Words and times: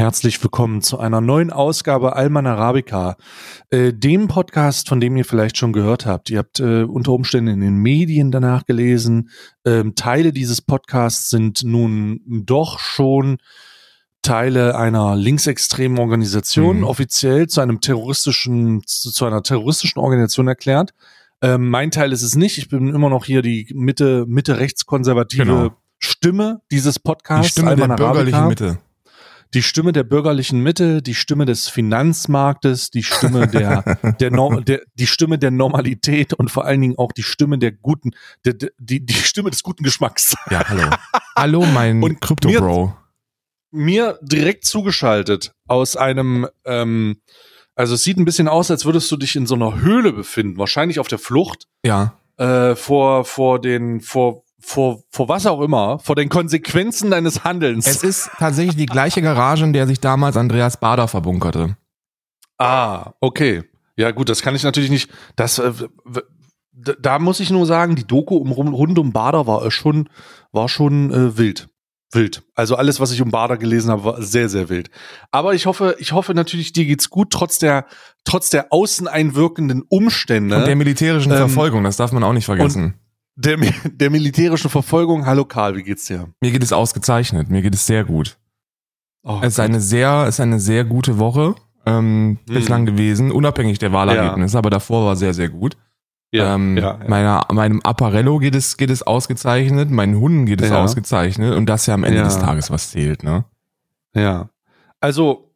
Herzlich 0.00 0.42
willkommen 0.42 0.80
zu 0.80 0.98
einer 0.98 1.20
neuen 1.20 1.50
Ausgabe 1.50 2.16
Alman 2.16 2.46
Arabica, 2.46 3.18
äh, 3.68 3.92
dem 3.92 4.28
Podcast, 4.28 4.88
von 4.88 4.98
dem 4.98 5.14
ihr 5.18 5.26
vielleicht 5.26 5.58
schon 5.58 5.74
gehört 5.74 6.06
habt. 6.06 6.30
Ihr 6.30 6.38
habt 6.38 6.58
äh, 6.58 6.84
unter 6.84 7.12
Umständen 7.12 7.50
in 7.50 7.60
den 7.60 7.76
Medien 7.76 8.30
danach 8.30 8.64
gelesen. 8.64 9.28
Ähm, 9.66 9.94
Teile 9.96 10.32
dieses 10.32 10.62
Podcasts 10.62 11.28
sind 11.28 11.64
nun 11.64 12.22
doch 12.26 12.78
schon 12.78 13.36
Teile 14.22 14.74
einer 14.74 15.16
linksextremen 15.16 15.98
Organisation, 15.98 16.78
Mhm. 16.78 16.84
offiziell 16.84 17.48
zu 17.48 17.60
einem 17.60 17.82
terroristischen, 17.82 18.80
zu, 18.86 19.10
zu 19.10 19.26
einer 19.26 19.42
terroristischen 19.42 20.00
Organisation 20.00 20.48
erklärt. 20.48 20.92
Ähm, 21.42 21.68
mein 21.68 21.90
Teil 21.90 22.12
ist 22.12 22.22
es 22.22 22.36
nicht. 22.36 22.56
Ich 22.56 22.70
bin 22.70 22.88
immer 22.94 23.10
noch 23.10 23.26
hier 23.26 23.42
die 23.42 23.70
Mitte, 23.74 24.24
Mitte 24.26 24.58
rechtskonservative 24.60 25.44
Genau. 25.44 25.70
Stimme 25.98 26.62
dieses 26.70 26.94
Die 26.94 27.00
Podcasts. 27.02 27.52
Stimme 27.52 27.76
der 27.76 27.82
Alman 27.84 27.96
bürgerlichen 27.98 28.34
Arabica 28.34 28.64
Mitte. 28.66 28.78
Die 29.54 29.62
Stimme 29.62 29.92
der 29.92 30.04
bürgerlichen 30.04 30.60
Mitte, 30.62 31.02
die 31.02 31.14
Stimme 31.14 31.44
des 31.44 31.68
Finanzmarktes, 31.68 32.90
die 32.90 33.02
Stimme 33.02 33.48
der, 33.48 33.98
der, 34.20 34.30
Nor- 34.30 34.60
der 34.62 34.82
die 34.94 35.06
Stimme 35.06 35.38
der 35.38 35.50
Normalität 35.50 36.32
und 36.34 36.50
vor 36.50 36.64
allen 36.64 36.80
Dingen 36.80 36.98
auch 36.98 37.12
die 37.12 37.22
Stimme 37.22 37.58
der 37.58 37.72
guten, 37.72 38.12
der, 38.44 38.54
die, 38.78 39.04
die 39.04 39.14
Stimme 39.14 39.50
des 39.50 39.62
guten 39.62 39.82
Geschmacks. 39.82 40.34
Ja, 40.50 40.68
hallo. 40.68 40.90
hallo, 41.36 41.66
mein 41.66 42.02
Und 42.02 42.20
Krypto-Bro. 42.20 42.96
Mir 43.72 44.18
direkt 44.22 44.64
zugeschaltet 44.64 45.52
aus 45.68 45.96
einem, 45.96 46.48
ähm, 46.64 47.20
also 47.76 47.94
es 47.94 48.02
sieht 48.02 48.16
ein 48.18 48.24
bisschen 48.24 48.48
aus, 48.48 48.70
als 48.70 48.84
würdest 48.84 49.10
du 49.12 49.16
dich 49.16 49.36
in 49.36 49.46
so 49.46 49.54
einer 49.54 49.80
Höhle 49.80 50.12
befinden, 50.12 50.58
wahrscheinlich 50.58 50.98
auf 50.98 51.06
der 51.08 51.18
Flucht 51.20 51.66
Ja. 51.84 52.14
äh, 52.36 52.74
vor 52.74 53.24
vor 53.24 53.60
den 53.60 54.00
vor 54.00 54.42
vor 54.60 55.02
vor 55.10 55.28
was 55.28 55.46
auch 55.46 55.60
immer, 55.60 55.98
vor 55.98 56.16
den 56.16 56.28
Konsequenzen 56.28 57.10
deines 57.10 57.44
Handelns. 57.44 57.86
Es 57.86 58.02
ist 58.02 58.30
tatsächlich 58.38 58.76
die 58.76 58.86
gleiche 58.86 59.22
Garage, 59.22 59.64
in 59.64 59.72
der 59.72 59.86
sich 59.86 60.00
damals 60.00 60.36
Andreas 60.36 60.78
Bader 60.78 61.08
verbunkerte. 61.08 61.76
Ah, 62.58 63.12
okay. 63.20 63.64
Ja, 63.96 64.10
gut, 64.12 64.28
das 64.28 64.42
kann 64.42 64.54
ich 64.54 64.62
natürlich 64.62 64.90
nicht. 64.90 65.10
Das, 65.36 65.58
äh, 65.58 65.72
da 67.00 67.18
muss 67.18 67.40
ich 67.40 67.50
nur 67.50 67.66
sagen, 67.66 67.96
die 67.96 68.06
Doku 68.06 68.36
um, 68.36 68.52
rund 68.52 68.98
um 68.98 69.12
Bader 69.12 69.46
war 69.46 69.64
äh, 69.64 69.70
schon, 69.70 70.08
war 70.52 70.68
schon 70.68 71.12
äh, 71.12 71.36
wild. 71.36 71.68
Wild. 72.12 72.42
Also 72.54 72.74
alles, 72.74 72.98
was 72.98 73.12
ich 73.12 73.22
um 73.22 73.30
Bader 73.30 73.56
gelesen 73.56 73.90
habe, 73.90 74.04
war 74.04 74.22
sehr, 74.22 74.48
sehr 74.48 74.68
wild. 74.68 74.90
Aber 75.30 75.54
ich 75.54 75.66
hoffe, 75.66 75.96
ich 75.98 76.12
hoffe 76.12 76.34
natürlich, 76.34 76.72
dir 76.72 76.84
geht's 76.84 77.08
gut, 77.08 77.30
trotz 77.30 77.58
der, 77.58 77.86
trotz 78.24 78.50
der 78.50 78.72
außen 78.72 79.06
einwirkenden 79.06 79.84
Umstände, 79.88 80.56
Und 80.56 80.66
der 80.66 80.76
militärischen 80.76 81.30
Ähm, 81.30 81.38
Verfolgung, 81.38 81.84
das 81.84 81.96
darf 81.96 82.10
man 82.10 82.24
auch 82.24 82.32
nicht 82.32 82.46
vergessen. 82.46 82.94
Der, 83.40 83.56
der 83.92 84.10
militärischen 84.10 84.70
Verfolgung. 84.70 85.26
Hallo 85.26 85.44
Karl, 85.44 85.76
wie 85.76 85.82
geht's 85.82 86.04
dir? 86.06 86.28
Mir 86.40 86.50
geht 86.50 86.62
es 86.62 86.72
ausgezeichnet, 86.72 87.48
mir 87.50 87.62
geht 87.62 87.74
es 87.74 87.86
sehr 87.86 88.04
gut. 88.04 88.38
Oh, 89.22 89.38
Es 89.42 89.54
ist 89.54 89.60
eine 89.60 89.80
sehr, 89.80 90.24
es 90.26 90.36
ist 90.36 90.40
eine 90.40 90.58
sehr 90.60 90.84
gute 90.84 91.18
Woche 91.18 91.54
ähm, 91.86 92.38
Hm. 92.46 92.54
bislang 92.54 92.86
gewesen, 92.86 93.30
unabhängig 93.30 93.78
der 93.78 93.92
Wahlergebnisse, 93.92 94.56
aber 94.58 94.70
davor 94.70 95.06
war 95.06 95.16
sehr, 95.16 95.34
sehr 95.34 95.48
gut. 95.48 95.76
ja, 96.32 96.54
ähm, 96.54 96.76
ja, 96.76 96.98
ja. 97.00 97.08
Meiner, 97.08 97.46
meinem 97.52 97.80
Apparello 97.82 98.38
geht 98.38 98.54
es, 98.54 98.76
geht 98.76 98.90
es 98.90 99.02
ausgezeichnet, 99.02 99.90
meinen 99.90 100.18
Hunden 100.20 100.46
geht 100.46 100.60
es 100.62 100.70
Ja. 100.70 100.82
ausgezeichnet 100.82 101.54
und 101.56 101.66
das 101.66 101.86
ja 101.86 101.94
am 101.94 102.04
Ende 102.04 102.18
Ja. 102.18 102.24
des 102.24 102.38
Tages 102.38 102.70
was 102.70 102.90
zählt, 102.90 103.24
ne? 103.24 103.44
Ja. 104.14 104.50
Also, 105.00 105.52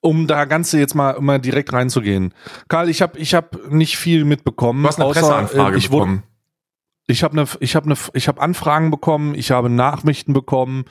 um 0.00 0.26
da 0.26 0.44
Ganze 0.44 0.78
jetzt 0.78 0.94
mal, 0.94 1.20
mal 1.20 1.38
direkt 1.40 1.72
reinzugehen. 1.72 2.34
Karl, 2.68 2.88
ich 2.88 3.02
habe 3.02 3.18
ich 3.18 3.34
hab 3.34 3.70
nicht 3.70 3.96
viel 3.96 4.24
mitbekommen. 4.24 4.82
Du 4.82 4.88
hast 4.88 4.96
eine 4.96 5.06
außer, 5.06 5.20
Presseanfrage 5.20 5.74
äh, 5.74 5.78
ich 5.78 5.90
wurde- 5.90 6.04
bekommen. 6.06 6.22
Ich 7.06 7.22
habe 7.24 7.32
eine, 7.38 7.48
ich 7.60 7.74
habe 7.74 7.86
eine, 7.86 7.96
ich 8.14 8.28
habe 8.28 8.40
Anfragen 8.40 8.90
bekommen, 8.90 9.34
ich 9.34 9.50
habe 9.50 9.68
Nachrichten 9.68 10.32
bekommen, 10.32 10.84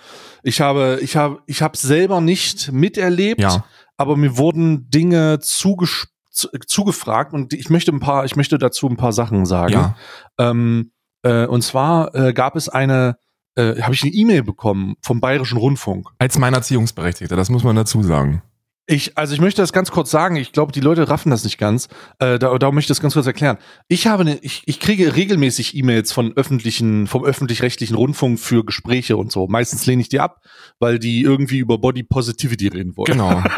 ich 0.43 0.59
habe, 0.61 0.99
ich 1.01 1.15
habe, 1.15 1.39
ich 1.45 1.61
habe 1.61 1.77
selber 1.77 2.19
nicht 2.21 2.71
miterlebt, 2.71 3.41
Ja. 3.41 3.63
aber 3.97 4.17
mir 4.17 4.37
wurden 4.37 4.89
Dinge 4.89 5.39
zugesch 5.39 6.07
zu, 6.29 6.47
zugefragt 6.67 7.33
und 7.33 7.53
ich 7.53 7.69
möchte 7.69 7.91
ein 7.91 7.99
paar, 7.99 8.25
ich 8.25 8.35
möchte 8.35 8.57
dazu 8.57 8.87
ein 8.87 8.97
paar 8.97 9.13
Sachen 9.13 9.45
sagen. 9.45 9.73
Ja. 9.73 9.95
Ähm, 10.37 10.91
äh, 11.23 11.45
und 11.45 11.61
zwar 11.61 12.13
äh, 12.15 12.33
gab 12.33 12.55
es 12.55 12.67
eine, 12.69 13.17
äh, 13.55 13.81
habe 13.81 13.93
ich 13.93 14.03
eine 14.03 14.11
E-Mail 14.11 14.43
bekommen 14.43 14.95
vom 15.01 15.19
Bayerischen 15.21 15.57
Rundfunk. 15.57 16.09
Als 16.19 16.37
mein 16.37 16.53
Erziehungsberechtigter, 16.53 17.35
das 17.35 17.49
muss 17.49 17.63
man 17.63 17.75
dazu 17.75 18.01
sagen. 18.03 18.41
Ich, 18.91 19.17
also 19.17 19.33
ich 19.33 19.39
möchte 19.39 19.61
das 19.61 19.71
ganz 19.71 19.89
kurz 19.89 20.11
sagen. 20.11 20.35
Ich 20.35 20.51
glaube, 20.51 20.73
die 20.73 20.81
Leute 20.81 21.07
raffen 21.07 21.29
das 21.29 21.45
nicht 21.45 21.57
ganz. 21.57 21.87
Äh, 22.19 22.37
da, 22.37 22.57
darum 22.57 22.75
möchte 22.75 22.91
ich 22.91 22.97
das 22.97 23.01
ganz 23.01 23.13
kurz 23.13 23.25
erklären. 23.25 23.57
Ich 23.87 24.05
habe 24.07 24.21
eine, 24.21 24.37
ich, 24.39 24.63
ich 24.65 24.81
kriege 24.81 25.15
regelmäßig 25.15 25.77
E-Mails 25.77 26.11
von 26.11 26.33
öffentlichen, 26.35 27.07
vom 27.07 27.23
öffentlich-rechtlichen 27.23 27.95
Rundfunk 27.95 28.37
für 28.37 28.65
Gespräche 28.65 29.15
und 29.15 29.31
so. 29.31 29.47
Meistens 29.47 29.85
lehne 29.85 30.01
ich 30.01 30.09
die 30.09 30.19
ab, 30.19 30.41
weil 30.79 30.99
die 30.99 31.21
irgendwie 31.21 31.59
über 31.59 31.77
Body 31.77 32.03
Positivity 32.03 32.67
reden 32.67 32.97
wollen. 32.97 33.05
Genau. 33.05 33.41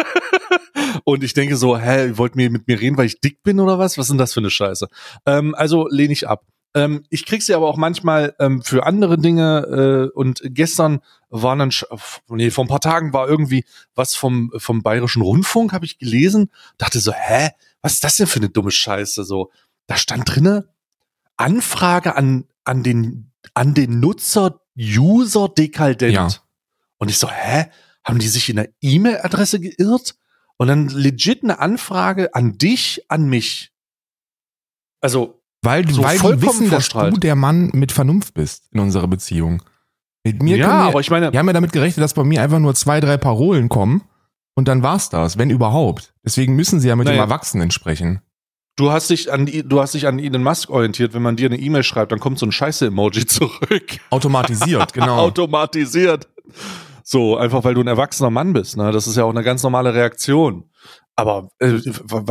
Und 1.06 1.24
ich 1.24 1.34
denke 1.34 1.58
so, 1.58 1.78
hä, 1.78 2.08
ihr 2.08 2.18
wollt 2.18 2.36
mir 2.36 2.50
mit 2.50 2.68
mir 2.68 2.80
reden, 2.80 2.98
weil 2.98 3.08
ich 3.08 3.20
dick 3.20 3.42
bin 3.44 3.60
oder 3.60 3.80
was? 3.80 3.98
Was 3.98 4.06
ist 4.06 4.12
denn 4.12 4.18
das 4.20 4.34
für 4.34 4.40
eine 4.40 4.52
Scheiße? 4.52 4.88
Ähm, 5.26 5.56
also 5.56 5.88
lehne 5.90 6.14
ich 6.14 6.28
ab. 6.28 6.46
Ähm, 6.76 7.06
ich 7.10 7.26
krieg 7.26 7.44
sie 7.44 7.54
aber 7.54 7.68
auch 7.68 7.78
manchmal 7.78 8.36
ähm, 8.40 8.62
für 8.62 8.86
andere 8.86 9.18
Dinge 9.18 10.12
äh, 10.14 10.18
und 10.18 10.42
gestern 10.44 11.02
waren 11.30 11.60
dann, 11.60 11.72
nee, 12.30 12.52
vor 12.52 12.66
ein 12.66 12.70
paar 12.70 12.80
Tagen 12.80 13.14
war 13.14 13.28
irgendwie 13.28 13.66
was 13.96 14.16
vom, 14.16 14.52
vom 14.58 14.82
Bayerischen 14.82 15.22
Rundfunk, 15.22 15.74
habe 15.74 15.86
ich 15.86 15.98
gelesen, 16.00 16.50
dachte 16.78 17.00
so, 17.00 17.14
hä, 17.14 17.50
was 17.82 17.94
ist 17.96 18.04
das 18.04 18.18
denn 18.18 18.28
für 18.28 18.40
eine 18.40 18.50
dumme 18.50 18.72
Scheiße? 18.72 19.24
So, 19.24 19.52
da 19.88 19.98
stand 19.98 20.24
drinne, 20.34 20.70
Anfrage 21.38 22.16
an, 22.16 22.46
an 22.64 22.84
den, 22.84 23.32
an 23.54 23.74
den 23.74 24.00
Nutzer 24.00 24.62
User 24.78 25.50
Dekadent. 25.50 26.14
Ja. 26.14 26.30
Und 26.98 27.10
ich 27.10 27.18
so, 27.18 27.30
hä? 27.30 27.66
Haben 28.04 28.20
die 28.20 28.28
sich 28.28 28.50
in 28.50 28.58
der 28.58 28.70
E-Mail-Adresse 28.82 29.60
geirrt? 29.60 30.16
Und 30.58 30.68
dann 30.68 30.90
legit 30.90 31.44
eine 31.44 31.60
Anfrage 31.60 32.36
an 32.36 32.58
dich, 32.58 33.06
an 33.10 33.26
mich. 33.30 33.72
Also, 35.00 35.43
Weil, 35.64 35.88
So 35.90 36.04
weil 36.04 36.18
die 36.18 36.42
wissen, 36.42 36.70
dass 36.70 36.90
du 36.90 37.12
der 37.12 37.36
Mann 37.36 37.70
mit 37.74 37.92
Vernunft 37.92 38.34
bist 38.34 38.66
in 38.72 38.80
unserer 38.80 39.08
Beziehung. 39.08 39.62
Mit 40.26 40.42
mir 40.42 40.58
ja, 40.58 40.68
wir, 40.68 40.74
aber 40.90 41.00
ich 41.00 41.10
meine, 41.10 41.32
wir 41.32 41.40
haben 41.40 41.48
ja 41.48 41.54
damit 41.54 41.72
gerechnet, 41.74 42.04
dass 42.04 42.14
bei 42.14 42.24
mir 42.24 42.42
einfach 42.42 42.60
nur 42.60 42.76
zwei, 42.76 43.00
drei 43.00 43.18
Parolen 43.18 43.68
kommen 43.70 44.04
und 44.56 44.68
dann 44.68 44.84
war's 44.84 45.10
das, 45.10 45.38
wenn 45.38 45.50
überhaupt. 45.50 46.14
Deswegen 46.24 46.56
müssen 46.56 46.80
sie 46.80 46.88
ja 46.88 46.96
mit 46.96 47.06
Naja. 47.08 47.18
dem 47.18 47.30
Erwachsenen 47.30 47.72
sprechen. 47.72 48.22
du 48.78 48.92
hast 48.92 49.10
dich 49.10 49.32
an, 49.32 49.46
du 49.46 49.82
hast 49.82 49.94
dich 49.94 50.08
an 50.08 50.20
Elon 50.20 50.44
Musk 50.44 50.70
orientiert. 50.70 51.14
Wenn 51.14 51.22
man 51.22 51.36
dir 51.36 51.48
eine 51.48 51.58
E-Mail 51.60 51.84
schreibt, 51.84 52.12
dann 52.12 52.20
kommt 52.20 52.40
so 52.40 52.46
ein 52.46 52.52
Scheiße-Emoji 52.52 53.26
zurück. 53.28 53.98
Automatisiert, 54.12 54.94
genau. 54.94 55.18
Automatisiert. 55.18 56.28
So, 57.04 57.36
einfach 57.38 57.64
weil 57.66 57.74
du 57.74 57.82
ein 57.82 57.88
erwachsener 57.88 58.30
Mann 58.30 58.54
bist. 58.54 58.78
Ne? 58.78 58.92
Das 58.92 59.08
ist 59.08 59.18
ja 59.18 59.26
auch 59.26 59.30
eine 59.30 59.44
ganz 59.44 59.62
normale 59.64 59.94
Reaktion. 59.94 60.70
Aber 61.16 61.50
äh, 61.60 61.80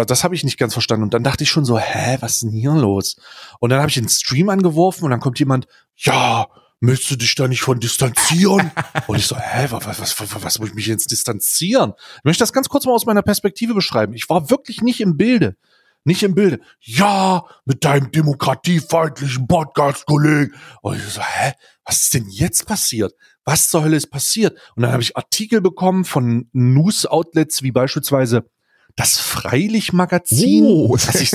das 0.06 0.24
habe 0.24 0.34
ich 0.34 0.44
nicht 0.44 0.58
ganz 0.58 0.72
verstanden. 0.72 1.04
Und 1.04 1.14
dann 1.14 1.22
dachte 1.22 1.44
ich 1.44 1.50
schon 1.50 1.64
so, 1.64 1.78
hä, 1.78 2.18
was 2.20 2.34
ist 2.34 2.42
denn 2.42 2.50
hier 2.50 2.72
los? 2.72 3.16
Und 3.60 3.70
dann 3.70 3.78
habe 3.78 3.88
ich 3.88 3.94
den 3.94 4.08
Stream 4.08 4.48
angeworfen 4.48 5.04
und 5.04 5.10
dann 5.10 5.20
kommt 5.20 5.38
jemand, 5.38 5.66
ja, 5.96 6.48
möchtest 6.80 7.12
du 7.12 7.16
dich 7.16 7.34
da 7.36 7.46
nicht 7.46 7.62
von 7.62 7.78
distanzieren? 7.78 8.72
und 9.06 9.18
ich 9.18 9.26
so, 9.26 9.36
hä, 9.36 9.68
was, 9.70 9.86
was, 9.86 10.00
was, 10.00 10.20
was, 10.20 10.42
was 10.42 10.58
muss 10.58 10.70
ich 10.70 10.74
mich 10.74 10.86
jetzt 10.86 11.10
distanzieren? 11.10 11.92
Ich 12.18 12.24
möchte 12.24 12.42
das 12.42 12.52
ganz 12.52 12.68
kurz 12.68 12.84
mal 12.84 12.92
aus 12.92 13.06
meiner 13.06 13.22
Perspektive 13.22 13.72
beschreiben. 13.72 14.14
Ich 14.14 14.28
war 14.28 14.50
wirklich 14.50 14.82
nicht 14.82 15.00
im 15.00 15.16
Bilde. 15.16 15.56
Nicht 16.04 16.24
im 16.24 16.34
Bilde. 16.34 16.58
Ja, 16.80 17.44
mit 17.64 17.84
deinem 17.84 18.10
demokratiefeindlichen 18.10 19.46
Podcast-Kollegen. 19.46 20.56
Und 20.80 20.96
ich 20.96 21.04
so, 21.04 21.20
hä, 21.20 21.52
was 21.84 22.02
ist 22.02 22.14
denn 22.14 22.28
jetzt 22.28 22.66
passiert? 22.66 23.14
Was 23.44 23.70
zur 23.70 23.84
Hölle 23.84 23.96
ist 23.96 24.10
passiert? 24.10 24.58
Und 24.74 24.82
dann 24.82 24.90
habe 24.90 25.02
ich 25.02 25.16
Artikel 25.16 25.60
bekommen 25.60 26.04
von 26.04 26.48
News-Outlets 26.52 27.62
wie 27.62 27.70
beispielsweise 27.70 28.50
das 28.96 29.18
Freilich-Magazin. 29.18 30.66
Oh. 30.66 30.96
Das 30.96 31.14
ich, 31.20 31.30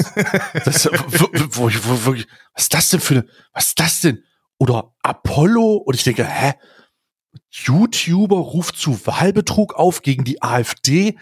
das, 0.65 0.85
wo, 0.85 1.29
wo, 1.51 1.71
wo, 1.71 2.13
was 2.13 2.63
ist 2.63 2.73
das 2.73 2.89
denn 2.89 2.99
für 2.99 3.13
eine, 3.15 3.25
was 3.53 3.67
ist 3.67 3.79
das 3.79 3.99
denn? 4.01 4.23
Oder 4.59 4.93
Apollo? 5.01 5.75
Und 5.75 5.95
ich 5.95 6.03
denke, 6.03 6.25
hä? 6.25 6.53
YouTuber 7.49 8.37
ruft 8.37 8.77
zu 8.77 9.05
Wahlbetrug 9.05 9.75
auf 9.75 10.01
gegen 10.01 10.23
die 10.23 10.41
AfD. 10.41 11.17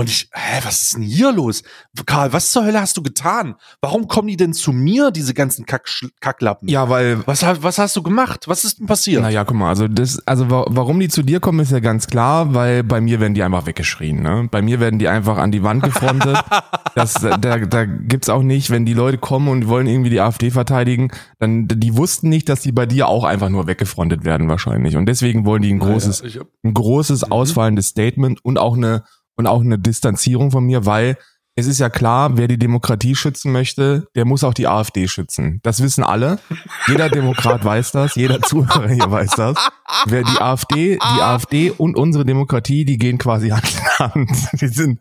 Und 0.00 0.08
ich, 0.08 0.30
hä, 0.32 0.60
was 0.64 0.80
ist 0.80 0.94
denn 0.94 1.02
hier 1.02 1.30
los? 1.30 1.62
Karl, 2.06 2.32
was 2.32 2.52
zur 2.52 2.64
Hölle 2.64 2.80
hast 2.80 2.96
du 2.96 3.02
getan? 3.02 3.54
Warum 3.82 4.08
kommen 4.08 4.28
die 4.28 4.36
denn 4.38 4.54
zu 4.54 4.72
mir, 4.72 5.10
diese 5.10 5.34
ganzen 5.34 5.66
Kack 5.66 5.86
Kacklappen? 6.20 6.68
Ja, 6.70 6.88
weil 6.88 7.18
Was, 7.26 7.42
was 7.42 7.76
hast 7.78 7.96
du 7.96 8.02
gemacht? 8.02 8.48
Was 8.48 8.64
ist 8.64 8.78
denn 8.78 8.86
passiert? 8.86 9.20
Naja, 9.20 9.44
guck 9.44 9.58
mal, 9.58 9.68
also 9.68 9.88
das, 9.88 10.26
also 10.26 10.50
wa- 10.50 10.64
warum 10.70 10.98
die 11.00 11.08
zu 11.08 11.22
dir 11.22 11.38
kommen, 11.38 11.60
ist 11.60 11.70
ja 11.70 11.80
ganz 11.80 12.06
klar, 12.06 12.54
weil 12.54 12.82
bei 12.82 13.02
mir 13.02 13.20
werden 13.20 13.34
die 13.34 13.42
einfach 13.42 13.66
weggeschrien. 13.66 14.22
Ne? 14.22 14.48
Bei 14.50 14.62
mir 14.62 14.80
werden 14.80 14.98
die 14.98 15.06
einfach 15.08 15.36
an 15.36 15.52
die 15.52 15.62
Wand 15.62 15.82
gefrontet. 15.82 16.38
das, 16.94 17.12
da, 17.14 17.36
da 17.58 17.84
gibt's 17.84 18.30
auch 18.30 18.42
nicht, 18.42 18.70
wenn 18.70 18.86
die 18.86 18.94
Leute 18.94 19.18
kommen 19.18 19.48
und 19.48 19.68
wollen 19.68 19.86
irgendwie 19.86 20.08
die 20.10 20.20
AfD 20.20 20.50
verteidigen, 20.50 21.10
dann 21.38 21.68
die 21.68 21.94
wussten 21.94 22.30
nicht, 22.30 22.48
dass 22.48 22.62
die 22.62 22.72
bei 22.72 22.86
dir 22.86 23.06
auch 23.06 23.24
einfach 23.24 23.50
nur 23.50 23.66
weggefrontet 23.66 24.24
werden 24.24 24.48
wahrscheinlich. 24.48 24.96
Und 24.96 25.04
deswegen 25.04 25.44
wollen 25.44 25.60
die 25.60 25.74
ein 25.74 25.78
großes, 25.78 26.20
Ja, 26.20 26.26
ich 26.26 26.38
hab- 26.38 26.46
ein 26.64 26.72
großes 26.72 27.30
ausfallendes 27.30 27.88
Statement 27.88 28.42
und 28.42 28.58
auch 28.58 28.78
eine 28.78 29.04
und 29.40 29.46
auch 29.46 29.62
eine 29.62 29.78
Distanzierung 29.78 30.52
von 30.52 30.64
mir, 30.64 30.86
weil 30.86 31.16
es 31.56 31.66
ist 31.66 31.80
ja 31.80 31.90
klar, 31.90 32.36
wer 32.36 32.46
die 32.46 32.58
Demokratie 32.58 33.16
schützen 33.16 33.52
möchte, 33.52 34.06
der 34.14 34.24
muss 34.24 34.44
auch 34.44 34.54
die 34.54 34.68
AfD 34.68 35.08
schützen. 35.08 35.60
Das 35.62 35.82
wissen 35.82 36.04
alle. 36.04 36.38
Jeder 36.86 37.08
Demokrat 37.08 37.64
weiß 37.64 37.92
das, 37.92 38.14
jeder 38.14 38.40
Zuhörer 38.40 38.88
hier 38.88 39.10
weiß 39.10 39.32
das. 39.32 39.58
Wer 40.06 40.22
die 40.22 40.40
AfD, 40.40 40.96
die 40.96 41.20
AfD 41.20 41.70
und 41.70 41.96
unsere 41.96 42.24
Demokratie, 42.24 42.84
die 42.84 42.98
gehen 42.98 43.18
quasi 43.18 43.48
Hand 43.48 43.74
in 43.74 43.98
Hand. 43.98 44.30
Die 44.60 44.68
sind, 44.68 45.00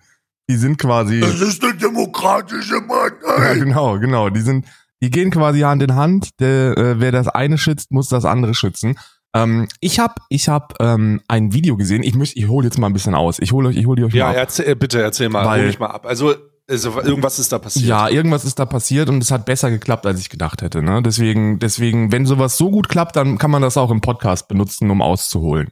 die 0.50 0.56
sind 0.56 0.78
quasi. 0.78 1.20
Das 1.20 1.40
ist 1.40 1.64
eine 1.64 1.76
demokratische 1.76 2.82
Partei. 2.82 3.44
Ja, 3.44 3.54
genau, 3.54 4.00
genau. 4.00 4.30
Die 4.30 4.42
sind, 4.42 4.66
die 5.02 5.12
gehen 5.12 5.32
quasi 5.32 5.62
Hand 5.62 5.84
in 5.84 5.96
Hand. 5.96 6.40
Der, 6.40 6.78
äh, 6.78 7.00
wer 7.00 7.12
das 7.12 7.28
eine 7.28 7.58
schützt, 7.58 7.92
muss 7.92 8.10
das 8.10 8.26
andere 8.26 8.54
schützen. 8.54 8.98
Ähm, 9.36 9.68
ich 9.80 10.00
habe 10.00 10.16
ich 10.30 10.50
hab, 10.50 10.74
ähm, 10.82 11.22
ein 11.28 11.54
Video 11.54 11.78
gesehen. 11.78 12.04
Ich 12.04 12.16
möchte, 12.16 12.40
ich 12.40 12.48
hole 12.48 12.66
jetzt 12.66 12.78
mal 12.80 12.88
ein 12.88 12.94
bisschen 12.94 13.14
aus. 13.16 13.38
Ich 13.40 13.52
hole 13.52 13.70
euch, 13.70 13.78
ich 13.78 13.86
hole 13.86 14.06
euch 14.06 14.14
Ja, 14.14 14.26
mal 14.26 14.32
ab. 14.32 14.38
erzähl, 14.38 14.76
bitte 14.76 15.02
erzähl 15.02 15.30
mal, 15.30 15.46
Weil- 15.46 15.60
hol 15.62 15.68
mich 15.68 15.80
mal 15.80 15.88
ab. 15.88 16.06
Also, 16.06 16.34
also 16.68 17.02
irgendwas 17.02 17.40
ist 17.40 17.52
da 17.52 17.58
passiert. 17.60 17.86
Ja, 17.86 18.10
irgendwas 18.10 18.46
ist 18.46 18.60
da 18.60 18.66
passiert 18.66 19.10
und 19.10 19.22
es 19.24 19.32
hat 19.32 19.46
besser 19.46 19.70
geklappt, 19.72 20.06
als 20.06 20.20
ich 20.20 20.30
gedacht 20.30 20.62
hätte. 20.62 20.82
Ne? 20.84 21.02
Deswegen, 21.04 21.58
deswegen, 21.60 22.12
wenn 22.12 22.26
sowas 22.26 22.58
so 22.58 22.70
gut 22.72 22.90
klappt, 22.90 23.16
dann 23.16 23.38
kann 23.38 23.50
man 23.52 23.62
das 23.62 23.78
auch 23.78 23.90
im 23.92 24.02
Podcast 24.02 24.48
benutzen, 24.48 24.90
um 24.92 25.02
auszuholen. 25.02 25.70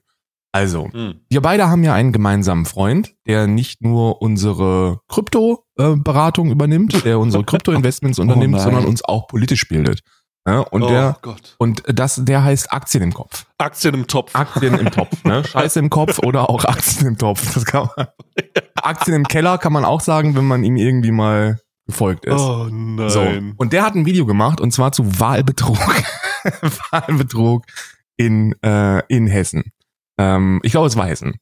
Also, 0.53 0.89
Hm. 0.91 1.19
wir 1.29 1.41
beide 1.41 1.69
haben 1.69 1.83
ja 1.83 1.93
einen 1.93 2.11
gemeinsamen 2.13 2.65
Freund, 2.65 3.13
der 3.27 3.45
nicht 3.47 3.83
nur 3.83 4.21
unsere 4.23 5.01
Krypto-Beratung 5.07 6.51
übernimmt, 6.51 7.05
der 7.05 7.19
unsere 7.19 7.43
Krypto-Investments 7.45 8.17
unternimmt, 8.19 8.53
nein. 8.55 8.63
sondern 8.63 8.85
uns 8.85 9.03
auch 9.03 9.27
politisch 9.27 9.67
bildet. 9.67 10.01
Ja, 10.47 10.59
und 10.61 10.83
oh 10.83 10.87
der, 10.87 11.17
Gott. 11.21 11.55
und 11.57 11.83
das, 11.87 12.21
der 12.23 12.41
heißt 12.41 12.71
Aktien 12.71 13.03
im 13.03 13.13
Kopf. 13.13 13.45
Aktien 13.57 13.93
im 13.93 14.07
Topf. 14.07 14.33
Aktien 14.33 14.79
im 14.79 14.89
Topf, 14.89 15.25
ne? 15.25 15.43
Scheiße 15.45 15.77
im 15.77 15.89
Kopf 15.89 16.19
oder 16.19 16.49
auch 16.49 16.63
Aktien 16.63 17.05
im 17.05 17.17
Topf. 17.17 17.53
Das 17.53 17.65
kann 17.65 17.89
man. 17.97 18.07
Aktien 18.75 19.17
im 19.17 19.27
Keller 19.27 19.57
kann 19.57 19.73
man 19.73 19.83
auch 19.83 19.99
sagen, 19.99 20.37
wenn 20.37 20.45
man 20.45 20.63
ihm 20.63 20.77
irgendwie 20.77 21.11
mal 21.11 21.59
gefolgt 21.85 22.25
ist. 22.25 22.39
oh 22.39 22.69
nein. 22.71 23.09
So. 23.09 23.27
Und 23.57 23.73
der 23.73 23.83
hat 23.83 23.95
ein 23.95 24.05
Video 24.05 24.25
gemacht 24.25 24.61
und 24.61 24.71
zwar 24.71 24.93
zu 24.93 25.19
Wahlbetrug. 25.19 25.77
Wahlbetrug 26.91 27.65
in, 28.15 28.55
äh, 28.63 29.05
in 29.07 29.27
Hessen. 29.27 29.73
Ähm, 30.17 30.61
ich 30.63 30.71
glaube, 30.71 30.87
es 30.87 30.95
war 30.95 31.07
Hessen. 31.07 31.39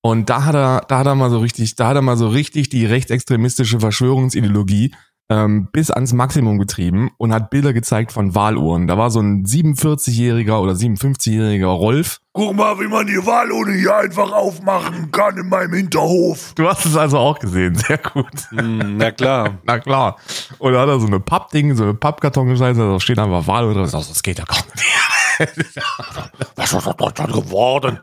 Und 0.00 0.30
da 0.30 0.46
hat 0.46 0.54
er, 0.54 0.82
da 0.88 1.00
hat 1.00 1.06
er 1.06 1.14
mal 1.14 1.30
so 1.30 1.40
richtig, 1.40 1.74
da 1.76 1.88
hat 1.88 1.96
er 1.96 2.02
mal 2.02 2.16
so 2.16 2.28
richtig 2.28 2.70
die 2.70 2.86
rechtsextremistische 2.86 3.80
Verschwörungsideologie 3.80 4.94
ähm, 5.28 5.68
bis 5.72 5.90
ans 5.90 6.12
Maximum 6.12 6.58
getrieben 6.58 7.10
und 7.18 7.32
hat 7.32 7.50
Bilder 7.50 7.72
gezeigt 7.72 8.12
von 8.12 8.34
Wahluhren. 8.34 8.86
Da 8.86 8.96
war 8.96 9.10
so 9.10 9.20
ein 9.20 9.44
47-jähriger 9.44 10.60
oder 10.60 10.72
57-jähriger 10.72 11.66
Rolf. 11.66 12.20
Guck 12.32 12.54
mal, 12.54 12.78
wie 12.78 12.86
man 12.86 13.06
die 13.06 13.24
Wahlurne 13.26 13.72
hier 13.72 13.96
einfach 13.96 14.30
aufmachen 14.30 15.10
kann 15.10 15.36
in 15.36 15.48
meinem 15.48 15.72
Hinterhof. 15.72 16.52
Du 16.54 16.68
hast 16.68 16.84
es 16.84 16.96
also 16.96 17.18
auch 17.18 17.38
gesehen, 17.38 17.74
sehr 17.74 17.98
gut. 17.98 18.26
Hm, 18.50 18.98
na 18.98 19.10
klar. 19.10 19.58
Na 19.64 19.78
klar. 19.78 20.16
Und 20.58 20.72
da 20.72 20.82
hat 20.82 20.88
er 20.88 21.00
so 21.00 21.06
eine 21.06 21.18
Pappding, 21.18 21.74
so 21.74 21.84
eine 21.84 21.94
Pappkarton 21.94 22.48
gescheiße, 22.48 22.78
da 22.78 23.00
steht 23.00 23.18
einfach 23.18 23.46
Wahl 23.46 23.72
drin. 23.72 23.88
Das 23.90 24.22
geht 24.22 24.38
ja 24.38 24.44
gar 24.44 24.56
nicht. 24.56 25.80
Was 26.56 26.72
ist 26.72 26.86
aus 26.86 26.96
Deutschland 26.96 27.32
geworden? 27.32 27.98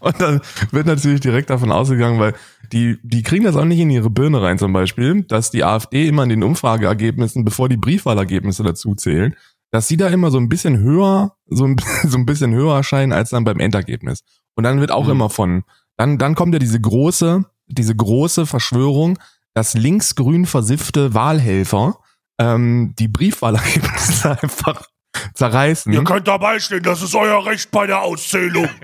Und 0.00 0.20
dann 0.20 0.40
wird 0.70 0.86
natürlich 0.86 1.20
direkt 1.20 1.50
davon 1.50 1.72
ausgegangen, 1.72 2.18
weil 2.18 2.34
die, 2.74 2.98
die 3.02 3.22
kriegen 3.22 3.44
das 3.44 3.56
auch 3.56 3.64
nicht 3.64 3.78
in 3.78 3.88
ihre 3.88 4.10
Birne 4.10 4.42
rein 4.42 4.58
zum 4.58 4.72
Beispiel, 4.72 5.22
dass 5.22 5.50
die 5.50 5.64
AfD 5.64 6.08
immer 6.08 6.24
in 6.24 6.28
den 6.28 6.42
Umfrageergebnissen, 6.42 7.44
bevor 7.44 7.68
die 7.68 7.76
Briefwahlergebnisse 7.76 8.64
dazu 8.64 8.94
zählen, 8.96 9.36
dass 9.70 9.88
sie 9.88 9.96
da 9.96 10.08
immer 10.08 10.30
so 10.30 10.38
ein 10.38 10.48
bisschen 10.48 10.78
höher, 10.78 11.36
so 11.46 11.64
ein, 11.64 11.76
so 12.04 12.18
ein 12.18 12.26
bisschen 12.26 12.52
höher 12.52 12.74
erscheinen 12.74 13.12
als 13.12 13.30
dann 13.30 13.44
beim 13.44 13.60
Endergebnis. 13.60 14.24
Und 14.56 14.64
dann 14.64 14.80
wird 14.80 14.90
auch 14.90 15.04
Mhm. 15.06 15.10
immer 15.12 15.30
von, 15.30 15.62
dann, 15.96 16.18
dann 16.18 16.34
kommt 16.34 16.52
ja 16.52 16.58
diese 16.58 16.80
große, 16.80 17.44
diese 17.68 17.94
große 17.96 18.44
Verschwörung, 18.46 19.18
dass 19.54 19.74
linksgrün 19.74 20.44
versiffte 20.46 21.14
Wahlhelfer 21.14 21.98
ähm, 22.38 22.94
die 22.98 23.08
Briefwahlergebnisse 23.08 24.38
einfach 24.42 24.88
zerreißen. 25.34 25.92
Ihr 25.92 26.02
könnt 26.02 26.26
dabei 26.26 26.58
stehen, 26.58 26.82
das 26.82 27.02
ist 27.02 27.14
euer 27.14 27.46
Recht 27.46 27.70
bei 27.70 27.86
der 27.86 28.02
Auszählung. 28.02 28.68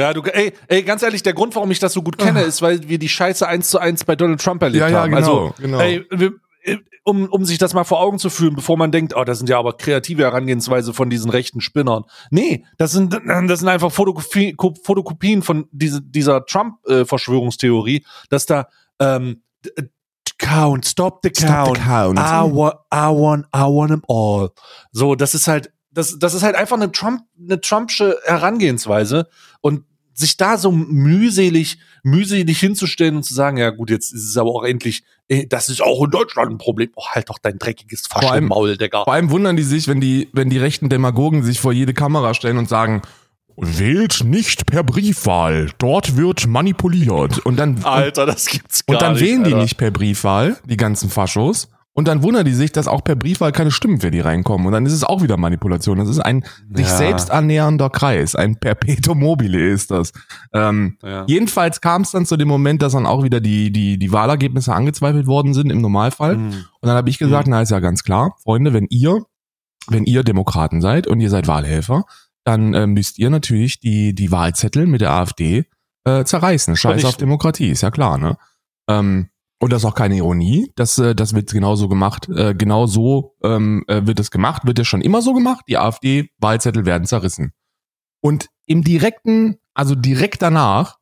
Ja, 0.00 0.12
du, 0.14 0.22
ey, 0.22 0.52
ey, 0.68 0.82
ganz 0.82 1.02
ehrlich, 1.02 1.22
der 1.22 1.34
Grund, 1.34 1.54
warum 1.54 1.70
ich 1.70 1.78
das 1.78 1.92
so 1.92 2.02
gut 2.02 2.18
kenne, 2.18 2.40
ist, 2.42 2.62
weil 2.62 2.88
wir 2.88 2.98
die 2.98 3.08
Scheiße 3.08 3.46
eins 3.46 3.68
zu 3.68 3.78
eins 3.78 4.04
bei 4.04 4.16
Donald 4.16 4.40
Trump 4.42 4.62
erlebt 4.62 4.80
Ja, 4.80 4.88
ja, 4.88 5.00
haben. 5.02 5.10
genau, 5.12 5.18
also, 5.48 5.54
genau. 5.60 5.78
ey, 5.80 6.04
wir, 6.10 6.32
um, 7.04 7.26
um 7.28 7.44
sich 7.46 7.56
das 7.58 7.72
mal 7.72 7.84
vor 7.84 8.00
Augen 8.00 8.18
zu 8.18 8.28
führen, 8.28 8.54
bevor 8.54 8.76
man 8.76 8.92
denkt, 8.92 9.14
oh, 9.16 9.24
das 9.24 9.38
sind 9.38 9.48
ja 9.48 9.58
aber 9.58 9.72
kreative 9.76 10.22
Herangehensweise 10.22 10.92
von 10.92 11.08
diesen 11.10 11.30
rechten 11.30 11.60
Spinnern. 11.62 12.04
Nee, 12.30 12.64
das 12.76 12.92
sind, 12.92 13.12
das 13.14 13.58
sind 13.60 13.68
einfach 13.68 13.90
Fotokopie, 13.90 14.52
Ko- 14.52 14.74
Fotokopien 14.84 15.42
von 15.42 15.66
diese, 15.72 16.02
dieser 16.02 16.44
Trump-Verschwörungstheorie, 16.44 18.04
dass 18.28 18.46
da, 18.46 18.68
ähm, 18.98 19.42
d- 19.64 19.70
count, 20.38 20.86
stop 20.86 21.20
the 21.22 21.30
count. 21.30 21.76
Stop 21.76 21.76
the 21.76 21.82
count. 21.82 22.18
I 22.18 22.22
want, 22.54 22.74
I 22.92 23.08
want, 23.08 23.46
I 23.54 23.60
want 23.60 23.90
them 23.90 24.02
all. 24.08 24.50
So, 24.92 25.14
das 25.14 25.34
ist 25.34 25.48
halt, 25.48 25.72
das, 25.90 26.18
das 26.18 26.34
ist 26.34 26.42
halt 26.42 26.54
einfach 26.54 26.76
eine 26.76 26.92
Trump, 26.92 27.22
eine 27.42 27.60
Trumpsche 27.60 28.18
Herangehensweise 28.24 29.28
und 29.60 29.84
sich 30.20 30.36
da 30.36 30.56
so 30.58 30.70
mühselig, 30.70 31.78
mühselig 32.02 32.60
hinzustellen 32.60 33.16
und 33.16 33.22
zu 33.24 33.34
sagen, 33.34 33.56
ja 33.56 33.70
gut, 33.70 33.90
jetzt 33.90 34.12
ist 34.12 34.24
es 34.24 34.36
aber 34.36 34.50
auch 34.50 34.64
endlich, 34.64 35.02
das 35.48 35.68
ist 35.68 35.82
auch 35.82 36.04
in 36.04 36.10
Deutschland 36.10 36.50
ein 36.52 36.58
Problem. 36.58 36.90
Oh, 36.96 37.04
halt 37.08 37.28
doch 37.30 37.38
dein 37.38 37.58
dreckiges 37.58 38.06
Vor 38.06 38.18
allem- 38.22 38.28
Fasching-Maul, 38.28 38.76
Digga. 38.76 39.04
Vor 39.04 39.12
allem 39.12 39.30
wundern 39.30 39.56
die 39.56 39.62
sich, 39.62 39.88
wenn 39.88 40.00
die, 40.00 40.28
wenn 40.32 40.50
die 40.50 40.58
rechten 40.58 40.88
Demagogen 40.88 41.42
sich 41.42 41.60
vor 41.60 41.72
jede 41.72 41.94
Kamera 41.94 42.34
stellen 42.34 42.58
und 42.58 42.68
sagen, 42.68 43.02
wählt 43.56 44.22
nicht 44.24 44.66
per 44.66 44.82
Briefwahl, 44.82 45.70
dort 45.78 46.16
wird 46.16 46.46
manipuliert. 46.46 47.38
Und 47.40 47.56
dann, 47.58 47.84
Alter, 47.84 48.24
das 48.26 48.46
gibt's 48.46 48.86
gar 48.86 48.94
und 48.96 49.02
dann 49.02 49.12
nicht, 49.14 49.22
wählen 49.22 49.44
die 49.44 49.52
Alter. 49.52 49.62
nicht 49.62 49.76
per 49.76 49.90
Briefwahl, 49.90 50.56
die 50.64 50.76
ganzen 50.76 51.10
Faschos. 51.10 51.68
Und 52.00 52.08
dann 52.08 52.22
wundern 52.22 52.46
die 52.46 52.54
sich, 52.54 52.72
dass 52.72 52.88
auch 52.88 53.04
per 53.04 53.14
Briefwahl 53.14 53.52
keine 53.52 53.70
Stimmen 53.70 54.00
für 54.00 54.10
die 54.10 54.20
reinkommen. 54.20 54.66
Und 54.66 54.72
dann 54.72 54.86
ist 54.86 54.94
es 54.94 55.04
auch 55.04 55.22
wieder 55.22 55.36
Manipulation. 55.36 55.98
Das 55.98 56.08
ist 56.08 56.18
ein 56.18 56.46
sich 56.72 56.86
Ja. 56.86 56.96
selbst 56.96 57.30
annähernder 57.30 57.90
Kreis. 57.90 58.34
Ein 58.34 58.56
Perpetuum 58.58 59.18
mobile 59.18 59.58
ist 59.68 59.90
das. 59.90 60.12
Ähm, 60.54 60.96
Ja. 61.02 61.24
Jedenfalls 61.28 61.82
kam 61.82 62.00
es 62.00 62.10
dann 62.12 62.24
zu 62.24 62.38
dem 62.38 62.48
Moment, 62.48 62.80
dass 62.80 62.94
dann 62.94 63.04
auch 63.04 63.22
wieder 63.22 63.40
die, 63.40 63.70
die, 63.70 63.98
die 63.98 64.12
Wahlergebnisse 64.12 64.72
angezweifelt 64.74 65.26
worden 65.26 65.52
sind 65.52 65.68
im 65.70 65.82
Normalfall. 65.82 66.38
Mhm. 66.38 66.46
Und 66.80 66.86
dann 66.88 66.96
habe 66.96 67.10
ich 67.10 67.18
gesagt, 67.18 67.48
na 67.48 67.60
ist 67.60 67.70
ja 67.70 67.80
ganz 67.80 68.02
klar, 68.02 68.34
Freunde, 68.42 68.72
wenn 68.72 68.86
ihr, 68.88 69.22
wenn 69.88 70.04
ihr 70.04 70.24
Demokraten 70.24 70.80
seid 70.80 71.06
und 71.06 71.20
ihr 71.20 71.28
seid 71.28 71.48
Wahlhelfer, 71.48 72.04
dann 72.44 72.72
äh, 72.72 72.86
müsst 72.86 73.18
ihr 73.18 73.28
natürlich 73.28 73.78
die, 73.80 74.14
die 74.14 74.32
Wahlzettel 74.32 74.86
mit 74.86 75.02
der 75.02 75.12
AfD 75.12 75.66
äh, 76.04 76.24
zerreißen. 76.24 76.76
Scheiß 76.76 77.04
auf. 77.04 77.18
Demokratie, 77.18 77.68
ist 77.68 77.82
ja 77.82 77.90
klar, 77.90 78.16
ne? 78.16 78.38
Ähm, 78.88 79.28
und 79.62 79.72
das 79.72 79.82
ist 79.82 79.88
auch 79.88 79.94
keine 79.94 80.16
Ironie. 80.16 80.72
Das, 80.74 80.98
äh, 80.98 81.14
das 81.14 81.34
wird 81.34 81.50
genauso 81.50 81.88
gemacht. 81.88 82.28
Äh, 82.28 82.54
genau 82.54 82.86
so 82.86 83.36
ähm, 83.44 83.84
äh, 83.88 84.06
wird 84.06 84.18
es 84.18 84.30
gemacht, 84.30 84.62
wird 84.64 84.78
es 84.78 84.88
schon 84.88 85.02
immer 85.02 85.20
so 85.20 85.34
gemacht. 85.34 85.66
Die 85.68 85.76
AfD-Wahlzettel 85.76 86.86
werden 86.86 87.06
zerrissen. 87.06 87.52
Und 88.22 88.48
im 88.66 88.82
direkten, 88.82 89.58
also 89.74 89.94
direkt 89.94 90.40
danach, 90.40 90.96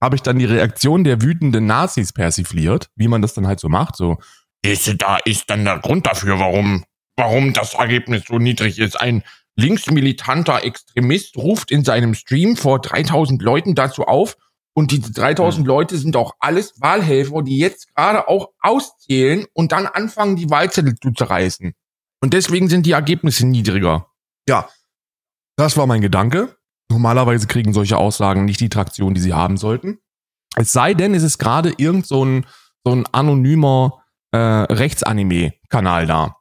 habe 0.00 0.16
ich 0.16 0.22
dann 0.22 0.38
die 0.38 0.44
Reaktion 0.44 1.02
der 1.02 1.22
wütenden 1.22 1.66
Nazis 1.66 2.12
persifliert, 2.12 2.88
wie 2.94 3.08
man 3.08 3.20
das 3.22 3.34
dann 3.34 3.46
halt 3.46 3.58
so 3.58 3.68
macht. 3.68 3.96
So, 3.96 4.18
Diese 4.64 4.94
da 4.94 5.18
ist 5.24 5.50
dann 5.50 5.64
der 5.64 5.78
Grund 5.78 6.06
dafür, 6.06 6.38
warum, 6.38 6.84
warum 7.16 7.52
das 7.52 7.74
Ergebnis 7.74 8.24
so 8.28 8.38
niedrig 8.38 8.78
ist. 8.78 9.00
Ein 9.00 9.24
linksmilitanter 9.56 10.62
Extremist 10.62 11.36
ruft 11.36 11.70
in 11.70 11.84
seinem 11.84 12.14
Stream 12.14 12.56
vor 12.56 12.80
3000 12.80 13.42
Leuten 13.42 13.74
dazu 13.74 14.04
auf 14.04 14.36
und 14.74 14.90
diese 14.90 15.12
3000 15.12 15.66
Leute 15.66 15.96
sind 15.96 16.16
auch 16.16 16.34
alles 16.40 16.80
Wahlhelfer, 16.80 17.42
die 17.42 17.58
jetzt 17.58 17.94
gerade 17.94 18.28
auch 18.28 18.50
auszählen 18.60 19.46
und 19.52 19.72
dann 19.72 19.86
anfangen, 19.86 20.36
die 20.36 20.50
Wahlzettel 20.50 20.96
zu 20.96 21.12
zerreißen. 21.12 21.74
Und 22.20 22.32
deswegen 22.32 22.68
sind 22.68 22.84
die 22.84 22.92
Ergebnisse 22.92 23.46
niedriger. 23.46 24.08
Ja, 24.48 24.68
das 25.56 25.76
war 25.76 25.86
mein 25.86 26.00
Gedanke. 26.00 26.56
Normalerweise 26.90 27.46
kriegen 27.46 27.72
solche 27.72 27.96
Aussagen 27.96 28.44
nicht 28.44 28.60
die 28.60 28.68
Traktion, 28.68 29.14
die 29.14 29.20
sie 29.20 29.32
haben 29.32 29.56
sollten. 29.56 29.98
Es 30.56 30.72
sei 30.72 30.94
denn, 30.94 31.14
es 31.14 31.22
ist 31.22 31.38
gerade 31.38 31.72
irgend 31.76 32.06
so 32.06 32.24
ein, 32.24 32.46
so 32.84 32.92
ein 32.92 33.06
anonymer 33.12 34.04
äh, 34.32 34.38
Rechtsanime-Kanal 34.38 36.06
da. 36.06 36.36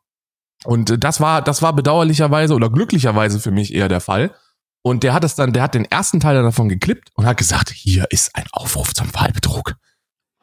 Und 0.66 0.90
äh, 0.90 0.98
das 0.98 1.22
war, 1.22 1.42
das 1.42 1.62
war 1.62 1.74
bedauerlicherweise 1.74 2.56
oder 2.56 2.70
glücklicherweise 2.70 3.40
für 3.40 3.52
mich 3.52 3.74
eher 3.74 3.90
der 3.90 4.02
Fall. 4.02 4.36
Und 4.84 5.04
der 5.04 5.14
hat 5.14 5.24
es 5.24 5.36
dann, 5.36 5.54
der 5.54 5.64
hat 5.64 5.76
den 5.76 5.86
ersten 5.86 6.20
Teil 6.20 6.42
davon 6.44 6.70
geklippt 6.70 7.10
und 7.16 7.26
hat 7.26 7.38
gesagt, 7.38 7.70
hier 7.70 8.06
ist 8.12 8.36
ein 8.36 8.46
Aufruf 8.52 8.94
zum 8.94 9.14
Wahlbetrug. 9.14 9.76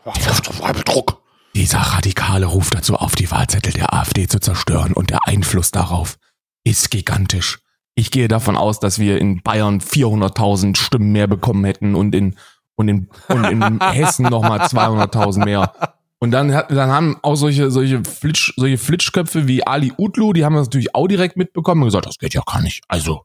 Wahlbetrug. 0.04 1.20
Dieser 1.54 1.78
Radikale 1.78 2.46
ruft 2.46 2.74
dazu 2.74 2.96
auf, 2.96 3.14
die 3.14 3.30
Wahlzettel 3.30 3.72
der 3.72 3.92
AfD 3.92 4.26
zu 4.26 4.40
zerstören 4.40 4.94
und 4.94 5.10
der 5.10 5.26
Einfluss 5.26 5.70
darauf 5.70 6.16
ist 6.64 6.90
gigantisch. 6.90 7.58
Ich 7.94 8.10
gehe 8.10 8.28
davon 8.28 8.56
aus, 8.56 8.80
dass 8.80 8.98
wir 8.98 9.18
in 9.18 9.42
Bayern 9.42 9.80
400.000 9.80 10.76
Stimmen 10.76 11.12
mehr 11.12 11.26
bekommen 11.26 11.64
hätten 11.64 11.94
und 11.94 12.14
in, 12.14 12.36
und 12.76 12.88
in, 12.88 13.10
und 13.28 13.44
in 13.44 13.80
Hessen 13.92 14.26
nochmal 14.26 14.60
200.000 14.60 15.44
mehr. 15.44 15.74
Und 16.18 16.30
dann, 16.30 16.54
hat, 16.54 16.70
dann 16.70 16.90
haben 16.90 17.16
auch 17.22 17.34
solche, 17.34 17.70
solche, 17.70 18.04
Flitsch, 18.04 18.52
solche 18.56 18.78
Flitschköpfe 18.78 19.48
wie 19.48 19.66
Ali 19.66 19.92
Utlu, 19.98 20.32
die 20.32 20.44
haben 20.44 20.54
das 20.54 20.68
natürlich 20.68 20.94
auch 20.94 21.08
direkt 21.08 21.36
mitbekommen 21.36 21.82
und 21.82 21.88
gesagt, 21.88 22.06
das 22.06 22.18
geht 22.18 22.34
ja 22.34 22.42
gar 22.46 22.62
nicht. 22.62 22.82
Also, 22.88 23.24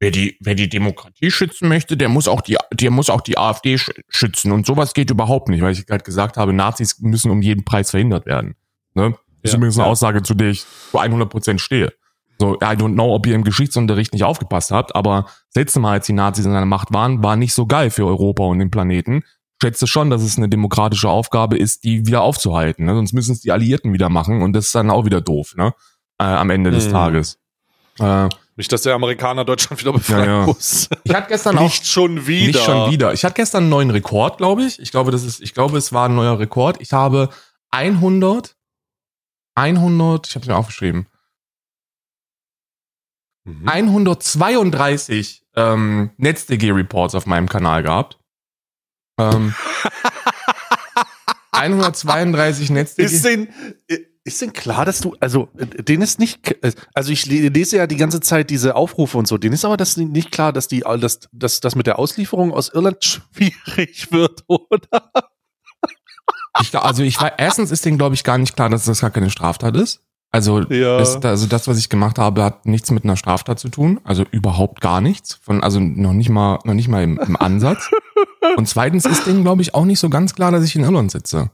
Wer 0.00 0.10
die, 0.10 0.36
wer 0.40 0.54
die 0.54 0.68
Demokratie 0.68 1.30
schützen 1.30 1.68
möchte, 1.68 1.96
der 1.96 2.08
muss 2.08 2.28
auch 2.28 2.40
die, 2.40 2.56
der 2.72 2.90
muss 2.90 3.08
auch 3.10 3.20
die 3.20 3.38
AfD 3.38 3.78
sch 3.78 3.90
schützen 4.08 4.52
und 4.52 4.66
sowas 4.66 4.92
geht 4.92 5.10
überhaupt 5.10 5.48
nicht, 5.48 5.62
weil 5.62 5.72
ich 5.72 5.86
gerade 5.86 6.04
gesagt 6.04 6.36
habe, 6.36 6.52
Nazis 6.52 6.98
müssen 7.00 7.30
um 7.30 7.40
jeden 7.42 7.64
Preis 7.64 7.90
verhindert 7.90 8.26
werden. 8.26 8.56
Ne? 8.94 9.10
Das 9.10 9.18
ist 9.42 9.52
Ja, 9.52 9.56
übrigens 9.58 9.76
eine 9.78 9.86
ja. 9.86 9.90
Aussage, 9.92 10.22
zu 10.22 10.34
der 10.34 10.48
ich 10.50 10.64
zu 10.90 10.98
100% 11.00 11.58
stehe. 11.58 11.92
So, 12.40 12.56
I 12.56 12.74
don't 12.74 12.94
know, 12.94 13.14
ob 13.14 13.26
ihr 13.28 13.34
im 13.36 13.44
Geschichtsunterricht 13.44 14.12
nicht 14.12 14.24
aufgepasst 14.24 14.72
habt, 14.72 14.94
aber 14.96 15.22
das 15.52 15.54
letzte 15.62 15.78
Mal, 15.80 15.92
als 15.92 16.06
die 16.06 16.12
Nazis 16.12 16.44
in 16.44 16.52
der 16.52 16.64
Macht 16.66 16.92
waren, 16.92 17.22
war 17.22 17.36
nicht 17.36 17.54
so 17.54 17.64
geil 17.66 17.90
für 17.90 18.04
Europa 18.04 18.42
und 18.44 18.58
den 18.58 18.72
Planeten. 18.72 19.22
Ich 19.24 19.66
schätze 19.68 19.86
schon, 19.86 20.10
dass 20.10 20.22
es 20.22 20.36
eine 20.36 20.48
demokratische 20.48 21.08
Aufgabe 21.08 21.56
ist, 21.56 21.84
die 21.84 22.06
wieder 22.06 22.22
aufzuhalten. 22.22 22.84
Ne? 22.86 22.94
Sonst 22.96 23.12
müssen 23.12 23.32
es 23.32 23.40
die 23.40 23.52
Alliierten 23.52 23.92
wieder 23.92 24.08
machen 24.08 24.42
und 24.42 24.52
das 24.52 24.66
ist 24.66 24.74
dann 24.74 24.90
auch 24.90 25.04
wieder 25.04 25.20
doof, 25.20 25.54
ne? 25.56 25.72
Äh, 26.18 26.24
am 26.24 26.50
Ende 26.50 26.72
des 26.72 26.86
Hm. 26.86 26.92
Tages. 26.92 27.38
Äh, 28.00 28.28
Nicht, 28.56 28.70
dass 28.72 28.82
der 28.82 28.94
Amerikaner 28.94 29.44
Deutschland 29.44 29.80
wieder 29.80 29.92
befreien 29.92 30.24
Ja, 30.26 30.40
ja. 30.40 30.46
muss. 30.46 30.88
ich 31.02 31.12
hatte 31.14 31.28
gestern 31.28 31.58
auch 31.58 31.62
Nicht 31.62 31.86
schon 31.86 32.26
wieder. 32.26 32.46
nicht 32.46 32.64
schon 32.64 32.90
wieder. 32.90 33.12
Ich 33.12 33.24
hatte 33.24 33.34
gestern 33.34 33.64
einen 33.64 33.70
neuen 33.70 33.90
Rekord, 33.90 34.38
glaube 34.38 34.62
ich. 34.64 34.78
Ich 34.80 34.90
glaube, 34.92 35.10
das 35.10 35.24
ist, 35.24 35.40
ich 35.40 35.54
glaube, 35.54 35.76
es 35.78 35.92
war 35.92 36.08
ein 36.08 36.14
neuer 36.14 36.38
Rekord. 36.38 36.80
Ich 36.80 36.92
habe 36.92 37.30
100, 37.72 38.56
100, 39.56 40.28
ich 40.28 40.34
habe 40.36 40.42
es 40.44 40.48
mir 40.48 40.56
aufgeschrieben, 40.56 41.06
Mhm. 43.46 43.68
132 43.68 45.44
ähm, 45.54 46.12
NetzDG-Reports 46.16 47.14
auf 47.14 47.26
meinem 47.26 47.46
Kanal 47.46 47.82
gehabt. 47.82 48.18
Ähm, 49.20 49.54
132 51.52 52.70
NetzDG. 52.70 53.04
Ist 53.04 53.24
denn, 53.24 53.48
ist 54.24 54.40
denn 54.40 54.52
klar, 54.52 54.84
dass 54.86 55.00
du, 55.00 55.14
also, 55.20 55.48
denen 55.54 56.02
ist 56.02 56.18
nicht, 56.18 56.40
also 56.94 57.12
ich 57.12 57.26
lese 57.26 57.76
ja 57.76 57.86
die 57.86 57.96
ganze 57.96 58.20
Zeit 58.20 58.48
diese 58.50 58.74
Aufrufe 58.74 59.18
und 59.18 59.28
so, 59.28 59.36
denen 59.36 59.52
ist 59.52 59.64
aber 59.64 59.76
das 59.76 59.96
nicht 59.98 60.32
klar, 60.32 60.52
dass 60.52 60.66
die, 60.66 60.80
dass, 60.98 61.20
dass 61.32 61.60
das 61.60 61.76
mit 61.76 61.86
der 61.86 61.98
Auslieferung 61.98 62.52
aus 62.52 62.70
Irland 62.70 63.04
schwierig 63.04 64.10
wird, 64.12 64.42
oder? 64.46 65.12
Ich, 66.60 66.74
also 66.74 67.02
ich 67.02 67.20
war, 67.20 67.38
erstens 67.38 67.70
ist 67.70 67.84
denen, 67.84 67.98
glaube 67.98 68.14
ich, 68.14 68.24
gar 68.24 68.38
nicht 68.38 68.54
klar, 68.56 68.70
dass 68.70 68.84
das 68.84 69.00
gar 69.00 69.10
keine 69.10 69.28
Straftat 69.30 69.76
ist. 69.76 70.00
Also, 70.30 70.60
Ja. 70.62 70.98
das, 70.98 71.22
also 71.24 71.46
das, 71.46 71.68
was 71.68 71.78
ich 71.78 71.88
gemacht 71.88 72.18
habe, 72.18 72.42
hat 72.42 72.66
nichts 72.66 72.90
mit 72.90 73.04
einer 73.04 73.16
Straftat 73.16 73.58
zu 73.60 73.68
tun. 73.68 74.00
Also 74.04 74.24
überhaupt 74.30 74.80
gar 74.80 75.00
nichts. 75.00 75.34
Von, 75.42 75.62
also 75.62 75.80
noch 75.80 76.12
nicht 76.12 76.28
mal, 76.28 76.58
noch 76.64 76.74
nicht 76.74 76.88
mal 76.88 77.02
im, 77.04 77.18
im 77.18 77.36
Ansatz. 77.36 77.90
Und 78.56 78.68
zweitens 78.68 79.04
ist 79.04 79.26
denen, 79.26 79.42
glaube 79.42 79.62
ich, 79.62 79.74
auch 79.74 79.84
nicht 79.84 79.98
so 80.00 80.08
ganz 80.10 80.34
klar, 80.34 80.50
dass 80.52 80.64
ich 80.64 80.74
in 80.76 80.82
Irland 80.84 81.10
sitze. 81.10 81.50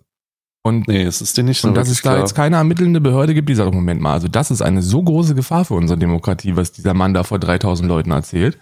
Und, 0.63 0.89
Nee, 0.89 1.05
es 1.05 1.23
ist 1.23 1.37
dir 1.37 1.43
nicht 1.43 1.61
so 1.61 1.69
und 1.69 1.75
dass 1.75 1.89
es 1.89 2.03
da 2.03 2.11
klar. 2.11 2.19
jetzt 2.19 2.35
keine 2.35 2.57
ermittelnde 2.57 3.01
Behörde 3.01 3.33
gibt, 3.33 3.49
die 3.49 3.55
sagt, 3.55 3.73
Moment 3.73 4.01
mal, 4.01 4.13
also 4.13 4.29
das 4.29 4.51
ist 4.51 4.61
eine 4.61 4.83
so 4.83 5.03
große 5.03 5.35
Gefahr 5.35 5.65
für 5.65 5.75
unsere 5.75 5.99
Demokratie, 5.99 6.55
was 6.57 6.73
dieser 6.73 6.93
Mann 6.93 7.15
da 7.15 7.25
vor 7.25 7.39
3000 7.39 7.89
Leuten 7.89 8.11
erzählt. 8.11 8.59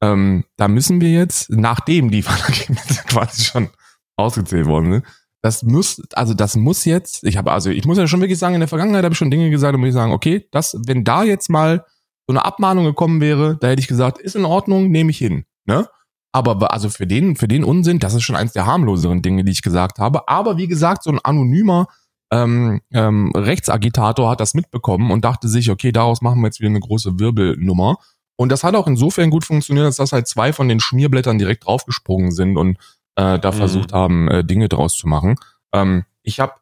Ähm, 0.00 0.44
da 0.56 0.68
müssen 0.68 1.00
wir 1.00 1.10
jetzt, 1.10 1.50
nachdem 1.50 2.10
die 2.10 2.24
Wahlergebnisse 2.26 3.02
quasi 3.06 3.44
schon 3.44 3.68
ausgezählt 4.16 4.66
worden 4.66 4.92
sind, 4.92 5.04
das 5.42 5.62
muss, 5.62 6.02
also 6.12 6.34
das 6.34 6.54
muss 6.54 6.84
jetzt, 6.84 7.24
ich 7.24 7.36
habe, 7.36 7.50
also 7.50 7.70
ich 7.70 7.86
muss 7.86 7.98
ja 7.98 8.06
schon 8.06 8.20
wirklich 8.20 8.38
sagen, 8.38 8.54
in 8.54 8.60
der 8.60 8.68
Vergangenheit 8.68 9.04
habe 9.04 9.14
ich 9.14 9.18
schon 9.18 9.30
Dinge 9.30 9.50
gesagt, 9.50 9.74
und 9.74 9.80
muss 9.80 9.88
ich 9.88 9.94
sagen, 9.94 10.12
okay, 10.12 10.46
das, 10.52 10.76
wenn 10.86 11.02
da 11.02 11.24
jetzt 11.24 11.48
mal 11.48 11.84
so 12.26 12.34
eine 12.34 12.44
Abmahnung 12.44 12.84
gekommen 12.84 13.20
wäre, 13.20 13.56
da 13.58 13.68
hätte 13.68 13.80
ich 13.80 13.88
gesagt, 13.88 14.18
ist 14.18 14.36
in 14.36 14.44
Ordnung, 14.44 14.90
nehme 14.90 15.10
ich 15.10 15.18
hin, 15.18 15.44
ne? 15.64 15.88
Aber 16.32 16.72
also 16.72 16.90
für 16.90 17.06
den, 17.06 17.34
für 17.36 17.48
den 17.48 17.64
Unsinn, 17.64 17.98
das 17.98 18.14
ist 18.14 18.22
schon 18.22 18.36
eins 18.36 18.52
der 18.52 18.66
harmloseren 18.66 19.22
Dinge, 19.22 19.44
die 19.44 19.52
ich 19.52 19.62
gesagt 19.62 19.98
habe. 19.98 20.28
Aber 20.28 20.56
wie 20.58 20.68
gesagt, 20.68 21.02
so 21.02 21.10
ein 21.10 21.18
anonymer 21.22 21.88
ähm, 22.32 22.80
ähm, 22.92 23.32
Rechtsagitator 23.34 24.30
hat 24.30 24.40
das 24.40 24.54
mitbekommen 24.54 25.10
und 25.10 25.24
dachte 25.24 25.48
sich, 25.48 25.70
okay, 25.70 25.90
daraus 25.90 26.22
machen 26.22 26.40
wir 26.40 26.46
jetzt 26.46 26.60
wieder 26.60 26.70
eine 26.70 26.80
große 26.80 27.18
Wirbelnummer. 27.18 27.96
Und 28.36 28.50
das 28.52 28.62
hat 28.62 28.74
auch 28.76 28.86
insofern 28.86 29.30
gut 29.30 29.44
funktioniert, 29.44 29.86
dass 29.86 29.96
das 29.96 30.12
halt 30.12 30.28
zwei 30.28 30.52
von 30.52 30.68
den 30.68 30.80
Schmierblättern 30.80 31.38
direkt 31.38 31.66
draufgesprungen 31.66 32.30
sind 32.30 32.56
und 32.56 32.78
äh, 33.16 33.38
da 33.38 33.50
Mhm. 33.50 33.56
versucht 33.56 33.92
haben, 33.92 34.28
äh, 34.28 34.44
Dinge 34.44 34.68
draus 34.68 34.96
zu 34.96 35.08
machen. 35.08 35.34
Ähm, 35.74 36.04
ich 36.22 36.38
habe 36.38 36.54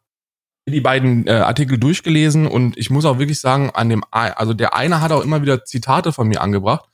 die 0.66 0.80
beiden 0.80 1.26
äh, 1.26 1.32
Artikel 1.32 1.78
durchgelesen 1.78 2.46
und 2.46 2.76
ich 2.76 2.90
muss 2.90 3.04
auch 3.04 3.18
wirklich 3.18 3.40
sagen, 3.40 3.70
an 3.70 3.88
dem, 3.90 4.02
also 4.10 4.54
der 4.54 4.74
eine 4.74 5.00
hat 5.00 5.12
auch 5.12 5.22
immer 5.22 5.42
wieder 5.42 5.64
Zitate 5.64 6.12
von 6.12 6.28
mir 6.28 6.40
angebracht, 6.40 6.88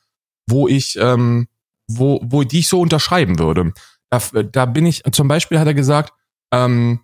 wo 0.49 0.69
ich, 0.69 0.99
ähm, 1.01 1.49
wo, 1.89 2.21
wo 2.25 2.43
die 2.43 2.61
ich 2.61 2.69
so 2.69 2.81
unterschreiben 2.81 3.39
würde. 3.39 3.73
Da, 4.11 4.21
da 4.43 4.67
bin 4.67 4.87
ich, 4.87 5.03
zum 5.13 5.29
Beispiel 5.29 5.59
hat 5.59 5.67
er 5.67 5.75
gesagt, 5.75 6.13
ähm, 6.53 7.01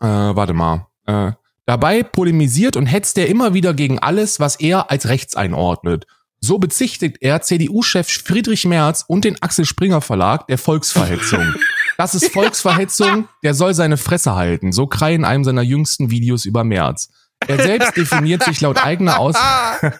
äh, 0.00 0.06
warte 0.06 0.52
mal, 0.52 0.86
äh, 1.06 1.32
dabei 1.66 2.02
polemisiert 2.02 2.76
und 2.76 2.86
hetzt 2.86 3.16
er 3.18 3.28
immer 3.28 3.54
wieder 3.54 3.74
gegen 3.74 3.98
alles, 3.98 4.40
was 4.40 4.56
er 4.56 4.90
als 4.90 5.08
rechts 5.08 5.36
einordnet. 5.36 6.06
So 6.40 6.58
bezichtigt 6.58 7.18
er 7.20 7.40
CDU-Chef 7.40 8.08
Friedrich 8.08 8.64
Merz 8.66 9.04
und 9.06 9.24
den 9.24 9.40
Axel 9.40 9.64
Springer 9.64 10.00
Verlag 10.00 10.46
der 10.48 10.58
Volksverhetzung. 10.58 11.54
Das 11.98 12.14
ist 12.14 12.32
Volksverhetzung, 12.32 13.28
der 13.44 13.52
soll 13.52 13.74
seine 13.74 13.98
Fresse 13.98 14.34
halten. 14.34 14.72
So 14.72 14.86
kreien 14.86 15.26
einem 15.26 15.44
seiner 15.44 15.60
jüngsten 15.60 16.10
Videos 16.10 16.46
über 16.46 16.64
Merz. 16.64 17.10
Er 17.46 17.58
selbst 17.62 17.96
definiert 17.96 18.42
sich 18.42 18.62
laut 18.62 18.82
eigener 18.82 19.18
Aus. 19.20 19.36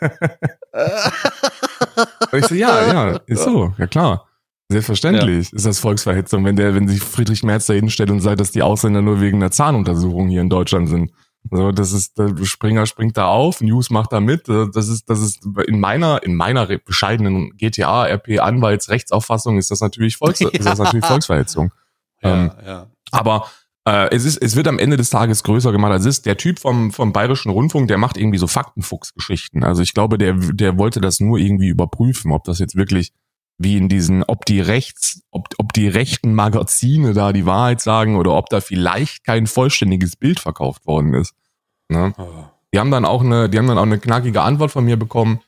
Und 1.96 2.38
ich 2.38 2.46
so, 2.46 2.54
ja, 2.54 2.86
ja, 2.86 3.20
ist 3.26 3.44
so, 3.44 3.74
ja 3.78 3.86
klar. 3.86 4.26
Selbstverständlich 4.68 5.52
ist 5.52 5.66
das 5.66 5.78
Volksverhetzung, 5.78 6.44
wenn 6.44 6.56
der, 6.56 6.74
wenn 6.74 6.88
sich 6.88 7.00
Friedrich 7.00 7.42
Merz 7.42 7.66
da 7.66 7.74
hinstellt 7.74 8.10
und 8.10 8.20
sagt, 8.20 8.40
dass 8.40 8.52
die 8.52 8.62
Ausländer 8.62 9.02
nur 9.02 9.20
wegen 9.20 9.36
einer 9.36 9.50
Zahnuntersuchung 9.50 10.28
hier 10.28 10.40
in 10.40 10.48
Deutschland 10.48 10.88
sind. 10.88 11.12
So, 11.50 11.72
das 11.72 11.92
ist, 11.92 12.18
der 12.18 12.44
Springer 12.44 12.86
springt 12.86 13.16
da 13.16 13.26
auf, 13.26 13.60
News 13.60 13.90
macht 13.90 14.12
da 14.12 14.20
mit. 14.20 14.48
Das 14.48 14.88
ist, 14.88 15.10
das 15.10 15.20
ist 15.20 15.44
in 15.66 15.80
meiner, 15.80 16.22
in 16.22 16.34
meiner 16.34 16.66
bescheidenen 16.66 17.56
GTA, 17.56 18.06
RP, 18.06 18.38
Anwalts, 18.40 18.88
Rechtsauffassung 18.88 19.58
ist 19.58 19.70
das 19.70 19.80
natürlich 19.80 20.16
Volks, 20.16 20.40
ist 20.52 20.64
das 20.64 20.78
natürlich 20.78 21.04
Volksverhetzung. 21.04 21.72
Ähm, 22.22 22.52
ja, 22.58 22.66
ja. 22.66 22.86
aber 23.10 23.48
äh, 23.84 24.14
es, 24.14 24.24
ist, 24.24 24.36
es 24.38 24.56
wird 24.56 24.68
am 24.68 24.78
Ende 24.78 24.96
des 24.96 25.10
Tages 25.10 25.42
größer 25.42 25.72
gemacht 25.72 25.92
als 25.92 26.02
es 26.02 26.18
ist. 26.18 26.26
Der 26.26 26.36
Typ 26.36 26.58
vom, 26.58 26.92
vom 26.92 27.12
Bayerischen 27.12 27.50
Rundfunk, 27.50 27.88
der 27.88 27.98
macht 27.98 28.16
irgendwie 28.16 28.38
so 28.38 28.46
Faktenfuchs-Geschichten. 28.46 29.64
Also 29.64 29.82
ich 29.82 29.94
glaube, 29.94 30.18
der, 30.18 30.34
der 30.34 30.78
wollte 30.78 31.00
das 31.00 31.20
nur 31.20 31.38
irgendwie 31.38 31.68
überprüfen, 31.68 32.32
ob 32.32 32.44
das 32.44 32.58
jetzt 32.58 32.76
wirklich 32.76 33.12
wie 33.58 33.76
in 33.76 33.88
diesen, 33.88 34.24
ob 34.24 34.44
die 34.44 34.60
rechts, 34.60 35.22
ob, 35.30 35.48
ob 35.58 35.72
die 35.72 35.88
rechten 35.88 36.34
Magazine 36.34 37.12
da 37.12 37.32
die 37.32 37.46
Wahrheit 37.46 37.80
sagen 37.80 38.16
oder 38.16 38.32
ob 38.32 38.48
da 38.48 38.60
vielleicht 38.60 39.24
kein 39.24 39.46
vollständiges 39.46 40.16
Bild 40.16 40.40
verkauft 40.40 40.86
worden 40.86 41.14
ist. 41.14 41.34
Ne? 41.88 42.12
Oh. 42.18 42.44
Die 42.74 42.78
haben 42.78 42.90
dann 42.90 43.04
auch 43.04 43.22
eine, 43.22 43.48
die 43.48 43.58
haben 43.58 43.66
dann 43.66 43.78
auch 43.78 43.82
eine 43.82 43.98
knackige 43.98 44.42
Antwort 44.42 44.70
von 44.70 44.84
mir 44.84 44.96
bekommen 44.96 45.40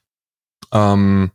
ähm, 0.72 1.30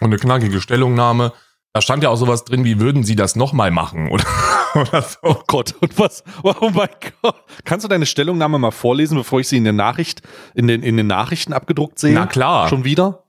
und 0.00 0.06
eine 0.06 0.18
knackige 0.18 0.60
Stellungnahme. 0.60 1.32
Da 1.74 1.82
stand 1.82 2.02
ja 2.02 2.08
auch 2.08 2.16
sowas 2.16 2.44
drin, 2.44 2.64
wie 2.64 2.80
würden 2.80 3.04
Sie 3.04 3.14
das 3.14 3.36
nochmal 3.36 3.70
machen 3.70 4.08
oder, 4.10 4.24
oder 4.74 5.02
so. 5.02 5.18
Oh 5.22 5.42
Gott, 5.46 5.74
und 5.80 5.98
was? 5.98 6.24
Oh 6.42 6.70
mein 6.72 6.88
Gott. 7.22 7.36
Kannst 7.64 7.84
du 7.84 7.88
deine 7.88 8.06
Stellungnahme 8.06 8.58
mal 8.58 8.70
vorlesen, 8.70 9.16
bevor 9.16 9.40
ich 9.40 9.48
sie 9.48 9.58
in 9.58 9.64
der 9.64 9.72
Nachricht, 9.74 10.22
in 10.54 10.66
den, 10.66 10.82
in 10.82 10.96
den 10.96 11.06
Nachrichten 11.06 11.52
abgedruckt 11.52 11.98
sehe? 11.98 12.14
Na 12.14 12.26
klar, 12.26 12.68
Schon 12.68 12.84
wieder? 12.84 13.24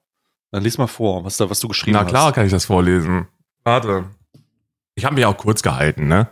Dann 0.51 0.63
lies 0.63 0.77
mal 0.79 0.88
vor, 0.88 1.24
was 1.25 1.38
da, 1.38 1.50
was 1.50 1.60
du 1.60 1.67
geschrieben 1.67 1.93
na 1.93 2.03
hast. 2.03 2.10
klar 2.10 2.31
kann 2.34 2.46
ich 2.46 2.51
das 2.51 2.65
vorlesen. 2.65 3.27
Warte. 3.63 4.05
Ich 4.96 5.05
habe 5.05 5.13
mich 5.15 5.25
auch 5.25 5.38
kurz 5.38 5.62
gehalten, 5.62 6.08
ne? 6.08 6.27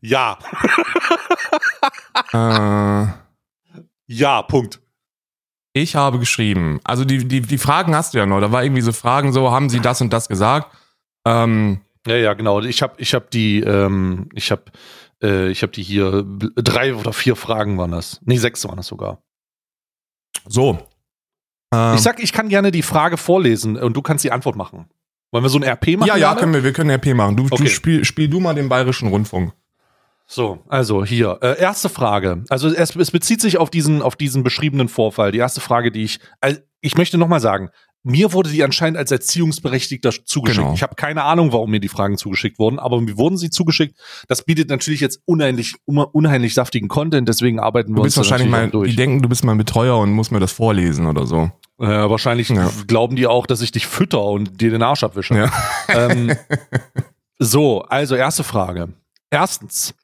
Ja, 0.00 0.38
Äh, 2.32 3.06
ja, 4.06 4.42
Punkt. 4.42 4.80
Ich 5.82 5.96
habe 5.96 6.18
geschrieben. 6.18 6.80
Also 6.84 7.04
die, 7.04 7.26
die, 7.26 7.40
die 7.40 7.58
Fragen 7.58 7.94
hast 7.94 8.14
du 8.14 8.18
ja 8.18 8.26
noch. 8.26 8.40
Da 8.40 8.52
war 8.52 8.62
irgendwie 8.64 8.82
so 8.82 8.92
Fragen 8.92 9.32
so, 9.32 9.50
haben 9.50 9.68
Sie 9.70 9.80
das 9.80 10.00
und 10.00 10.12
das 10.12 10.28
gesagt? 10.28 10.74
Ähm, 11.26 11.80
Ja, 12.06 12.16
ja, 12.16 12.34
genau. 12.34 12.60
Ich 12.60 12.82
habe, 12.82 12.94
ich 12.98 13.14
habe 13.14 13.26
die, 13.32 13.60
ähm, 13.60 14.28
ich 14.34 14.50
habe, 14.50 14.64
äh, 15.22 15.48
ich 15.50 15.62
habe 15.62 15.72
die 15.72 15.82
hier 15.82 16.24
drei 16.56 16.94
oder 16.94 17.12
vier 17.12 17.36
Fragen 17.36 17.76
waren 17.78 17.90
das. 17.92 18.20
Nee, 18.24 18.36
sechs 18.38 18.64
waren 18.66 18.76
das 18.76 18.86
sogar. 18.86 19.22
so. 20.46 20.78
Ähm, 21.74 21.94
Ich 21.96 22.00
sag, 22.00 22.22
ich 22.22 22.32
kann 22.32 22.48
gerne 22.48 22.70
die 22.70 22.82
Frage 22.82 23.16
vorlesen 23.16 23.76
und 23.76 23.94
du 23.96 24.02
kannst 24.02 24.24
die 24.24 24.32
Antwort 24.32 24.56
machen. 24.56 24.86
Wollen 25.32 25.44
wir 25.44 25.50
so 25.50 25.58
ein 25.58 25.64
RP 25.64 25.98
machen? 25.98 26.08
ja, 26.08 26.16
ja, 26.16 26.28
gerade? 26.28 26.40
können 26.40 26.54
wir, 26.54 26.64
wir 26.64 26.72
können 26.72 26.90
RP 26.90 27.14
machen. 27.14 27.36
Du, 27.36 27.44
Okay. 27.50 27.64
du 27.64 27.66
spiel, 27.68 28.04
spiel 28.06 28.28
du 28.28 28.40
mal 28.40 28.54
den 28.54 28.68
Bayerischen 28.70 29.08
Rundfunk. 29.08 29.52
So, 30.30 30.58
also 30.68 31.04
hier, 31.06 31.38
äh, 31.40 31.58
erste 31.58 31.88
Frage. 31.88 32.44
Also 32.50 32.68
es, 32.68 32.94
es 32.94 33.10
bezieht 33.10 33.40
sich 33.40 33.56
auf 33.56 33.70
diesen, 33.70 34.02
auf 34.02 34.14
diesen 34.14 34.42
beschriebenen 34.42 34.88
Vorfall. 34.88 35.32
Die 35.32 35.38
erste 35.38 35.62
Frage, 35.62 35.90
die 35.90 36.04
ich, 36.04 36.20
also 36.42 36.60
ich 36.82 36.96
möchte 36.98 37.16
nochmal 37.16 37.40
sagen, 37.40 37.70
mir 38.04 38.32
wurde 38.34 38.50
die 38.50 38.62
anscheinend 38.62 38.98
als 38.98 39.10
Erziehungsberechtigter 39.10 40.10
zugeschickt. 40.24 40.60
Genau. 40.62 40.74
Ich 40.74 40.82
habe 40.82 40.94
keine 40.96 41.24
Ahnung, 41.24 41.52
warum 41.52 41.70
mir 41.70 41.80
die 41.80 41.88
Fragen 41.88 42.18
zugeschickt 42.18 42.58
wurden, 42.58 42.78
aber 42.78 43.00
mir 43.00 43.16
wurden 43.16 43.38
sie 43.38 43.48
zugeschickt. 43.50 43.96
Das 44.28 44.44
bietet 44.44 44.68
natürlich 44.68 45.00
jetzt 45.00 45.20
unheimlich, 45.24 45.74
un- 45.86 45.98
unheimlich 46.12 46.52
saftigen 46.54 46.88
Content, 46.88 47.26
deswegen 47.28 47.58
arbeiten 47.58 47.92
wir 47.92 47.96
Du 47.96 48.02
uns 48.02 48.14
bist 48.14 48.16
da 48.18 48.20
wahrscheinlich 48.30 48.50
mal, 48.50 48.60
auch 48.60 48.66
die 48.66 48.70
durch. 48.72 48.96
denken, 48.96 49.22
du 49.22 49.28
bist 49.30 49.44
mein 49.44 49.56
Betreuer 49.58 49.98
und 49.98 50.12
musst 50.12 50.30
mir 50.30 50.40
das 50.40 50.52
vorlesen 50.52 51.06
oder 51.06 51.26
so. 51.26 51.50
Äh, 51.80 51.86
wahrscheinlich 51.86 52.50
Ja. 52.50 52.70
glauben 52.86 53.16
die 53.16 53.26
auch, 53.26 53.46
dass 53.46 53.62
ich 53.62 53.72
dich 53.72 53.86
fütter 53.86 54.22
und 54.22 54.60
dir 54.60 54.70
den 54.70 54.82
Arsch 54.82 55.02
abwische. 55.04 55.34
Ja. 55.34 55.52
Ähm, 55.88 56.36
so, 57.38 57.82
also 57.82 58.14
erste 58.14 58.44
Frage. 58.44 58.88
Erstens, 59.30 59.94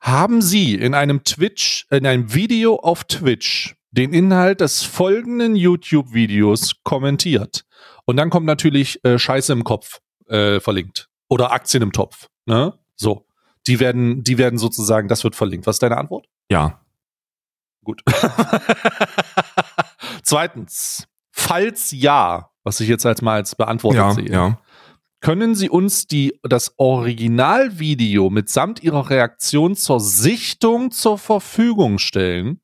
haben 0.00 0.42
Sie 0.42 0.74
in 0.74 0.94
einem 0.94 1.24
Twitch, 1.24 1.86
in 1.90 2.06
einem 2.06 2.34
Video 2.34 2.76
auf 2.76 3.04
Twitch 3.04 3.76
den 3.90 4.12
Inhalt 4.12 4.60
des 4.60 4.82
folgenden 4.82 5.56
YouTube-Videos 5.56 6.76
kommentiert? 6.84 7.64
Und 8.06 8.16
dann 8.16 8.30
kommt 8.30 8.46
natürlich 8.46 9.04
äh, 9.04 9.18
Scheiße 9.18 9.52
im 9.52 9.64
Kopf 9.64 10.00
äh, 10.26 10.60
verlinkt. 10.60 11.08
Oder 11.28 11.52
Aktien 11.52 11.82
im 11.82 11.92
Topf. 11.92 12.28
Ne? 12.46 12.74
So. 12.96 13.26
Die 13.66 13.78
werden, 13.78 14.24
die 14.24 14.38
werden 14.38 14.58
sozusagen, 14.58 15.08
das 15.08 15.22
wird 15.22 15.36
verlinkt. 15.36 15.66
Was 15.66 15.76
ist 15.76 15.82
deine 15.82 15.98
Antwort? 15.98 16.26
Ja. 16.50 16.80
Gut. 17.84 18.02
Zweitens, 20.22 21.06
falls 21.30 21.92
ja, 21.92 22.50
was 22.64 22.80
ich 22.80 22.88
jetzt 22.88 23.06
als 23.06 23.22
mal 23.22 23.34
als 23.34 23.54
beantwortet 23.54 24.00
Ja, 24.00 24.12
sehe, 24.12 24.30
ja. 24.30 24.58
Können 25.20 25.54
Sie 25.54 25.68
uns 25.68 26.06
die, 26.06 26.40
das 26.42 26.72
Originalvideo 26.78 28.30
mitsamt 28.30 28.82
Ihrer 28.82 29.10
Reaktion 29.10 29.76
zur 29.76 30.00
Sichtung 30.00 30.90
zur 30.90 31.18
Verfügung 31.18 31.98
stellen? 31.98 32.62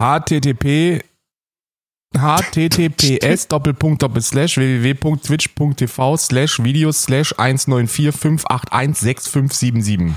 http 0.00 1.02
https 2.16 3.48
doppelpunkt 3.48 4.02
doppelslash 4.02 4.56
www.twitch.tv 4.56 6.16
slash 6.16 6.62
videos 6.62 7.02
slash 7.02 7.34
19458165577 7.34 10.12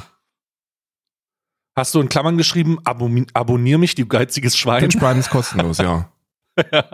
Hast 1.76 1.96
du 1.96 2.02
in 2.02 2.10
Klammern 2.10 2.38
geschrieben, 2.38 2.78
abon 2.84 3.26
abonnier 3.34 3.80
mich, 3.80 3.96
du 3.96 4.06
geiziges 4.06 4.56
Schwein? 4.56 4.82
Twitch 4.82 4.98
Prime 4.98 5.20
ist 5.20 5.32
kostenlos, 5.32 5.80
ja. 5.80 6.08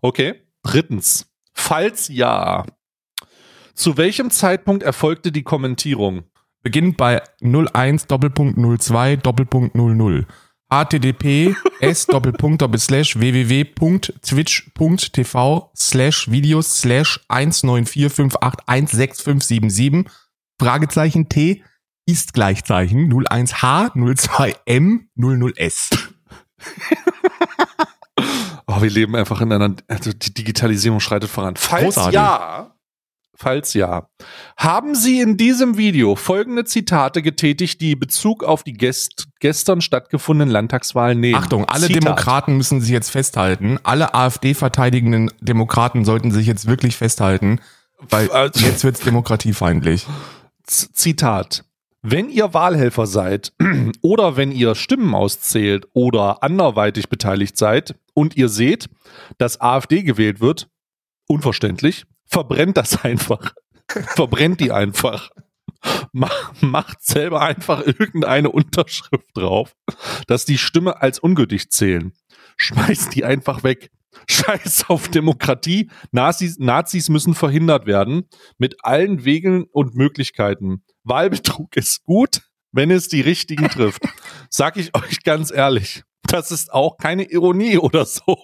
okay. 0.00 0.42
Drittens, 0.62 1.26
falls 1.52 2.06
ja, 2.08 2.64
zu 3.76 3.96
welchem 3.96 4.30
Zeitpunkt 4.30 4.82
erfolgte 4.82 5.30
die 5.30 5.44
Kommentierung? 5.44 6.24
Beginnt 6.62 6.96
bei 6.96 7.22
01 7.42 8.06
Doppelpunkt 8.06 8.58
02 8.82 9.16
Doppelpunkt 9.16 9.76
00 9.76 10.26
http 10.68 11.54
s 11.80 12.06
Doppelpunkt 12.06 12.60
Doppelslash 12.60 13.16
www.twitch.tv 13.18 15.70
slash 15.76 16.28
videos 16.30 16.78
slash 16.78 17.20
19458165577 17.28 20.06
Fragezeichen 20.58 21.28
T 21.28 21.62
ist 22.06 22.32
Gleichzeichen 22.32 23.12
01H 23.12 23.92
02M 23.94 25.02
00S. 25.16 25.96
Oh, 28.66 28.82
wir 28.82 28.90
leben 28.90 29.14
einfach 29.14 29.40
in 29.40 29.52
einer, 29.52 29.76
also 29.86 30.12
die 30.12 30.34
Digitalisierung 30.34 30.98
schreitet 31.00 31.30
voran. 31.30 31.54
Falls 31.56 31.94
Großartig. 31.94 32.14
ja, 32.14 32.75
falls 33.36 33.74
ja, 33.74 34.08
haben 34.56 34.94
Sie 34.94 35.20
in 35.20 35.36
diesem 35.36 35.76
Video 35.76 36.16
folgende 36.16 36.64
Zitate 36.64 37.22
getätigt, 37.22 37.80
die 37.80 37.94
Bezug 37.96 38.42
auf 38.44 38.62
die 38.62 38.72
gest 38.72 39.28
gestern 39.40 39.80
stattgefundenen 39.80 40.50
Landtagswahlen 40.52 41.20
nehmen. 41.20 41.36
Achtung, 41.36 41.64
alle 41.66 41.86
Zitat. 41.86 42.02
Demokraten 42.02 42.56
müssen 42.56 42.80
sich 42.80 42.90
jetzt 42.90 43.10
festhalten. 43.10 43.78
Alle 43.82 44.14
AfD-verteidigenden 44.14 45.30
Demokraten 45.40 46.04
sollten 46.04 46.30
sich 46.30 46.46
jetzt 46.46 46.66
wirklich 46.66 46.96
festhalten, 46.96 47.60
weil 48.10 48.28
Äh, 48.32 48.50
jetzt 48.54 48.84
wird's 48.84 49.00
demokratiefeindlich. 49.00 50.06
Z- 50.64 50.96
Zitat. 50.96 51.64
Wenn 52.02 52.28
ihr 52.30 52.54
Wahlhelfer 52.54 53.06
seid 53.06 53.52
oder 54.00 54.36
wenn 54.36 54.52
ihr 54.52 54.74
Stimmen 54.76 55.14
auszählt 55.14 55.86
oder 55.92 56.42
anderweitig 56.42 57.08
beteiligt 57.08 57.56
seid 57.58 57.96
und 58.14 58.36
ihr 58.36 58.48
seht, 58.48 58.88
dass 59.38 59.60
AfD 59.60 60.02
gewählt 60.02 60.40
wird, 60.40 60.68
unverständlich, 61.26 62.04
verbrennt 62.26 62.76
das 62.76 63.04
einfach. 63.04 63.54
verbrennt 63.88 64.60
die 64.60 64.72
einfach. 64.72 65.30
Mach, 66.12 66.52
macht 66.60 67.02
selber 67.04 67.42
einfach 67.42 67.86
irgendeine 67.86 68.50
Unterschrift 68.50 69.28
drauf, 69.34 69.74
dass 70.26 70.44
die 70.44 70.58
Stimme 70.58 71.00
als 71.02 71.18
ungültig 71.18 71.70
zählen. 71.70 72.12
Schmeißt 72.56 73.14
die 73.14 73.24
einfach 73.24 73.62
weg. 73.62 73.90
Scheiß 74.28 74.86
auf 74.88 75.08
Demokratie. 75.08 75.90
Nazis, 76.10 76.58
Nazis 76.58 77.08
müssen 77.08 77.34
verhindert 77.34 77.86
werden 77.86 78.28
mit 78.58 78.84
allen 78.84 79.24
Wegen 79.24 79.64
und 79.64 79.94
Möglichkeiten. 79.94 80.82
Wahlbetrug 81.04 81.76
ist 81.76 82.02
gut, 82.04 82.42
wenn 82.72 82.90
es 82.90 83.08
die 83.08 83.20
richtigen 83.20 83.68
trifft. 83.68 84.02
Sag 84.50 84.76
ich 84.76 84.94
euch 84.96 85.22
ganz 85.22 85.50
ehrlich. 85.50 86.02
Das 86.26 86.50
ist 86.50 86.72
auch 86.72 86.96
keine 86.96 87.24
Ironie 87.24 87.78
oder 87.78 88.04
so. 88.04 88.36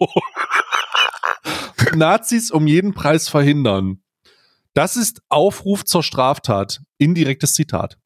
Nazis 1.94 2.50
um 2.50 2.66
jeden 2.66 2.94
Preis 2.94 3.28
verhindern. 3.28 4.02
Das 4.74 4.96
ist 4.96 5.22
Aufruf 5.28 5.84
zur 5.84 6.02
Straftat. 6.02 6.80
Indirektes 6.98 7.54
Zitat. 7.54 7.98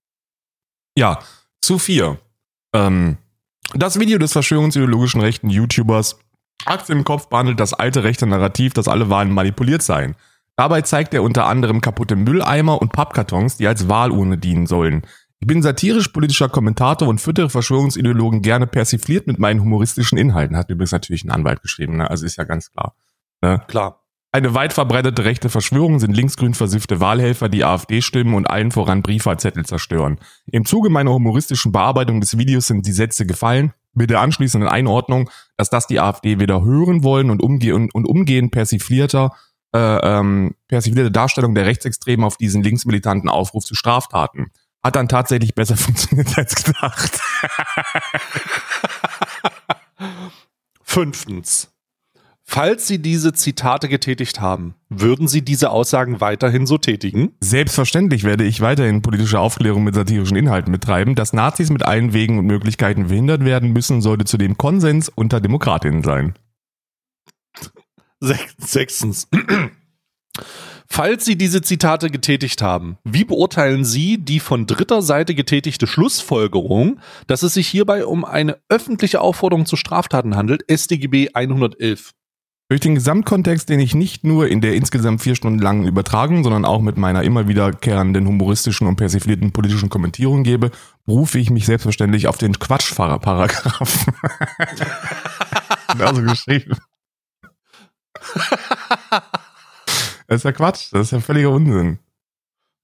Ja, 0.96 1.20
zu 1.60 1.78
vier. 1.78 2.18
Ähm, 2.72 3.18
das 3.74 4.00
Video 4.00 4.18
des 4.18 4.32
verschwörungsideologischen 4.32 5.20
rechten 5.20 5.50
YouTubers 5.50 6.18
Aktien 6.64 6.98
im 6.98 7.04
Kopf 7.04 7.28
behandelt 7.28 7.60
das 7.60 7.74
alte 7.74 8.02
rechte 8.02 8.26
Narrativ, 8.26 8.72
dass 8.72 8.88
alle 8.88 9.10
Wahlen 9.10 9.30
manipuliert 9.30 9.82
seien. 9.82 10.16
Dabei 10.56 10.80
zeigt 10.82 11.12
er 11.12 11.22
unter 11.22 11.46
anderem 11.46 11.80
kaputte 11.80 12.16
Mülleimer 12.16 12.80
und 12.80 12.92
Pappkartons, 12.92 13.58
die 13.58 13.66
als 13.66 13.88
Wahlurne 13.88 14.38
dienen 14.38 14.66
sollen. 14.66 15.02
Ich 15.38 15.46
bin 15.46 15.62
satirisch-politischer 15.62 16.48
Kommentator 16.48 17.06
und 17.06 17.20
füttere 17.20 17.50
Verschwörungsideologen 17.50 18.40
gerne 18.40 18.66
persifliert 18.66 19.26
mit 19.26 19.38
meinen 19.38 19.60
humoristischen 19.60 20.16
Inhalten. 20.16 20.56
Hat 20.56 20.70
übrigens 20.70 20.92
natürlich 20.92 21.24
ein 21.24 21.30
Anwalt 21.30 21.60
geschrieben, 21.60 21.98
ne? 21.98 22.08
also 22.10 22.24
ist 22.24 22.36
ja 22.36 22.44
ganz 22.44 22.72
klar. 22.72 22.96
Ne? 23.42 23.62
Klar. 23.68 24.02
Eine 24.32 24.52
weit 24.52 24.74
verbreitete 24.74 25.24
rechte 25.24 25.48
Verschwörung 25.48 25.98
sind 25.98 26.14
linksgrün 26.14 26.52
versiffte 26.52 27.00
Wahlhelfer, 27.00 27.48
die 27.48 27.64
AfD 27.64 28.02
stimmen 28.02 28.34
und 28.34 28.50
allen 28.50 28.70
voran 28.70 29.00
Briefwahlzettel 29.00 29.64
zerstören. 29.64 30.18
Im 30.44 30.66
Zuge 30.66 30.90
meiner 30.90 31.12
humoristischen 31.12 31.72
Bearbeitung 31.72 32.20
des 32.20 32.36
Videos 32.36 32.66
sind 32.66 32.86
die 32.86 32.92
Sätze 32.92 33.24
gefallen, 33.24 33.72
mit 33.94 34.10
der 34.10 34.20
anschließenden 34.20 34.68
Einordnung, 34.68 35.30
dass 35.56 35.70
das 35.70 35.86
die 35.86 36.00
AfD 36.00 36.38
weder 36.38 36.62
hören 36.62 37.02
wollen 37.02 37.30
und, 37.30 37.42
umge 37.42 37.74
und, 37.74 37.94
und 37.94 38.04
umgehend 38.04 38.52
persiflierter, 38.52 39.32
äh, 39.74 39.78
ähm, 39.78 40.54
persiflierte 40.68 41.10
Darstellung 41.10 41.54
der 41.54 41.64
Rechtsextremen 41.64 42.24
auf 42.24 42.36
diesen 42.36 42.62
linksmilitanten 42.62 43.30
Aufruf 43.30 43.64
zu 43.64 43.74
Straftaten. 43.74 44.50
Hat 44.84 44.96
dann 44.96 45.08
tatsächlich 45.08 45.54
besser 45.54 45.76
funktioniert 45.78 46.36
als 46.36 46.62
gedacht. 46.62 47.20
Fünftens. 50.82 51.72
Falls 52.48 52.86
Sie 52.86 53.00
diese 53.02 53.32
Zitate 53.32 53.88
getätigt 53.88 54.40
haben, 54.40 54.76
würden 54.88 55.26
Sie 55.26 55.42
diese 55.42 55.70
Aussagen 55.70 56.20
weiterhin 56.20 56.64
so 56.66 56.78
tätigen? 56.78 57.32
Selbstverständlich 57.40 58.22
werde 58.22 58.44
ich 58.44 58.60
weiterhin 58.60 59.02
politische 59.02 59.40
Aufklärung 59.40 59.82
mit 59.84 59.94
satirischen 59.96 60.36
Inhalten 60.36 60.70
betreiben. 60.72 61.16
Dass 61.16 61.32
Nazis 61.32 61.70
mit 61.70 61.84
allen 61.84 62.12
Wegen 62.12 62.38
und 62.38 62.46
Möglichkeiten 62.46 63.08
verhindert 63.08 63.44
werden 63.44 63.72
müssen, 63.72 64.00
sollte 64.00 64.24
zudem 64.24 64.56
Konsens 64.56 65.08
unter 65.08 65.40
Demokratinnen 65.40 66.04
sein. 66.04 66.34
Sech- 68.20 68.54
Sechstens. 68.58 69.28
Falls 70.88 71.24
Sie 71.24 71.36
diese 71.36 71.62
Zitate 71.62 72.10
getätigt 72.10 72.62
haben, 72.62 72.96
wie 73.02 73.24
beurteilen 73.24 73.84
Sie 73.84 74.18
die 74.18 74.40
von 74.40 74.66
dritter 74.66 75.02
Seite 75.02 75.34
getätigte 75.34 75.88
Schlussfolgerung, 75.88 77.00
dass 77.26 77.42
es 77.42 77.54
sich 77.54 77.66
hierbei 77.66 78.06
um 78.06 78.24
eine 78.24 78.56
öffentliche 78.68 79.20
Aufforderung 79.20 79.66
zu 79.66 79.74
Straftaten 79.76 80.36
handelt, 80.36 80.62
StGB 80.70 81.30
111? 81.34 82.12
Durch 82.68 82.80
den 82.80 82.96
Gesamtkontext, 82.96 83.68
den 83.68 83.78
ich 83.78 83.94
nicht 83.94 84.24
nur 84.24 84.48
in 84.48 84.60
der 84.60 84.74
insgesamt 84.74 85.22
vier 85.22 85.36
Stunden 85.36 85.60
langen 85.60 85.86
Übertragung, 85.86 86.42
sondern 86.42 86.64
auch 86.64 86.80
mit 86.80 86.96
meiner 86.96 87.22
immer 87.22 87.46
wiederkehrenden 87.46 88.26
humoristischen 88.26 88.88
und 88.88 88.96
persiflierten 88.96 89.52
politischen 89.52 89.88
Kommentierung 89.88 90.42
gebe, 90.42 90.72
berufe 91.04 91.38
ich 91.38 91.50
mich 91.50 91.66
selbstverständlich 91.66 92.26
auf 92.26 92.38
den 92.38 92.58
Quatschfahrer-Paragraphen. 92.58 94.14
also 95.98 96.22
geschrieben. 96.22 96.76
Das 100.28 100.38
ist 100.38 100.44
ja 100.44 100.50
Quatsch, 100.50 100.88
das 100.90 101.02
ist 101.02 101.10
ja 101.12 101.20
völliger 101.20 101.50
Unsinn. 101.50 102.00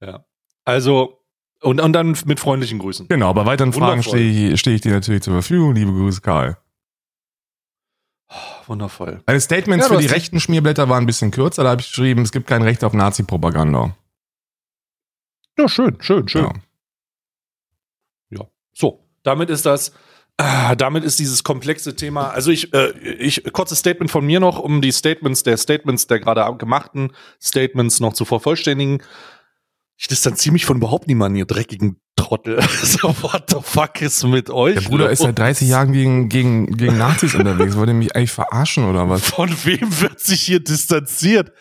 Ja. 0.01 0.25
Also, 0.65 1.19
und, 1.61 1.81
und 1.81 1.93
dann 1.93 2.17
mit 2.25 2.39
freundlichen 2.39 2.79
Grüßen. 2.79 3.09
Genau, 3.09 3.35
bei 3.35 3.45
weiteren 3.47 3.73
Fragen 3.73 4.05
Wundervoll. 4.05 4.21
stehe 4.21 4.53
ich, 4.53 4.61
stehe 4.61 4.77
ich 4.77 4.83
dir 4.83 4.93
natürlich 4.93 5.23
zur 5.23 5.35
Verfügung. 5.35 5.75
Liebe 5.75 5.91
Grüße, 5.91 6.21
Karl. 6.21 6.57
Wundervoll. 8.67 9.23
Meine 9.27 9.41
Statements 9.41 9.89
Ja, 9.89 9.95
für 9.95 10.01
die 10.01 10.07
rechten 10.07 10.41
Schmierblätter 10.41 10.89
waren 10.89 11.05
ein 11.05 11.07
bisschen 11.07 11.31
kürzer. 11.31 11.65
Da 11.65 11.71
habe 11.71 11.81
ich 11.81 11.89
geschrieben, 11.89 12.23
es 12.23 12.33
gibt 12.33 12.47
kein 12.47 12.63
Recht 12.63 12.85
auf 12.85 12.93
Nazi-Propaganda. 12.93 13.97
Ja, 15.59 15.69
schön, 15.69 15.97
schön, 16.01 16.29
schön. 16.29 16.45
Ja. 16.45 16.53
Ja. 18.39 18.47
So, 18.73 19.05
damit 19.23 19.51
ist 19.51 19.67
das, 19.67 19.93
ah, 20.39 20.75
damit 20.75 21.05
ist 21.05 21.19
dieses 21.19 21.45
komplexe 21.45 21.95
Thema. 21.95 22.31
Also 22.31 22.51
ich, 22.51 22.73
äh, 22.73 22.91
ich, 22.99 23.45
kurzes 23.53 23.81
Statement 23.81 24.11
von 24.11 24.25
mir 24.25 24.41
noch, 24.41 24.59
um 24.59 24.81
die 24.81 24.93
Statements 24.93 25.43
der 25.43 25.57
Statements 25.57 26.07
der 26.07 26.21
gerade 26.21 26.57
gemachten 26.57 27.13
Statements 27.41 28.01
noch 28.01 28.15
zu 28.15 28.25
vervollständigen. 28.25 29.03
Ich 29.97 30.09
distanziere 30.09 30.55
mich 30.55 30.65
von 30.65 30.79
überhaupt 30.79 31.07
niemandem, 31.07 31.41
ihr 31.41 31.47
dreckigen 31.47 32.02
Trottel. 32.33 32.63
so, 32.83 33.09
what 33.21 33.51
the 33.51 33.57
fuck 33.61 34.01
ist 34.01 34.25
mit 34.25 34.49
euch? 34.49 34.75
Der 34.75 34.89
Bruder 34.89 35.11
ist 35.11 35.21
seit 35.21 35.39
30 35.39 35.69
Jahren 35.69 35.93
gegen, 35.93 36.29
gegen, 36.29 36.77
gegen 36.77 36.97
Nazis 36.97 37.35
unterwegs. 37.35 37.77
Wollt 37.77 37.89
ihr 37.89 37.95
mich 37.95 38.17
eigentlich 38.17 38.33
verarschen 38.33 38.85
oder 38.85 39.09
was? 39.09 39.23
Von 39.23 39.51
wem 39.65 40.01
wird 40.01 40.19
sich 40.21 40.41
hier 40.41 40.61
distanziert? 40.61 41.53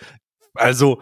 Also, 0.54 1.02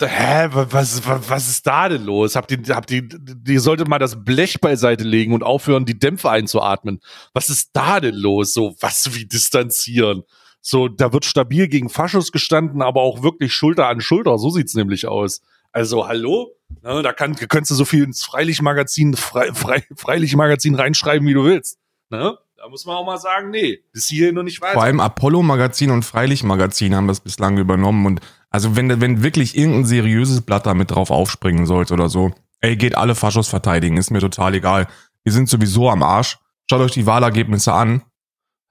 hä, 0.00 0.48
was, 0.52 1.06
was, 1.06 1.28
was 1.28 1.48
ist 1.48 1.66
da 1.66 1.88
denn 1.88 2.04
los? 2.04 2.34
Habt 2.34 2.50
ihr, 2.50 2.58
habt 2.74 2.90
ihr, 2.90 3.06
ihr 3.46 3.60
solltet 3.60 3.88
mal 3.88 3.98
das 3.98 4.24
Blech 4.24 4.60
beiseite 4.60 5.04
legen 5.04 5.34
und 5.34 5.42
aufhören, 5.42 5.84
die 5.84 5.98
Dämpfe 5.98 6.30
einzuatmen. 6.30 7.00
Was 7.34 7.50
ist 7.50 7.70
da 7.74 8.00
denn 8.00 8.14
los? 8.14 8.54
So, 8.54 8.74
was 8.80 9.14
wie 9.14 9.26
distanzieren? 9.26 10.22
So, 10.62 10.88
da 10.88 11.12
wird 11.12 11.26
stabil 11.26 11.68
gegen 11.68 11.90
Faschos 11.90 12.32
gestanden, 12.32 12.80
aber 12.80 13.02
auch 13.02 13.22
wirklich 13.22 13.52
Schulter 13.52 13.88
an 13.88 14.00
Schulter. 14.00 14.38
So 14.38 14.48
sieht's 14.48 14.74
nämlich 14.74 15.06
aus. 15.06 15.42
Also, 15.74 16.06
hallo? 16.06 16.52
Ne, 16.82 17.02
da 17.02 17.12
kann, 17.12 17.34
könntest 17.34 17.72
du 17.72 17.74
so 17.74 17.84
viel 17.84 18.04
ins 18.04 18.24
Freilichtmagazin, 18.24 19.14
Frei, 19.16 19.52
Frei, 19.52 19.84
Freilichtmagazin 19.96 20.76
reinschreiben, 20.76 21.26
wie 21.26 21.34
du 21.34 21.44
willst. 21.44 21.78
Ne? 22.10 22.38
Da 22.56 22.68
muss 22.68 22.86
man 22.86 22.96
auch 22.96 23.04
mal 23.04 23.18
sagen, 23.18 23.50
nee, 23.50 23.80
bis 23.92 24.06
hierhin 24.06 24.38
und 24.38 24.44
nicht 24.44 24.62
weiter. 24.62 24.74
Vor 24.74 24.84
allem 24.84 25.00
Apollo-Magazin 25.00 25.90
und 25.90 26.04
Freilicht-Magazin 26.04 26.94
haben 26.94 27.08
das 27.08 27.20
bislang 27.20 27.58
übernommen. 27.58 28.06
Und 28.06 28.20
also 28.50 28.76
wenn, 28.76 29.00
wenn 29.00 29.22
wirklich 29.22 29.56
irgendein 29.56 29.84
seriöses 29.84 30.42
Blatt 30.42 30.64
da 30.64 30.74
mit 30.74 30.92
drauf 30.92 31.10
aufspringen 31.10 31.66
sollte 31.66 31.92
oder 31.94 32.08
so, 32.08 32.32
ey, 32.60 32.76
geht 32.76 32.96
alle 32.96 33.16
Faschos 33.16 33.48
verteidigen, 33.48 33.96
ist 33.96 34.10
mir 34.10 34.20
total 34.20 34.54
egal. 34.54 34.86
Wir 35.24 35.32
sind 35.32 35.48
sowieso 35.48 35.90
am 35.90 36.02
Arsch. 36.02 36.38
Schaut 36.70 36.80
euch 36.80 36.92
die 36.92 37.06
Wahlergebnisse 37.06 37.72
an. 37.72 38.02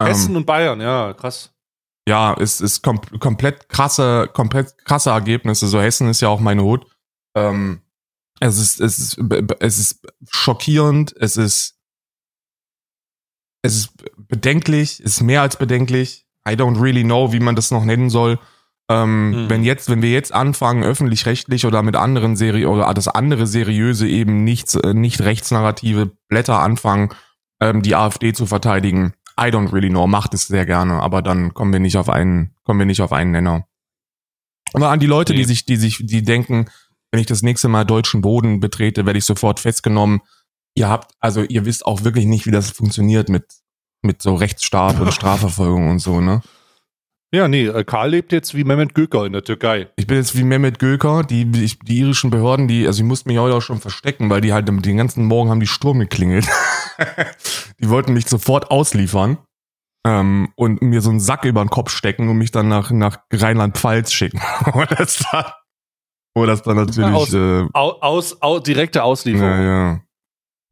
Hessen 0.01 0.31
Ähm, 0.31 0.37
und 0.37 0.45
Bayern, 0.45 0.79
ja, 0.79 1.13
krass. 1.13 1.51
ja, 2.07 2.33
es 2.39 2.61
ist 2.61 2.81
kom 2.81 3.01
komplett 3.19 3.67
krasse, 3.69 4.29
komplett 4.33 4.77
krasse 4.85 5.09
Ergebnisse. 5.11 5.67
So 5.67 5.81
Hessen 5.81 6.07
ist 6.09 6.21
ja 6.21 6.29
auch 6.29 6.39
meine 6.39 6.63
Hut. 6.63 6.85
Ähm, 7.35 7.81
es 8.39 8.57
ist, 8.57 8.79
es 8.81 8.99
ist, 8.99 9.19
es 9.59 9.79
ist 9.79 10.07
schockierend. 10.29 11.15
Es 11.19 11.37
ist, 11.37 11.77
es 13.61 13.75
ist 13.75 13.93
bedenklich. 14.17 14.99
Es 14.99 15.13
ist 15.17 15.21
mehr 15.21 15.41
als 15.41 15.57
bedenklich. 15.57 16.25
I 16.47 16.51
don't 16.53 16.81
really 16.81 17.03
know, 17.03 17.31
wie 17.31 17.39
man 17.39 17.55
das 17.55 17.71
noch 17.71 17.85
nennen 17.85 18.09
soll. 18.09 18.39
Ähm, 18.89 19.29
Mhm. 19.45 19.49
Wenn 19.49 19.63
jetzt, 19.63 19.89
wenn 19.89 20.01
wir 20.01 20.11
jetzt 20.11 20.33
anfangen, 20.33 20.83
öffentlich-rechtlich 20.83 21.65
oder 21.65 21.81
mit 21.83 21.95
anderen 21.95 22.35
Serie 22.35 22.67
oder 22.69 22.93
das 22.93 23.07
andere 23.07 23.47
seriöse 23.47 24.07
eben 24.09 24.43
nicht, 24.43 24.75
äh, 24.75 24.93
nicht 24.93 25.21
rechtsnarrative 25.21 26.11
Blätter 26.27 26.59
anfangen, 26.59 27.09
ähm, 27.61 27.81
die 27.81 27.95
AfD 27.95 28.33
zu 28.33 28.45
verteidigen. 28.45 29.13
I 29.39 29.45
don't 29.45 29.71
really 29.71 29.89
know, 29.89 30.05
macht 30.05 30.33
es 30.33 30.47
sehr 30.47 30.65
gerne, 30.65 31.01
aber 31.01 31.21
dann 31.21 31.53
kommen 31.53 31.71
wir 31.71 31.79
nicht 31.79 31.95
auf 31.95 32.09
einen, 32.09 32.53
kommen 32.63 32.77
wir 32.79 32.85
nicht 32.85 33.01
auf 33.01 33.13
einen 33.13 33.31
Nenner. 33.31 33.65
Aber 34.73 34.89
an 34.89 34.99
die 34.99 35.07
Leute, 35.07 35.31
Nee. 35.31 35.39
die 35.39 35.45
sich, 35.45 35.65
die 35.65 35.77
sich, 35.77 35.99
die 36.05 36.21
denken, 36.23 36.65
wenn 37.13 37.19
ich 37.19 37.27
das 37.27 37.43
nächste 37.43 37.67
Mal 37.67 37.85
deutschen 37.85 38.21
Boden 38.21 38.59
betrete, 38.59 39.05
werde 39.05 39.19
ich 39.19 39.25
sofort 39.25 39.59
festgenommen. 39.59 40.21
Ihr 40.75 40.89
habt, 40.89 41.13
also 41.19 41.43
ihr 41.43 41.63
wisst 41.63 41.85
auch 41.85 42.03
wirklich 42.03 42.25
nicht, 42.25 42.47
wie 42.47 42.51
das 42.51 42.71
funktioniert 42.71 43.29
mit, 43.29 43.45
mit 44.01 44.23
so 44.23 44.33
Rechtsstaat 44.33 44.99
und 44.99 45.13
Strafverfolgung 45.13 45.91
und 45.91 45.99
so, 45.99 46.21
ne? 46.21 46.41
Ja, 47.31 47.47
nee, 47.47 47.67
äh, 47.67 47.83
Karl 47.83 48.09
lebt 48.09 48.31
jetzt 48.31 48.55
wie 48.55 48.63
Mehmet 48.63 48.95
Göker 48.95 49.27
in 49.27 49.33
der 49.33 49.43
Türkei. 49.43 49.89
Ich 49.95 50.07
bin 50.07 50.17
jetzt 50.17 50.35
wie 50.35 50.43
Mehmet 50.43 50.79
Göker, 50.79 51.21
die, 51.21 51.45
die, 51.45 51.77
die 51.83 51.99
irischen 51.99 52.31
Behörden, 52.31 52.67
die, 52.67 52.87
also 52.87 53.03
ich 53.03 53.07
musste 53.07 53.29
mich 53.29 53.37
heute 53.37 53.55
auch 53.57 53.61
schon 53.61 53.79
verstecken, 53.79 54.31
weil 54.31 54.41
die 54.41 54.51
halt 54.51 54.67
den 54.67 54.97
ganzen 54.97 55.25
Morgen 55.25 55.51
haben 55.51 55.59
die 55.59 55.67
Sturm 55.67 55.99
geklingelt. 55.99 56.47
die 57.79 57.89
wollten 57.89 58.13
mich 58.13 58.27
sofort 58.27 58.71
ausliefern 58.71 59.37
ähm, 60.03 60.51
und 60.55 60.81
mir 60.81 61.01
so 61.01 61.11
einen 61.11 61.19
Sack 61.19 61.45
über 61.45 61.63
den 61.63 61.69
Kopf 61.69 61.91
stecken 61.91 62.27
und 62.27 62.39
mich 62.39 62.49
dann 62.49 62.69
nach, 62.69 62.89
nach 62.89 63.19
Rheinland-Pfalz 63.31 64.11
schicken. 64.11 64.41
das 64.97 65.23
dann, 65.31 65.62
wo 66.35 66.45
das 66.45 66.61
dann 66.63 66.77
natürlich, 66.77 67.13
Aus- 67.13 67.33
äh, 67.33 67.65
Au, 67.73 67.91
aus, 68.01 68.41
au, 68.41 68.59
direkte 68.59 69.03
Auslieferung. 69.03 69.49
ja, 69.49 69.61
ja. 69.91 69.99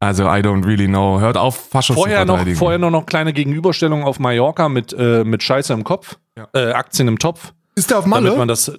Also 0.00 0.24
I 0.24 0.40
don't 0.42 0.66
really 0.66 0.88
know. 0.88 1.20
Hört 1.20 1.36
auf, 1.36 1.68
Faschos 1.68 1.94
Vorher 1.94 2.22
zu 2.22 2.26
noch, 2.26 2.44
vorher 2.56 2.78
noch, 2.78 2.90
noch 2.90 3.06
kleine 3.06 3.32
Gegenüberstellung 3.32 4.02
auf 4.02 4.18
Mallorca 4.18 4.68
mit, 4.68 4.92
äh, 4.92 5.22
mit 5.22 5.44
Scheiße 5.44 5.72
im 5.72 5.84
Kopf, 5.84 6.18
Ja. 6.36 6.48
äh, 6.54 6.72
Aktien 6.72 7.06
im 7.06 7.20
Topf. 7.20 7.52
Ist 7.76 7.90
der 7.90 7.98
auf 7.98 8.04
Damit 8.04 8.24
Malle? 8.24 8.36
man 8.36 8.48
das. 8.48 8.72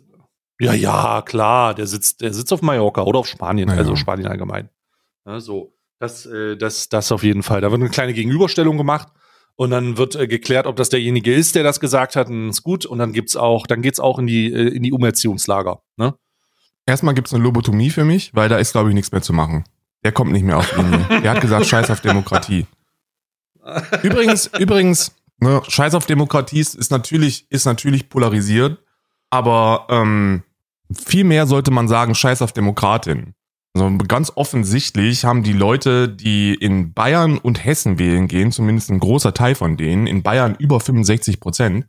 Ja, 0.60 0.74
ja, 0.74 1.22
klar, 1.26 1.74
der 1.76 1.88
sitzt, 1.88 2.20
der 2.22 2.34
sitzt 2.34 2.52
auf 2.52 2.62
Mallorca 2.62 3.04
oder 3.04 3.20
auf 3.20 3.28
Spanien, 3.28 3.70
Ja, 3.70 3.76
also. 3.76 3.96
Spanien 3.96 4.28
allgemein. 4.28 4.70
Ja, 5.26 5.40
so, 5.40 5.74
das, 6.00 6.26
äh, 6.26 6.58
das, 6.58 6.90
das 6.90 7.10
auf 7.14 7.24
jeden 7.24 7.42
Fall. 7.44 7.62
Da 7.62 7.72
wird 7.72 7.80
eine 7.82 7.90
kleine 7.90 8.14
Gegenüberstellung 8.14 8.78
gemacht 8.78 9.08
und 9.56 9.72
dann 9.72 9.98
wird 9.98 10.16
äh, 10.16 10.28
geklärt, 10.28 10.68
ob 10.68 10.76
das 10.76 10.90
derjenige 10.90 11.34
ist, 11.34 11.56
der 11.56 11.64
das 11.64 11.80
gesagt 11.80 12.18
hat, 12.18 12.28
und 12.28 12.50
ist 12.50 12.64
gut. 12.64 12.86
Und 12.86 13.00
dann 13.00 13.14
gibt's 13.14 13.38
auch, 13.38 13.66
dann 13.66 13.82
geht's 13.82 14.02
auch 14.02 14.20
in 14.20 14.28
die, 14.28 14.52
äh, 14.52 14.68
in 14.76 14.84
die 14.84 14.92
Umerziehungslager. 14.92 15.82
Ne? 15.96 16.16
Erstmal 16.86 17.14
gibt's 17.14 17.34
eine 17.34 17.44
Lobotomie 17.44 17.90
für 17.90 18.04
mich, 18.04 18.34
weil 18.36 18.50
da 18.50 18.58
ist, 18.58 18.74
glaube 18.74 18.90
ich, 18.90 18.96
nichts 18.96 19.12
mehr 19.12 19.22
zu 19.22 19.34
machen. 19.34 19.64
Der 20.04 20.12
kommt 20.12 20.32
nicht 20.32 20.44
mehr 20.44 20.58
auf 20.58 20.76
Linie. 20.76 21.22
Der 21.22 21.32
hat 21.32 21.42
gesagt, 21.42 21.66
scheiß 21.66 21.90
auf 21.90 22.02
Demokratie. 22.02 22.68
Übrigens, 24.04 24.50
übrigens, 24.60 25.16
ne, 25.40 25.62
scheiß 25.66 25.96
auf 25.96 26.06
Demokratie 26.06 26.60
ist, 26.60 26.76
ist 26.76 26.92
natürlich, 26.92 27.50
ist 27.50 27.66
natürlich 27.66 28.10
polarisiert, 28.10 28.80
aber 29.30 29.88
ähm, 29.90 30.44
viel 30.94 31.24
mehr 31.24 31.48
sollte 31.48 31.72
man 31.72 31.88
sagen, 31.88 32.14
scheiß 32.14 32.42
auf 32.42 32.52
Demokratin. 32.52 33.36
Also 33.74 33.90
ganz 34.08 34.32
offensichtlich 34.36 35.26
haben 35.26 35.44
die 35.44 35.54
Leute, 35.54 36.08
die 36.08 36.54
in 36.54 36.94
Bayern 36.94 37.38
und 37.38 37.64
Hessen 37.64 37.98
wählen 37.98 38.28
gehen, 38.28 38.52
zumindest 38.52 38.92
ein 38.92 39.00
großer 39.00 39.34
Teil 39.34 39.56
von 39.56 39.78
denen, 39.78 40.06
in 40.06 40.22
Bayern 40.22 40.56
über 40.60 40.80
65 40.80 41.40
Prozent, 41.40 41.88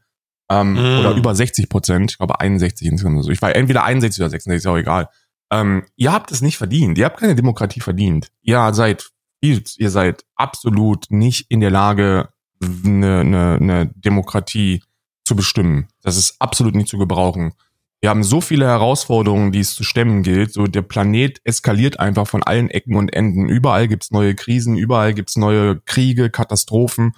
ähm, 0.61 0.73
Mm. 0.75 0.99
oder 1.01 1.15
über 1.17 1.35
60 1.35 1.69
Prozent, 1.69 2.13
ich 2.13 2.19
glaube 2.19 2.41
61 2.41 2.87
insgesamt. 2.89 3.29
Ich 3.29 3.43
war 3.43 3.55
entweder 3.55 3.85
61 3.85 4.21
oder 4.23 4.31
66, 4.31 4.65
ist 4.65 4.67
auch 4.67 4.77
egal. 4.77 5.09
Ähm, 5.51 5.85
ihr 5.97 6.13
habt 6.13 6.31
es 6.33 6.41
nicht 6.43 6.57
verdient. 6.57 6.99
Ihr 6.99 7.05
habt 7.05 7.21
keine 7.21 7.35
Demokratie 7.35 7.81
verdient. 7.81 8.29
Ihr 8.43 8.73
seid 8.75 9.11
ihr 9.47 9.91
seid 9.91 10.25
absolut 10.37 11.11
nicht 11.11 11.51
in 11.51 11.61
der 11.61 11.71
Lage, 11.71 12.31
eine, 12.63 13.21
eine, 13.21 13.59
eine 13.61 13.87
Demokratie 13.95 14.83
zu 15.27 15.37
bestimmen. 15.37 15.89
Das 16.03 16.17
ist 16.17 16.37
absolut 16.41 16.75
nicht 16.75 16.89
zu 16.89 16.97
gebrauchen. 16.97 17.53
Wir 18.01 18.11
haben 18.11 18.23
so 18.23 18.41
viele 18.41 18.67
Herausforderungen, 18.67 19.53
die 19.53 19.61
es 19.61 19.75
zu 19.75 19.85
stemmen 19.85 20.23
gilt. 20.23 20.53
So 20.53 20.67
der 20.67 20.83
Planet 20.83 21.41
eskaliert 21.45 22.01
einfach 22.01 22.27
von 22.27 22.43
allen 22.43 22.71
Ecken 22.71 22.97
und 22.97 23.13
Enden. 23.13 23.49
Überall 23.49 23.89
gibt's 23.89 24.11
neue 24.11 24.35
Krisen, 24.35 24.77
überall 24.77 25.15
gibt's 25.15 25.37
neue 25.37 25.81
Kriege, 25.81 26.31
Katastrophen. 26.31 27.13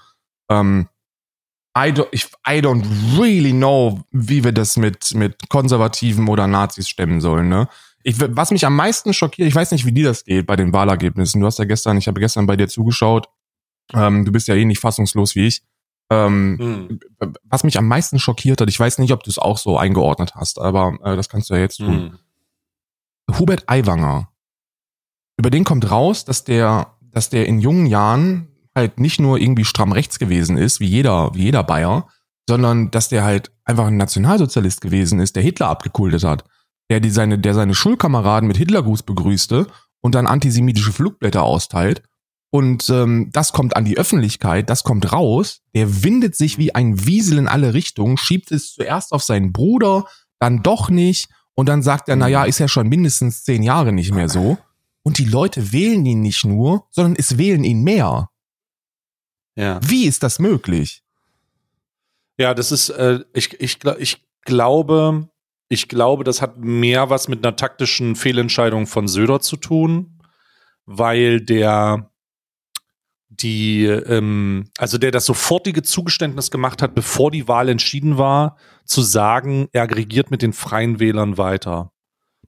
Ähm, 0.51 0.89
I, 1.77 1.93
don't, 1.93 2.09
ich, 2.11 2.27
I 2.49 2.61
don't 2.61 2.85
really 3.19 3.53
know, 3.53 4.01
wie 4.11 4.43
wir 4.43 4.53
das 4.53 4.79
mit, 4.79 5.15
mit 5.15 5.51
Konservativen 5.51 6.27
oder 6.29 6.47
Nazis 6.47 6.89
stemmen 6.89 7.21
sollen. 7.21 7.51
Ne? 7.51 7.69
Ich, 8.03 8.17
was 8.19 8.51
mich 8.51 8.65
am 8.65 8.75
meisten 8.75 9.13
schockiert, 9.13 9.47
ich 9.47 9.55
weiß 9.55 9.73
nicht, 9.73 9.85
wie 9.85 9.93
dir 9.93 10.07
das 10.07 10.25
geht 10.25 10.47
bei 10.47 10.57
den 10.57 10.73
Wahlergebnissen. 10.73 11.41
Du 11.41 11.47
hast 11.47 11.59
ja 11.59 11.67
gestern, 11.67 11.99
ich 11.99 12.09
habe 12.09 12.19
gestern 12.19 12.47
bei 12.47 12.57
dir 12.57 12.69
zugeschaut. 12.69 13.29
Ähm, 13.93 14.25
du 14.25 14.33
bist 14.33 14.49
ja 14.49 14.55
eh 14.55 14.65
nicht 14.65 14.81
fassungslos 14.81 15.35
wie 15.35 15.49
ich. 15.49 15.63
Ähm, 16.09 16.57
Hm. 16.59 17.01
was 17.43 17.65
mich 17.65 17.77
am 17.79 17.89
meisten 17.89 18.21
schockiert 18.21 18.61
hat, 18.61 18.69
ich 18.69 18.79
weiß 18.79 18.99
nicht, 18.99 19.13
ob 19.13 19.25
du 19.25 19.31
es 19.31 19.39
auch 19.39 19.59
so 19.59 19.77
eingeordnet 19.77 20.37
hast, 20.37 20.61
aber 20.61 20.97
äh, 21.03 21.17
das 21.17 21.29
kannst 21.29 21.51
du 21.51 21.55
ja 21.55 21.61
jetzt 21.61 21.79
tun. 21.79 22.19
Hm. 23.29 23.39
Hubert 23.39 23.65
Aiwanger. 23.69 24.29
Über 25.37 25.51
den 25.51 25.65
kommt 25.65 25.91
raus, 25.91 26.25
dass 26.25 26.45
der, 26.45 26.95
dass 27.01 27.29
der 27.29 27.47
in 27.47 27.59
jungen 27.59 27.87
Jahren 27.87 28.49
halt 28.77 29.01
nicht 29.01 29.21
nur 29.21 29.41
irgendwie 29.41 29.65
stramm 29.65 29.91
rechts 29.91 30.19
gewesen 30.19 30.57
ist, 30.57 30.79
wie 30.79 30.87
jeder, 30.87 31.35
wie 31.35 31.45
jeder 31.45 31.65
Bayer, 31.65 32.09
sondern 32.49 32.91
dass 32.91 33.09
der 33.09 33.25
halt 33.25 33.51
einfach 33.65 33.87
ein 33.87 33.97
Nationalsozialist 33.97 34.81
gewesen 34.81 35.19
ist, 35.19 35.35
der 35.35 35.43
Hitler 35.43 35.69
abgekultet 35.69 36.23
hat. 36.23 36.45
Der 36.89 37.01
die 37.01 37.11
seine, 37.11 37.39
der 37.39 37.55
seine 37.55 37.75
Schulkameraden 37.75 38.47
mit 38.47 38.59
Hitlergruß 38.59 39.03
begrüßte 39.03 39.67
und 40.03 40.15
dann 40.15 40.29
antisemitische 40.29 40.93
Flugblätter 40.93 41.43
austeilt. 41.43 42.03
Und 42.51 42.89
ähm, 42.91 43.31
das 43.33 43.53
kommt 43.53 43.75
an 43.75 43.85
die 43.85 43.99
Öffentlichkeit, 43.99 44.71
das 44.71 44.85
kommt 44.85 45.13
raus. 45.13 45.63
Der 45.75 46.05
windet 46.05 46.37
sich 46.37 46.59
wie 46.59 46.75
ein 46.75 47.05
Wiesel 47.05 47.39
in 47.39 47.49
alle 47.49 47.75
Richtungen, 47.75 48.17
schiebt 48.17 48.53
es 48.53 48.73
zuerst 48.73 49.13
auf 49.13 49.25
seinen 49.25 49.53
Bruder, 49.53 50.07
dann 50.39 50.63
doch 50.63 50.89
nicht. 50.89 51.29
Und 51.55 51.69
dann 51.69 51.83
sagt 51.83 52.09
er, 52.09 52.15
na 52.17 52.29
ja, 52.29 52.45
ist 52.45 52.61
ja 52.61 52.69
schon 52.69 52.89
mindestens 52.89 53.43
zehn 53.43 53.65
Jahre 53.65 53.93
nicht 53.93 54.13
mehr 54.13 54.29
so. 54.29 54.59
Und 55.03 55.19
die 55.19 55.25
Leute 55.25 55.73
wählen 55.73 56.05
ihn 56.07 56.21
nicht 56.21 56.45
nur, 56.45 56.87
sondern 56.91 57.17
es 57.17 57.37
wählen 57.37 57.65
ihn 57.65 57.83
mehr. 57.83 58.29
Ja. 59.57 59.81
Wie 59.83 60.07
ist 60.07 60.23
das 60.23 60.39
möglich? 60.39 61.03
Ja, 62.39 62.55
das 62.55 62.71
ist, 62.71 62.91
äh, 62.91 63.21
ich, 63.33 63.59
ich, 63.61 63.79
ich 63.99 64.23
glaube, 64.45 65.29
ich 65.69 65.89
glaube, 65.89 66.25
das 66.25 66.43
hat 66.43 66.59
mehr 66.59 67.11
was 67.11 67.29
mit 67.29 67.45
einer 67.45 67.57
taktischen 67.57 68.15
Fehlentscheidung 68.15 68.87
von 68.87 69.09
Söder 69.09 69.41
zu 69.41 69.57
tun, 69.57 70.21
weil 70.85 71.41
der 71.41 72.11
die, 73.29 73.85
ähm, 73.85 74.71
also 74.79 74.99
der 74.99 75.11
das 75.11 75.27
sofortige 75.27 75.83
Zugeständnis 75.83 76.51
gemacht 76.51 76.81
hat, 76.83 76.95
bevor 76.95 77.31
die 77.31 77.49
Wahl 77.49 77.69
entschieden 77.69 78.19
war, 78.19 78.57
zu 78.85 79.03
sagen, 79.03 79.69
er 79.73 79.83
aggregiert 79.83 80.31
mit 80.31 80.43
den 80.43 80.53
Freien 80.53 81.01
Wählern 81.01 81.37
weiter. 81.37 81.93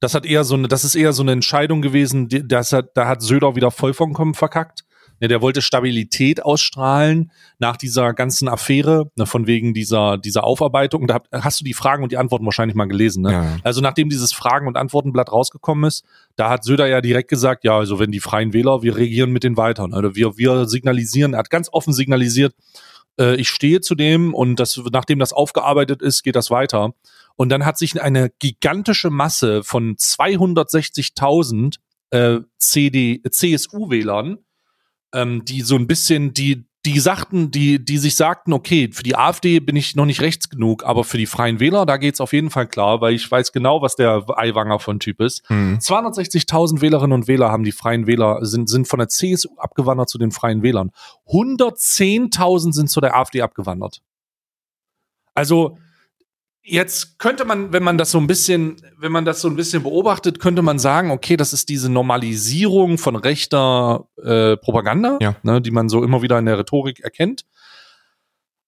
Das 0.01 0.15
hat 0.15 0.25
eher 0.25 0.45
so 0.45 0.55
eine, 0.55 0.69
das 0.69 0.85
ist 0.85 0.95
eher 0.95 1.13
so 1.13 1.23
eine 1.23 1.33
Entscheidung 1.33 1.83
gewesen, 1.83 2.29
die, 2.29 2.47
das 2.47 2.73
hat, 2.73 2.91
da 2.95 3.09
hat 3.09 3.23
Söder 3.23 3.57
wieder 3.57 3.71
voll 3.71 3.93
vollkommen 3.93 4.35
verkackt. 4.35 4.85
Ja, 5.21 5.29
der 5.29 5.43
wollte 5.43 5.63
Stabilität 5.63 6.45
ausstrahlen 6.45 7.31
nach 7.59 7.77
dieser 7.77 8.13
ganzen 8.15 8.49
Affäre, 8.49 9.11
ne, 9.17 9.27
von 9.27 9.47
wegen 9.47 9.75
dieser, 9.75 10.19
dieser 10.19 10.45
Aufarbeitung. 10.45 11.07
Da 11.07 11.21
hast 11.33 11.61
du 11.61 11.65
die 11.65 11.75
Fragen 11.75 12.03
und 12.03 12.13
die 12.13 12.17
Antworten 12.17 12.45
wahrscheinlich 12.45 12.77
mal 12.77 12.87
gelesen, 12.87 13.23
ne? 13.23 13.33
Ja. 13.33 13.57
Also 13.65 13.81
nachdem 13.81 14.09
dieses 14.09 14.33
Fragen- 14.33 14.69
und 14.69 14.77
Antwortenblatt 14.77 15.33
rausgekommen 15.33 15.85
ist, 15.85 16.05
da 16.37 16.51
hat 16.51 16.65
Söder 16.65 16.87
ja 16.87 17.01
direkt 17.01 17.29
gesagt, 17.29 17.65
ja, 17.65 17.77
also 17.77 17.99
wenn 17.99 18.13
die 18.13 18.21
Freien 18.21 18.53
Wähler, 18.53 18.83
wir 18.83 18.97
regieren 18.97 19.31
mit 19.31 19.45
den 19.45 19.57
weiter. 19.57 19.89
Ne? 19.89 20.15
Wir, 20.15 20.39
wir 20.39 20.67
signalisieren, 20.67 21.35
er 21.35 21.41
hat 21.41 21.51
ganz 21.51 21.69
offen 21.73 21.93
signalisiert, 21.93 22.55
äh, 23.19 23.37
ich 23.37 23.49
stehe 23.49 23.81
zu 23.81 23.95
dem 23.95 24.35
und 24.35 24.57
das, 24.57 24.81
nachdem 24.93 25.19
das 25.19 25.33
aufgearbeitet 25.33 26.03
ist, 26.03 26.23
geht 26.23 26.37
das 26.37 26.51
weiter. 26.51 26.95
Und 27.37 27.51
dann 27.51 27.65
hat 27.65 27.79
sich 27.79 28.01
eine 28.01 28.31
gigantische 28.39 29.11
Masse 29.11 29.63
von 29.63 29.97
260.000 29.97 31.77
äh, 32.11 32.41
CD, 32.59 33.21
CSU-Wählern, 33.29 34.39
ähm, 35.15 35.45
die 35.45 35.63
so 35.63 35.77
ein 35.77 35.87
bisschen, 35.87 36.35
die 36.35 36.69
die 36.87 37.01
sagten, 37.01 37.51
die, 37.51 37.85
die 37.85 37.99
sich 37.99 38.15
sagten, 38.17 38.53
okay, 38.53 38.89
für 38.93 39.03
die 39.03 39.17
AfD 39.17 39.61
bin 39.61 39.77
ich 39.77 39.97
noch 39.97 40.07
nicht 40.07 40.21
rechts 40.21 40.49
genug, 40.49 40.85
aber 40.85 41.05
für 41.05 41.19
die 41.19 41.27
Freien 41.27 41.61
Wähler, 41.61 41.85
da 41.87 41.97
geht's 41.97 42.21
auf 42.21 42.33
jeden 42.33 42.51
Fall 42.51 42.67
klar, 42.67 43.01
weil 43.01 43.15
ich 43.15 43.31
weiß 43.31 43.53
genau, 43.53 43.83
was 43.83 43.97
der 43.97 44.25
Eiwanger 44.37 44.79
von 44.79 45.01
Typ 45.01 45.21
ist. 45.21 45.47
Hm. 45.49 45.79
260.000 45.79 46.81
Wählerinnen 46.81 47.13
und 47.13 47.29
Wähler 47.29 47.51
haben 47.51 47.65
die 47.65 47.73
Freien 47.73 48.07
Wähler, 48.07 48.45
sind, 48.47 48.71
sind 48.71 48.87
von 48.87 49.01
der 49.01 49.09
CSU 49.09 49.57
abgewandert 49.59 50.09
zu 50.09 50.19
den 50.19 50.31
Freien 50.31 50.63
Wählern. 50.63 50.93
110.000 51.27 52.73
sind 52.73 52.91
zu 52.91 53.01
der 53.01 53.17
AfD 53.17 53.43
abgewandert. 53.43 54.01
Also, 55.35 55.79
jetzt 56.63 57.19
könnte 57.19 57.45
man, 57.45 57.73
wenn 57.73 57.83
man 57.83 57.99
das 57.99 58.11
so 58.11 58.19
ein 58.19 58.27
bisschen, 58.27 58.77
wenn 58.99 59.13
man 59.13 59.25
das 59.25 59.41
so 59.41 59.49
ein 59.49 59.57
bisschen 59.57 59.83
beobachtet, 59.83 60.41
könnte 60.41 60.63
man 60.63 60.79
sagen, 60.79 61.11
okay, 61.11 61.37
das 61.37 61.53
ist 61.53 61.69
diese 61.69 61.91
Normalisierung 61.91 62.99
von 62.99 63.17
rechter 63.17 64.09
äh, 64.23 64.57
Propaganda, 64.57 65.19
Ja. 65.21 65.37
ne, 65.43 65.61
die 65.63 65.71
man 65.71 65.89
so 65.89 66.05
immer 66.05 66.23
wieder 66.23 66.39
in 66.39 66.47
der 66.47 66.59
Rhetorik 66.59 67.01
erkennt. 67.01 67.45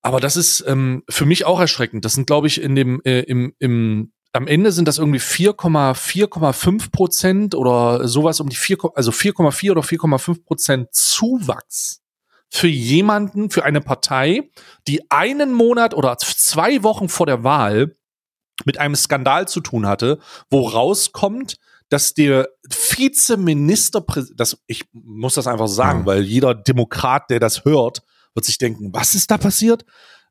Aber 0.03 0.19
das 0.21 0.37
ist 0.37 0.65
ähm, 0.67 1.03
für 1.11 1.27
mich 1.27 1.45
auch 1.45 1.61
erschreckend. 1.61 2.05
Das 2.07 2.15
sind, 2.15 2.27
glaube 2.27 2.47
ich, 2.47 2.61
in 2.63 2.75
dem, 2.75 3.03
äh, 3.05 3.21
im, 3.21 3.53
im, 3.59 4.13
am 4.33 4.47
Ende 4.47 4.73
sind 4.73 4.89
das 4.89 4.97
irgendwie 4.97 5.19
4,4,5 5.19 6.91
Prozent 6.91 7.55
oder 7.55 8.09
sowas 8.09 8.41
um 8.41 8.49
die 8.49 8.57
4, 8.57 8.79
also 8.95 9.11
4,4 9.11 9.71
oder 9.73 9.83
4,5 9.83 10.45
Prozent 10.45 10.89
Zuwachs 10.93 12.00
für 12.51 12.69
jemanden, 12.69 13.51
für 13.51 13.65
eine 13.65 13.81
Partei, 13.81 14.51
die 14.87 15.11
einen 15.11 15.53
Monat 15.55 15.95
oder 15.95 16.19
zwei 16.19 16.83
Wochen 16.83 17.09
vor 17.09 17.27
der 17.27 17.45
Wahl 17.45 17.97
mit 18.65 18.79
einem 18.79 18.97
Skandal 18.97 19.49
zu 19.49 19.61
tun 19.61 19.87
hatte, 19.87 20.19
wo 20.51 20.69
rauskommt, 20.69 21.57
dass 21.89 22.15
der 22.15 22.49
Vizeministerpräsident, 22.69 24.39
das, 24.39 24.59
ich 24.67 24.85
muss 24.93 25.35
das 25.35 25.47
einfach 25.47 25.69
sagen, 25.69 26.07
weil 26.07 26.23
jeder 26.23 26.55
Demokrat, 26.55 27.31
der 27.31 27.41
das 27.41 27.65
hört, 27.65 28.03
wird 28.35 28.45
sich 28.47 28.59
denken, 28.59 28.93
was 28.93 29.15
ist 29.15 29.31
da 29.31 29.39
passiert? 29.39 29.85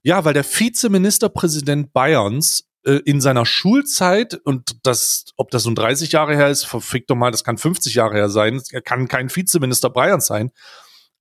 Ja, 0.03 0.23
weil 0.23 0.33
der 0.33 0.45
Vizeministerpräsident 0.45 1.91
Bayerns 1.91 2.69
äh, 2.85 3.01
in 3.03 3.19
seiner 3.19 3.45
Schulzeit 3.45 4.35
und 4.35 4.77
das, 4.83 5.25
ob 5.35 5.51
das 5.51 5.65
nun 5.65 5.75
30 5.75 6.13
Jahre 6.13 6.35
her 6.35 6.49
ist, 6.49 6.63
verfickt 6.63 7.09
doch 7.09 7.15
mal, 7.15 7.31
das 7.31 7.43
kann 7.43 7.57
50 7.57 7.93
Jahre 7.93 8.15
her 8.15 8.29
sein, 8.29 8.61
er 8.71 8.81
kann 8.81 9.09
kein 9.09 9.33
Vizeminister 9.33 9.89
Bayerns 9.89 10.27
sein, 10.27 10.51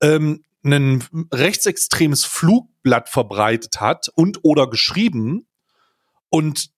ähm, 0.01 0.41
ein 0.63 1.03
rechtsextremes 1.31 2.25
Flugblatt 2.25 3.09
verbreitet 3.09 3.79
hat 3.79 4.09
und 4.15 4.39
oder 4.43 4.69
geschrieben 4.69 5.47
und 6.29 6.69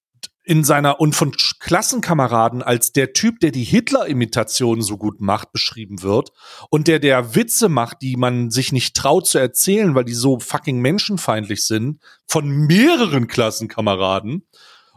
in 0.43 0.63
seiner 0.63 0.99
und 0.99 1.15
von 1.15 1.31
Klassenkameraden 1.59 2.63
als 2.63 2.91
der 2.91 3.13
Typ, 3.13 3.39
der 3.39 3.51
die 3.51 3.63
Hitler-Imitation 3.63 4.81
so 4.81 4.97
gut 4.97 5.21
macht, 5.21 5.51
beschrieben 5.51 6.01
wird 6.01 6.31
und 6.69 6.87
der 6.87 6.99
der 6.99 7.35
Witze 7.35 7.69
macht, 7.69 8.01
die 8.01 8.17
man 8.17 8.49
sich 8.49 8.71
nicht 8.71 8.95
traut 8.95 9.27
zu 9.27 9.37
erzählen, 9.37 9.93
weil 9.93 10.05
die 10.05 10.13
so 10.13 10.39
fucking 10.39 10.79
menschenfeindlich 10.79 11.65
sind, 11.65 12.01
von 12.27 12.49
mehreren 12.49 13.27
Klassenkameraden. 13.27 14.47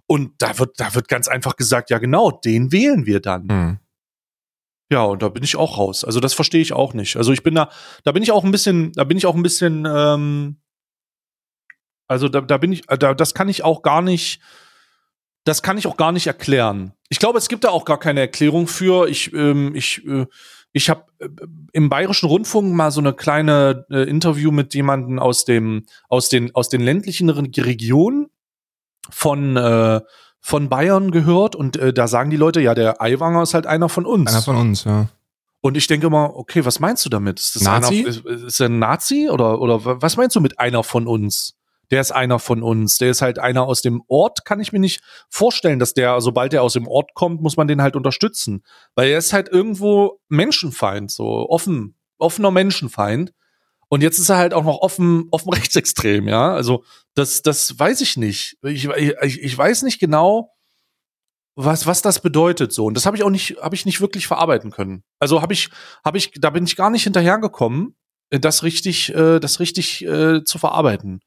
Und 0.07 0.33
da 0.39 0.59
wird, 0.59 0.81
da 0.81 0.95
wird 0.95 1.09
ganz 1.09 1.29
einfach 1.29 1.57
gesagt, 1.57 1.91
ja 1.91 1.99
genau, 1.99 2.31
den 2.31 2.73
wählen 2.73 3.07
wir 3.07 3.21
dann. 3.21 3.49
Hm. 3.49 3.79
Ja, 4.91 5.03
und 5.03 5.23
da 5.23 5.29
bin 5.29 5.43
ich 5.43 5.57
auch 5.57 5.79
raus. 5.79 6.05
Also 6.05 6.21
das 6.21 6.35
verstehe 6.35 6.61
ich 6.61 6.73
auch 6.73 6.95
nicht. 6.95 7.17
Also 7.17 7.33
ich 7.33 7.43
bin 7.43 7.55
da, 7.55 7.71
da 8.05 8.13
bin 8.13 8.23
ich 8.23 8.33
auch 8.33 8.45
ein 8.45 8.51
bisschen, 8.51 8.93
da 8.93 9.05
bin 9.05 9.17
ich 9.17 9.27
auch 9.27 9.35
ein 9.35 9.43
bisschen, 9.43 9.87
ähm, 9.89 10.61
also 12.07 12.29
da, 12.29 12.43
da 12.43 12.59
bin 12.59 12.73
ich, 12.73 12.83
da, 12.83 13.15
das 13.15 13.35
kann 13.35 13.49
ich 13.49 13.65
auch 13.65 13.83
gar 13.83 14.03
nicht, 14.03 14.41
das 15.45 15.63
kann 15.63 15.79
ich 15.79 15.87
auch 15.87 15.97
gar 15.97 16.13
nicht 16.13 16.27
erklären. 16.27 16.93
Ich 17.09 17.19
glaube, 17.19 17.39
es 17.39 17.49
gibt 17.49 17.65
da 17.65 17.71
auch 17.71 17.85
gar 17.85 17.99
keine 17.99 18.21
Erklärung 18.21 18.67
für. 18.67 19.09
Ich, 19.09 19.33
ähm, 19.33 19.75
ich, 19.75 20.07
äh, 20.07 20.27
ich 20.73 20.91
habe 20.91 21.05
äh, 21.19 21.29
im 21.73 21.89
Bayerischen 21.89 22.29
Rundfunk 22.29 22.75
mal 22.75 22.91
so 22.91 23.01
eine 23.01 23.15
kleine 23.15 23.87
äh, 23.91 24.09
Interview 24.09 24.51
mit 24.51 24.75
jemanden 24.75 25.19
aus 25.19 25.45
dem, 25.45 25.87
aus 26.09 26.29
den, 26.29 26.55
aus 26.55 26.69
den 26.69 26.83
ländlichen 26.83 27.31
Re 27.31 27.43
Regionen 27.59 28.29
von, 29.11 29.57
äh, 29.57 30.01
von 30.47 30.69
Bayern 30.69 31.11
gehört 31.11 31.57
und 31.57 31.79
äh, 31.79 31.95
da 31.95 32.07
sagen 32.07 32.29
die 32.29 32.37
Leute, 32.37 32.61
ja, 32.61 32.75
der 32.75 33.01
Aiwanger 33.01 33.43
ist 33.43 33.55
halt 33.55 33.67
einer 33.67 33.89
von 33.89 34.05
uns. 34.05 34.31
Einer 34.31 34.43
von 34.43 34.57
uns, 34.57 34.85
ja. 34.85 35.07
Und 35.63 35.79
ich 35.79 35.87
denke 35.87 36.07
immer, 36.09 36.37
okay, 36.37 36.67
was 36.67 36.81
meinst 36.81 37.03
du 37.07 37.09
damit? 37.09 37.41
Ist 37.41 37.57
das 37.57 37.63
Nazi? 37.63 38.01
Einer, 38.01 38.09
ist, 38.09 38.25
ist 38.45 38.61
er 38.61 38.69
ein 38.69 38.79
Nazi 38.79 39.31
oder, 39.31 39.59
oder 39.63 39.83
wa- 39.87 39.97
was 40.01 40.19
meinst 40.19 40.37
du 40.37 40.41
mit 40.43 40.59
einer 40.61 40.83
von 40.85 41.07
uns? 41.07 41.55
Der 41.91 42.03
ist 42.03 42.13
einer 42.13 42.39
von 42.39 42.63
uns. 42.63 42.99
Der 42.99 43.11
ist 43.11 43.23
halt 43.23 43.39
einer 43.39 43.63
aus 43.63 43.81
dem 43.81 44.03
Ort. 44.09 44.45
Kann 44.45 44.61
ich 44.61 44.73
mir 44.75 44.81
nicht 44.81 45.01
vorstellen, 45.31 45.79
dass 45.79 45.95
der, 45.95 46.21
sobald 46.21 46.53
er 46.53 46.63
aus 46.63 46.75
dem 46.75 46.87
Ort 46.87 47.15
kommt, 47.15 47.41
muss 47.41 47.57
man 47.57 47.67
den 47.67 47.81
halt 47.81 47.97
unterstützen. 47.97 48.63
Weil 48.95 49.09
er 49.09 49.19
ist 49.19 49.33
halt 49.33 49.49
irgendwo 49.49 50.21
Menschenfeind, 50.29 51.11
so 51.11 51.49
offen, 51.49 51.95
offener 52.19 52.51
Menschenfeind. 52.51 53.33
Und 53.95 54.01
jetzt 54.01 54.19
ist 54.19 54.29
er 54.29 54.39
halt 54.39 54.55
auch 54.55 54.65
noch 54.65 54.79
offen, 54.79 55.29
offen 55.31 55.53
rechtsextrem, 55.53 56.27
ja. 56.27 56.53
Also, 56.53 56.83
das, 57.15 57.43
das 57.43 57.79
weiß 57.79 58.01
ich 58.01 58.17
nicht. 58.17 58.57
Ich, 58.65 58.89
ich, 58.89 59.41
ich 59.41 59.57
weiß 59.57 59.83
nicht 59.83 60.01
genau, 60.01 60.51
was, 61.55 61.87
was 61.87 62.03
das 62.03 62.19
bedeutet 62.19 62.73
so. 62.73 62.87
Und 62.87 62.95
das 62.95 63.07
habe 63.07 63.17
ich 63.17 63.23
auch 63.23 63.31
nicht, 63.31 63.57
habe 63.63 63.77
ich 63.77 63.87
nicht 63.87 64.01
wirklich 64.01 64.27
verarbeiten 64.27 64.73
können. 64.73 65.05
Also 65.21 65.43
habe 65.43 65.53
ich, 65.53 65.71
habe 66.05 66.19
ich, 66.19 66.33
da 66.33 66.51
bin 66.51 66.65
ich 66.65 66.75
gar 66.75 66.91
nicht 66.91 67.05
hinterhergekommen, 67.05 67.95
das 68.31 68.65
richtig, 68.65 69.15
äh, 69.15 69.39
das 69.39 69.61
richtig 69.61 70.05
äh, 70.05 70.43
zu 70.43 70.59
verarbeiten. 70.59 71.21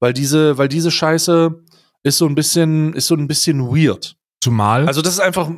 Weil 0.00 0.14
diese, 0.14 0.56
weil 0.56 0.68
diese 0.68 0.90
Scheiße 0.90 1.62
ist 2.04 2.16
so 2.16 2.24
ein 2.24 2.34
bisschen, 2.34 2.94
ist 2.94 3.08
so 3.08 3.16
ein 3.16 3.28
bisschen 3.28 3.60
weird. 3.68 4.16
Zumal, 4.40 4.86
Also 4.86 5.02
das 5.02 5.12
ist 5.12 5.20
einfach, 5.20 5.50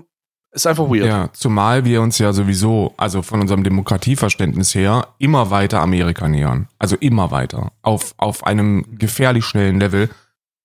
ist 0.57 0.67
einfach 0.67 0.89
weird. 0.89 1.07
ja, 1.07 1.29
zumal 1.33 1.85
wir 1.85 2.01
uns 2.01 2.19
ja 2.19 2.33
sowieso, 2.33 2.95
also 2.97 3.23
von 3.23 3.43
unserem 3.43 3.63
Demokratieverständnis 3.63 4.75
her, 4.75 5.09
immer 5.19 5.51
weiter 5.51 5.81
Amerika 5.81 6.29
nähern. 6.29 6.69
Also 6.79 6.97
immer 6.97 7.31
weiter. 7.31 7.73
Auf, 7.83 8.15
auf 8.17 8.47
einem 8.47 8.99
gefährlich 8.99 9.45
schnellen 9.45 9.79
Level. 9.79 10.09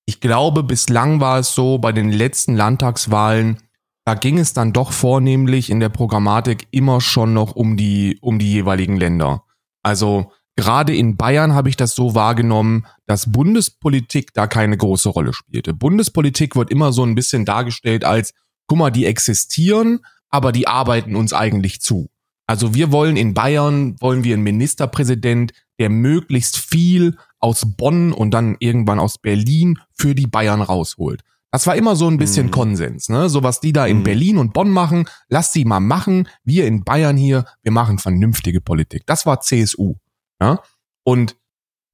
Ich 0.06 0.20
glaube, 0.20 0.62
bislang 0.62 1.20
war 1.20 1.38
es 1.38 1.54
so, 1.54 1.78
bei 1.78 1.92
den 1.92 2.10
letzten 2.10 2.56
Landtagswahlen, 2.56 3.58
da 4.04 4.14
ging 4.14 4.38
es 4.38 4.54
dann 4.54 4.72
doch 4.72 4.92
vornehmlich 4.92 5.70
in 5.70 5.78
der 5.78 5.90
Programmatik 5.90 6.66
immer 6.70 7.00
schon 7.00 7.34
noch 7.34 7.54
um 7.54 7.76
die, 7.76 8.18
um 8.20 8.38
die 8.38 8.50
jeweiligen 8.50 8.96
Länder. 8.96 9.44
Also 9.82 10.32
gerade 10.56 10.96
in 10.96 11.16
Bayern 11.16 11.54
habe 11.54 11.68
ich 11.68 11.76
das 11.76 11.94
so 11.94 12.14
wahrgenommen, 12.14 12.86
dass 13.06 13.30
Bundespolitik 13.30 14.32
da 14.32 14.46
keine 14.46 14.76
große 14.76 15.10
Rolle 15.10 15.32
spielte. 15.34 15.74
Bundespolitik 15.74 16.56
wird 16.56 16.70
immer 16.70 16.92
so 16.92 17.04
ein 17.04 17.14
bisschen 17.14 17.44
dargestellt 17.44 18.04
als, 18.04 18.32
guck 18.66 18.78
mal, 18.78 18.90
die 18.90 19.06
existieren, 19.06 20.00
aber 20.28 20.52
die 20.52 20.66
arbeiten 20.66 21.16
uns 21.16 21.32
eigentlich 21.32 21.80
zu. 21.80 22.08
Also 22.46 22.74
wir 22.74 22.90
wollen 22.92 23.16
in 23.16 23.34
Bayern, 23.34 23.96
wollen 24.00 24.24
wir 24.24 24.34
einen 24.34 24.42
Ministerpräsident, 24.42 25.52
der 25.78 25.90
möglichst 25.90 26.58
viel 26.58 27.16
aus 27.38 27.64
Bonn 27.76 28.12
und 28.12 28.30
dann 28.32 28.56
irgendwann 28.60 28.98
aus 28.98 29.18
Berlin 29.18 29.78
für 29.94 30.14
die 30.14 30.26
Bayern 30.26 30.60
rausholt. 30.60 31.22
Das 31.50 31.66
war 31.66 31.76
immer 31.76 31.96
so 31.96 32.08
ein 32.08 32.16
bisschen 32.16 32.46
Mhm. 32.46 32.50
Konsens, 32.50 33.08
ne? 33.08 33.28
So 33.28 33.42
was 33.42 33.60
die 33.60 33.72
da 33.72 33.86
in 33.86 33.98
Mhm. 33.98 34.02
Berlin 34.04 34.38
und 34.38 34.52
Bonn 34.54 34.70
machen, 34.70 35.06
lass 35.28 35.52
sie 35.52 35.64
mal 35.64 35.80
machen. 35.80 36.28
Wir 36.44 36.66
in 36.66 36.82
Bayern 36.82 37.16
hier, 37.16 37.44
wir 37.62 37.72
machen 37.72 37.98
vernünftige 37.98 38.60
Politik. 38.60 39.02
Das 39.06 39.26
war 39.26 39.40
CSU. 39.40 39.94
Ja? 40.40 40.60
Und 41.04 41.36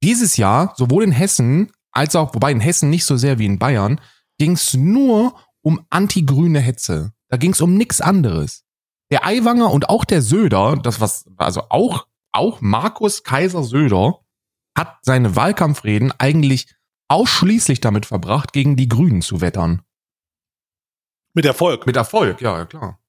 dieses 0.01 0.37
Jahr, 0.37 0.73
sowohl 0.77 1.03
in 1.03 1.11
Hessen 1.11 1.71
als 1.91 2.15
auch, 2.15 2.33
wobei 2.33 2.51
in 2.51 2.61
Hessen 2.61 2.89
nicht 2.89 3.03
so 3.05 3.17
sehr 3.17 3.37
wie 3.37 3.45
in 3.45 3.59
Bayern, 3.59 3.99
ging 4.37 4.53
es 4.53 4.75
nur 4.75 5.35
um 5.61 5.85
antigrüne 5.89 6.59
Hetze. 6.59 7.13
Da 7.27 7.37
ging 7.37 7.51
es 7.51 7.61
um 7.61 7.75
nichts 7.75 8.01
anderes. 8.01 8.65
Der 9.11 9.25
Aiwanger 9.25 9.71
und 9.71 9.89
auch 9.89 10.05
der 10.05 10.21
Söder, 10.21 10.77
das 10.81 11.01
was, 11.01 11.25
also 11.37 11.63
auch, 11.69 12.07
auch 12.31 12.61
Markus 12.61 13.23
Kaiser 13.23 13.63
Söder 13.63 14.19
hat 14.77 14.97
seine 15.01 15.35
Wahlkampfreden 15.35 16.13
eigentlich 16.17 16.75
ausschließlich 17.07 17.81
damit 17.81 18.05
verbracht, 18.05 18.53
gegen 18.53 18.75
die 18.75 18.87
Grünen 18.87 19.21
zu 19.21 19.41
wettern. 19.41 19.81
Mit 21.33 21.45
Erfolg. 21.45 21.85
Mit 21.85 21.95
Erfolg, 21.95 22.41
ja, 22.41 22.57
ja 22.57 22.65
klar. 22.65 22.99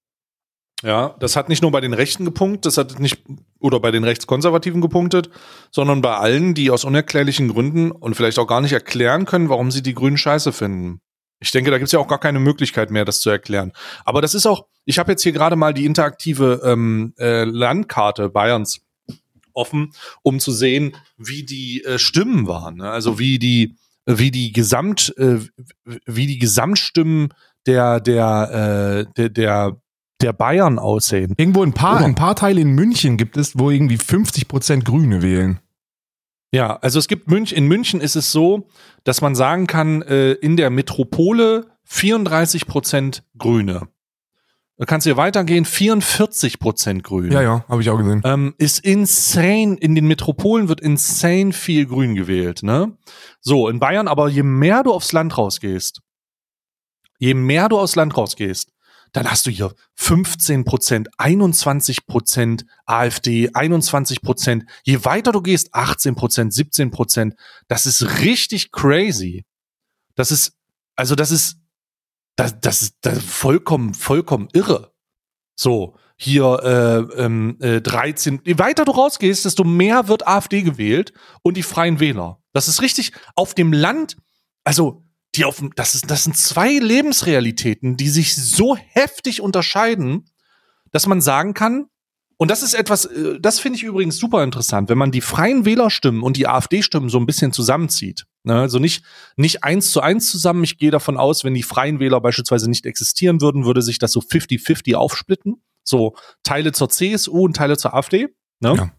Ja, 0.83 1.15
das 1.21 1.37
hat 1.37 1.51
nicht 1.51 1.61
nur 1.61 1.71
bei 1.71 1.83
den 1.83 1.93
Rechten 1.93 2.25
gepunktet, 2.25 2.65
das 2.65 2.79
hat 2.79 2.99
nicht, 2.99 3.23
oder 3.59 3.81
bei 3.81 3.91
den 3.91 4.05
Rechtskonservativen 4.05 4.81
gepunktet, 4.81 5.31
sondern 5.71 6.01
bei 6.01 6.17
allen, 6.17 6.55
die 6.55 6.71
aus 6.71 6.85
unerklärlichen 6.85 7.49
Gründen 7.49 7.91
und 7.91 8.15
vielleicht 8.15 8.39
auch 8.39 8.47
gar 8.47 8.63
nicht 8.63 8.73
erklären 8.73 9.27
können, 9.27 9.51
warum 9.51 9.71
sie 9.71 9.83
die 9.83 9.95
Grünen 9.95 10.17
scheiße 10.17 10.53
finden. 10.53 11.03
Ich 11.41 11.51
denke, 11.51 11.71
da 11.71 11.79
gibt's 11.79 11.93
ja 11.93 11.99
auch 11.99 12.09
gar 12.09 12.21
keine 12.21 12.39
Möglichkeit 12.39 12.91
mehr, 12.91 13.05
das 13.05 13.21
zu 13.21 13.31
erklären. 13.31 13.73
Aber 14.05 14.21
das 14.21 14.35
ist 14.35 14.47
auch, 14.47 14.67
ich 14.85 14.99
habe 14.99 15.13
jetzt 15.13 15.23
hier 15.23 15.33
gerade 15.33 15.57
mal 15.57 15.73
die 15.73 15.87
interaktive 15.87 16.61
ähm, 16.65 17.15
äh, 17.19 17.45
Landkarte 17.45 18.29
Bayerns 18.29 18.81
offen, 19.55 19.93
um 20.23 20.39
zu 20.39 20.53
sehen, 20.53 20.97
wie 21.17 21.43
die 21.45 21.83
äh, 21.85 21.99
Stimmen 21.99 22.47
waren. 22.47 22.77
Ne? 22.77 22.91
Also 22.91 23.19
wie 23.19 23.39
die, 23.39 23.77
wie 24.07 24.31
die 24.31 24.53
Gesamt, 24.53 25.15
äh, 25.17 25.39
wie 26.07 26.27
die 26.27 26.39
Gesamtstimmen 26.39 27.33
der, 27.67 28.01
der, 28.01 29.07
äh, 29.09 29.13
der, 29.17 29.29
der 29.31 29.77
der 30.21 30.33
Bayern 30.35 30.79
aussehen. 30.79 31.35
Irgendwo 31.39 31.63
ein 31.63 31.73
paar, 31.73 31.97
Oder- 31.97 32.05
ein 32.05 32.15
paar 32.15 32.37
Teile 32.37 32.61
in 32.61 32.71
München 32.73 33.17
gibt 33.17 33.39
es, 33.39 33.59
wo 33.59 33.71
irgendwie 33.71 33.97
50 33.97 34.49
Prozent 34.49 34.85
Grüne 34.85 35.23
wählen. 35.23 35.61
Ja, 36.53 36.77
also 36.77 36.99
es 36.99 37.07
gibt 37.07 37.29
München, 37.29 37.57
in 37.57 37.67
München 37.67 38.01
ist 38.01 38.17
es 38.17 38.33
so, 38.33 38.69
dass 39.05 39.21
man 39.21 39.35
sagen 39.35 39.67
kann, 39.67 40.03
äh, 40.03 40.33
in 40.33 40.57
der 40.57 40.71
Metropole 40.71 41.67
34 41.85 42.67
Prozent 42.67 43.23
Grüne. 43.39 43.89
Da 44.81 44.87
kannst 44.87 45.05
du 45.05 45.11
hier 45.11 45.19
weitergehen, 45.19 45.67
44 45.67 46.59
Prozent 46.59 47.05
grün. 47.05 47.31
Ja, 47.31 47.43
ja, 47.43 47.67
habe 47.69 47.83
ich 47.83 47.91
auch 47.91 47.99
gesehen. 47.99 48.23
Ähm, 48.25 48.55
ist 48.57 48.83
insane, 48.83 49.77
in 49.79 49.95
den 49.95 50.07
Metropolen 50.07 50.69
wird 50.69 50.81
insane 50.81 51.53
viel 51.53 51.85
grün 51.85 52.15
gewählt, 52.15 52.63
ne? 52.63 52.97
So, 53.43 53.69
in 53.69 53.79
Bayern, 53.79 54.09
aber 54.09 54.31
je 54.31 54.43
mehr 54.43 54.83
du 54.83 54.95
aufs 54.95 55.13
Land 55.13 55.37
rausgehst, 55.37 56.01
je 57.19 57.35
mehr 57.35 57.69
du 57.69 57.79
aufs 57.79 57.95
Land 57.95 58.17
rausgehst, 58.17 58.73
dann 59.13 59.31
hast 59.31 59.47
du 59.47 59.51
hier 59.51 59.75
15 59.97 60.65
Prozent, 60.65 61.09
21 61.19 62.07
Prozent 62.07 62.65
AfD, 62.87 63.51
21 63.53 64.23
Prozent. 64.23 64.65
Je 64.85 65.05
weiter 65.05 65.33
du 65.33 65.43
gehst, 65.43 65.75
18 65.75 66.15
Prozent, 66.15 66.53
17 66.55 66.91
Prozent. 66.91 67.35
Das 67.69 67.87
ist 67.87 68.21
richtig 68.21 68.73
crazy. 68.73 69.45
Das 70.15 70.31
ist, 70.31 70.53
also 70.97 71.15
das 71.15 71.31
ist, 71.31 71.59
das, 72.37 72.61
das 72.61 72.83
ist 72.83 72.97
das 73.01 73.19
ist 73.19 73.27
vollkommen, 73.27 73.95
vollkommen 73.95 74.49
irre. 74.53 74.93
So, 75.57 75.97
hier 76.17 77.09
äh, 77.17 77.23
ähm, 77.23 77.57
äh, 77.61 77.81
13. 77.81 78.41
Je 78.45 78.59
weiter 78.59 78.85
du 78.85 78.93
rausgehst, 78.93 79.45
desto 79.45 79.65
mehr 79.65 80.09
wird 80.09 80.27
AfD 80.27 80.63
gewählt 80.63 81.13
und 81.43 81.57
die 81.57 81.63
Freien 81.63 81.99
Wähler. 81.99 82.41
Das 82.53 82.69
ist 82.69 82.83
richtig 82.83 83.13
auf 83.37 83.55
dem 83.55 83.73
Land, 83.73 84.17
also 84.65 85.05
die 85.35 85.45
auf 85.45 85.63
das, 85.77 85.95
ist, 85.95 86.11
das 86.11 86.25
sind 86.25 86.37
zwei 86.37 86.73
Lebensrealitäten, 86.73 87.97
die 87.97 88.09
sich 88.09 88.35
so 88.35 88.77
heftig 88.77 89.41
unterscheiden, 89.41 90.29
dass 90.91 91.07
man 91.07 91.21
sagen 91.21 91.55
kann, 91.55 91.87
und 92.41 92.51
das 92.51 92.63
ist 92.63 92.73
etwas, 92.73 93.05
äh, 93.05 93.39
das 93.39 93.61
finde 93.61 93.77
ich 93.77 93.83
übrigens 93.83 94.17
super 94.17 94.43
interessant, 94.43 94.89
wenn 94.89 94.97
man 94.97 95.13
die 95.13 95.21
freien 95.21 95.67
Wählerstimmen 95.67 96.23
und 96.23 96.39
die 96.39 96.49
AfD-Stimmen 96.49 97.11
so 97.11 97.19
ein 97.19 97.27
bisschen 97.27 97.53
zusammenzieht. 97.53 98.25
Ne? 98.45 98.55
Also 98.55 98.79
nicht, 98.79 99.05
nicht 99.37 99.63
eins 99.63 99.91
zu 99.91 100.01
eins 100.01 100.31
zusammen. 100.31 100.65
Ich 100.65 100.79
gehe 100.79 100.91
davon 100.91 101.19
aus, 101.19 101.45
wenn 101.45 101.53
die 101.53 101.63
freien 101.63 102.01
Wähler 102.01 102.19
beispielsweise 102.23 102.71
nicht 102.71 102.87
existieren 102.87 103.43
würden, 103.43 103.67
würde 103.67 103.83
sich 103.83 103.99
das 103.99 104.13
so 104.13 104.21
50-50 104.21 104.95
aufsplitten. 104.95 105.63
So 105.85 106.17
Teile 106.43 106.73
zur 106.73 106.89
CSU 106.89 107.45
und 107.45 107.57
Teile 107.57 107.77
zur 107.77 107.93
AfD. 107.93 108.29
Ne? 108.61 108.75
Ja. 108.75 108.91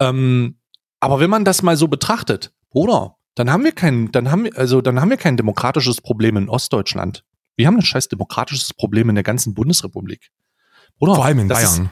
Ähm, 0.00 0.58
aber 0.98 1.20
wenn 1.20 1.30
man 1.30 1.44
das 1.44 1.62
mal 1.62 1.76
so 1.76 1.86
betrachtet, 1.86 2.52
oder? 2.70 3.16
Dann 3.34 3.50
haben 3.50 3.64
wir 3.64 3.72
kein, 3.72 4.12
dann 4.12 4.30
haben 4.30 4.44
wir, 4.44 4.56
also 4.56 4.80
dann 4.80 5.00
haben 5.00 5.10
wir 5.10 5.16
kein 5.16 5.36
demokratisches 5.36 6.00
Problem 6.00 6.36
in 6.36 6.48
Ostdeutschland. 6.48 7.24
Wir 7.56 7.66
haben 7.66 7.76
ein 7.76 7.82
scheiß 7.82 8.08
demokratisches 8.08 8.74
Problem 8.74 9.08
in 9.08 9.14
der 9.14 9.24
ganzen 9.24 9.54
Bundesrepublik. 9.54 10.28
Oder? 11.00 11.14
Vor 11.16 11.24
allem 11.24 11.40
in 11.40 11.48
Das 11.48 11.62
ist- 11.62 11.76
Bayern. 11.78 11.90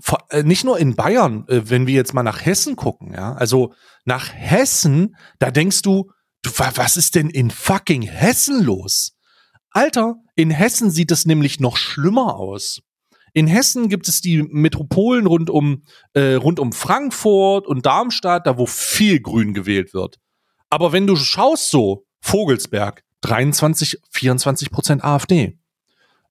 vor, 0.00 0.24
äh, 0.30 0.42
nicht 0.42 0.64
nur 0.64 0.78
in 0.78 0.94
Bayern, 0.94 1.46
äh, 1.48 1.68
wenn 1.70 1.86
wir 1.86 1.94
jetzt 1.94 2.12
mal 2.14 2.22
nach 2.22 2.44
Hessen 2.44 2.76
gucken, 2.76 3.12
ja, 3.14 3.32
also 3.34 3.72
nach 4.04 4.32
Hessen, 4.34 5.16
da 5.38 5.50
denkst 5.50 5.82
du, 5.82 6.10
du, 6.42 6.50
wa- 6.58 6.72
was 6.74 6.96
ist 6.98 7.14
denn 7.14 7.30
in 7.30 7.50
fucking 7.50 8.02
Hessen 8.02 8.62
los? 8.62 9.12
Alter, 9.70 10.16
in 10.34 10.50
Hessen 10.50 10.90
sieht 10.90 11.10
es 11.10 11.24
nämlich 11.26 11.60
noch 11.60 11.76
schlimmer 11.78 12.36
aus. 12.36 12.80
In 13.32 13.46
Hessen 13.46 13.88
gibt 13.90 14.08
es 14.08 14.20
die 14.22 14.42
Metropolen 14.42 15.26
rund 15.26 15.50
um, 15.50 15.82
äh, 16.14 16.34
rund 16.34 16.58
um 16.58 16.72
Frankfurt 16.72 17.66
und 17.66 17.84
Darmstadt, 17.84 18.46
da 18.46 18.56
wo 18.56 18.64
viel 18.66 19.20
Grün 19.20 19.52
gewählt 19.52 19.92
wird. 19.92 20.16
Aber 20.70 20.92
wenn 20.92 21.06
du 21.06 21.16
schaust 21.16 21.70
so, 21.70 22.06
Vogelsberg, 22.20 23.04
23, 23.22 24.00
24 24.10 24.70
Prozent 24.70 25.04
AfD. 25.04 25.58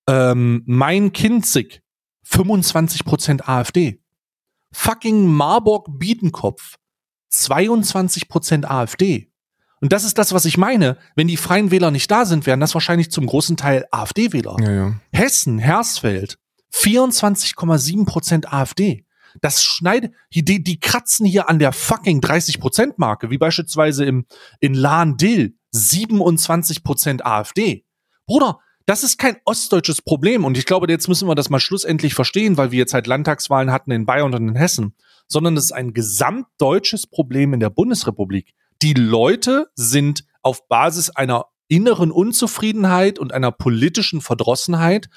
Ähm, 0.08 0.64
Main-Kinzig, 0.66 1.82
25 2.24 3.06
Prozent 3.06 3.50
AfD. 3.50 4.02
Fucking 4.72 5.26
Marburg-Biedenkopf, 5.28 6.76
22 7.30 8.28
Prozent 8.28 8.70
AfD. 8.70 9.32
Und 9.82 9.94
das 9.94 10.04
ist 10.04 10.18
das, 10.18 10.34
was 10.34 10.46
ich 10.46 10.58
meine. 10.58 10.98
Wenn 11.16 11.28
die 11.28 11.38
Freien 11.38 11.72
Wähler 11.72 11.92
nicht 11.92 12.10
da 12.10 12.26
sind, 12.26 12.46
wären 12.46 12.60
das 12.60 12.74
wahrscheinlich 12.74 13.12
zum 13.12 13.26
großen 13.26 13.58
Teil 13.58 13.86
AfD-Wähler. 13.92 14.58
Ja, 14.62 14.72
ja. 14.72 15.00
Hessen, 15.12 15.60
Hersfeld, 15.60 16.38
24,7 16.74 18.06
Prozent 18.06 18.52
AfD. 18.52 19.05
Das 19.42 19.64
schneidet, 19.64 20.14
die, 20.34 20.64
die 20.64 20.80
kratzen 20.80 21.26
hier 21.26 21.50
an 21.50 21.60
der 21.60 21.72
fucking 21.72 22.22
30 22.22 22.60
Prozent 22.60 23.00
Marke, 23.00 23.30
wie 23.30 23.38
beispielsweise 23.38 24.06
im, 24.06 24.26
in 24.60 24.74
Lahn-Dill, 24.74 25.56
27 25.72 26.84
Prozent 26.84 27.26
AfD. 27.26 27.86
Bruder, 28.26 28.60
das 28.86 29.04
ist 29.04 29.18
kein 29.18 29.38
ostdeutsches 29.46 30.02
Problem 30.02 30.46
und 30.46 30.58
ich 30.58 30.66
glaube, 30.66 30.90
jetzt 30.90 31.08
müssen 31.08 31.28
wir 31.28 31.36
das 31.36 31.50
mal 31.50 31.60
schlussendlich 31.60 32.14
verstehen, 32.14 32.58
weil 32.58 32.72
wir 32.72 32.80
jetzt 32.80 32.94
halt 32.94 33.08
Landtagswahlen 33.08 33.72
hatten 33.72 33.92
in 33.92 34.06
Bayern 34.06 34.34
und 34.34 34.50
in 34.50 34.56
Hessen, 34.56 34.96
sondern 35.28 35.58
es 35.58 35.66
ist 35.66 35.72
ein 35.72 35.94
gesamtdeutsches 35.94 37.08
Problem 37.08 37.54
in 37.54 37.60
der 37.60 37.72
Bundesrepublik. 37.72 38.54
Die 38.82 38.94
Leute 38.94 39.68
sind 39.76 40.26
auf 40.44 40.68
Basis 40.68 41.10
einer 41.10 41.48
inneren 41.68 42.12
Unzufriedenheit 42.12 43.18
und 43.18 43.34
einer 43.34 43.52
politischen 43.52 44.22
Verdrossenheit 44.22 45.10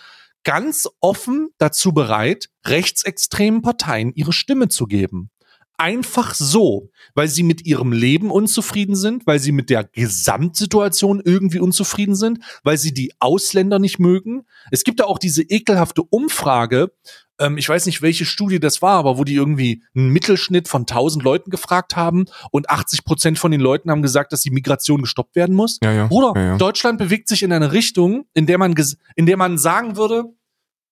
ganz 0.49 0.89
offen 1.03 1.51
dazu 1.59 1.93
bereit, 1.93 2.49
rechtsextremen 2.65 3.61
Parteien 3.61 4.15
ihre 4.15 4.33
Stimme 4.33 4.69
zu 4.69 4.87
geben. 4.87 5.29
Einfach 5.77 6.35
so, 6.35 6.89
weil 7.15 7.29
sie 7.29 7.43
mit 7.43 7.67
ihrem 7.67 7.93
Leben 7.93 8.31
unzufrieden 8.31 8.97
sind, 8.97 9.27
weil 9.27 9.41
sie 9.41 9.53
mit 9.53 9.69
der 9.69 9.85
Gesamtsituation 9.85 11.21
irgendwie 11.23 11.61
unzufrieden 11.61 12.15
sind, 12.15 12.39
weil 12.65 12.79
sie 12.79 12.95
die 12.95 13.13
Ausländer 13.19 13.79
nicht 13.79 13.99
mögen. 13.99 14.47
Es 14.71 14.85
gibt 14.85 15.01
da 15.01 15.05
auch 15.05 15.19
diese 15.19 15.43
ekelhafte 15.43 16.03
Umfrage, 16.03 16.93
ähm, 17.39 17.59
ich 17.59 17.69
weiß 17.69 17.87
nicht, 17.87 18.03
welche 18.03 18.25
Studie 18.25 18.61
das 18.61 18.83
war, 18.83 18.99
aber 18.99 19.19
wo 19.19 19.25
die 19.25 19.35
irgendwie 19.35 19.83
einen 19.95 20.11
Mittelschnitt 20.11 20.69
von 20.69 20.83
1000 20.83 21.23
Leuten 21.25 21.51
gefragt 21.51 21.97
haben 21.97 22.27
und 22.51 22.71
80 22.71 23.05
Prozent 23.05 23.39
von 23.39 23.51
den 23.51 23.61
Leuten 23.61 23.91
haben 23.91 24.03
gesagt, 24.03 24.33
dass 24.33 24.41
die 24.41 24.51
Migration 24.51 25.03
gestoppt 25.03 25.37
werden 25.37 25.55
muss. 25.55 25.79
Ja, 25.83 25.93
ja. 25.93 26.07
Bruder, 26.07 26.33
ja. 26.41 26.57
Deutschland 26.57 26.99
bewegt 26.99 27.29
sich 27.29 27.43
in 27.43 27.53
eine 27.53 27.73
Richtung, 27.73 28.25
in 28.35 28.47
der 28.47 28.59
man, 28.59 28.75
in 29.17 29.27
der 29.27 29.37
man 29.37 29.59
sagen 29.59 29.97
würde, 29.97 30.25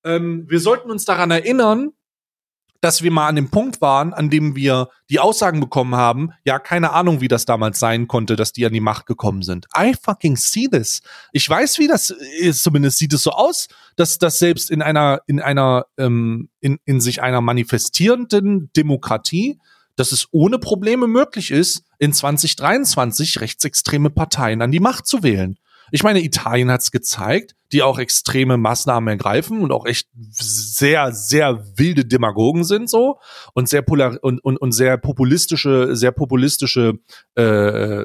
ähm, 0.06 0.46
wir 0.48 0.60
sollten 0.60 0.90
uns 0.90 1.04
daran 1.04 1.30
erinnern, 1.30 1.92
dass 2.80 3.02
wir 3.02 3.10
mal 3.10 3.26
an 3.26 3.36
dem 3.36 3.50
Punkt 3.50 3.80
waren, 3.80 4.12
an 4.12 4.30
dem 4.30 4.54
wir 4.54 4.88
die 5.10 5.18
Aussagen 5.18 5.60
bekommen 5.60 5.96
haben, 5.96 6.30
ja, 6.44 6.58
keine 6.58 6.92
Ahnung, 6.92 7.20
wie 7.20 7.28
das 7.28 7.44
damals 7.44 7.78
sein 7.78 8.06
konnte, 8.06 8.36
dass 8.36 8.52
die 8.52 8.66
an 8.66 8.72
die 8.72 8.80
Macht 8.80 9.06
gekommen 9.06 9.42
sind. 9.42 9.66
I 9.76 9.94
fucking 10.00 10.36
see 10.36 10.68
this. 10.68 11.00
Ich 11.32 11.48
weiß, 11.48 11.78
wie 11.78 11.88
das 11.88 12.10
ist, 12.10 12.62
zumindest 12.62 12.98
sieht 12.98 13.12
es 13.12 13.22
so 13.22 13.30
aus, 13.30 13.68
dass 13.96 14.18
das 14.18 14.38
selbst 14.38 14.70
in 14.70 14.82
einer, 14.82 15.20
in 15.26 15.40
einer, 15.40 15.86
ähm, 15.98 16.48
in, 16.60 16.78
in 16.84 17.00
sich 17.00 17.22
einer 17.22 17.40
manifestierenden 17.40 18.70
Demokratie, 18.76 19.58
dass 19.96 20.12
es 20.12 20.28
ohne 20.30 20.58
Probleme 20.58 21.06
möglich 21.06 21.50
ist, 21.50 21.82
in 21.98 22.12
2023 22.12 23.40
rechtsextreme 23.40 24.10
Parteien 24.10 24.60
an 24.60 24.70
die 24.70 24.80
Macht 24.80 25.06
zu 25.06 25.22
wählen. 25.22 25.58
Ich 25.90 26.02
meine, 26.02 26.22
Italien 26.22 26.70
hat 26.70 26.82
es 26.82 26.90
gezeigt, 26.90 27.54
die 27.72 27.82
auch 27.82 27.98
extreme 27.98 28.56
Maßnahmen 28.56 29.08
ergreifen 29.08 29.62
und 29.62 29.72
auch 29.72 29.86
echt 29.86 30.08
sehr, 30.14 31.12
sehr 31.12 31.64
wilde 31.76 32.04
Demagogen 32.04 32.64
sind 32.64 32.88
so 32.88 33.18
und 33.54 33.68
sehr 33.68 33.82
polar 33.82 34.18
und, 34.22 34.38
und, 34.44 34.56
und 34.56 34.72
sehr 34.72 34.98
populistische, 34.98 35.96
sehr 35.96 36.12
populistische 36.12 36.98
äh, 37.34 38.04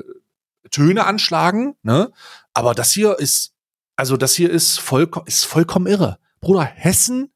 Töne 0.71 1.05
anschlagen. 1.05 1.75
Ne? 1.83 2.11
Aber 2.53 2.73
das 2.73 2.91
hier 2.91 3.19
ist, 3.19 3.53
also 3.95 4.17
das 4.17 4.33
hier 4.33 4.49
ist 4.49 4.79
vollkommen, 4.79 5.27
ist 5.27 5.45
vollkommen 5.45 5.87
irre. 5.87 6.17
Bruder, 6.39 6.63
Hessen, 6.63 7.31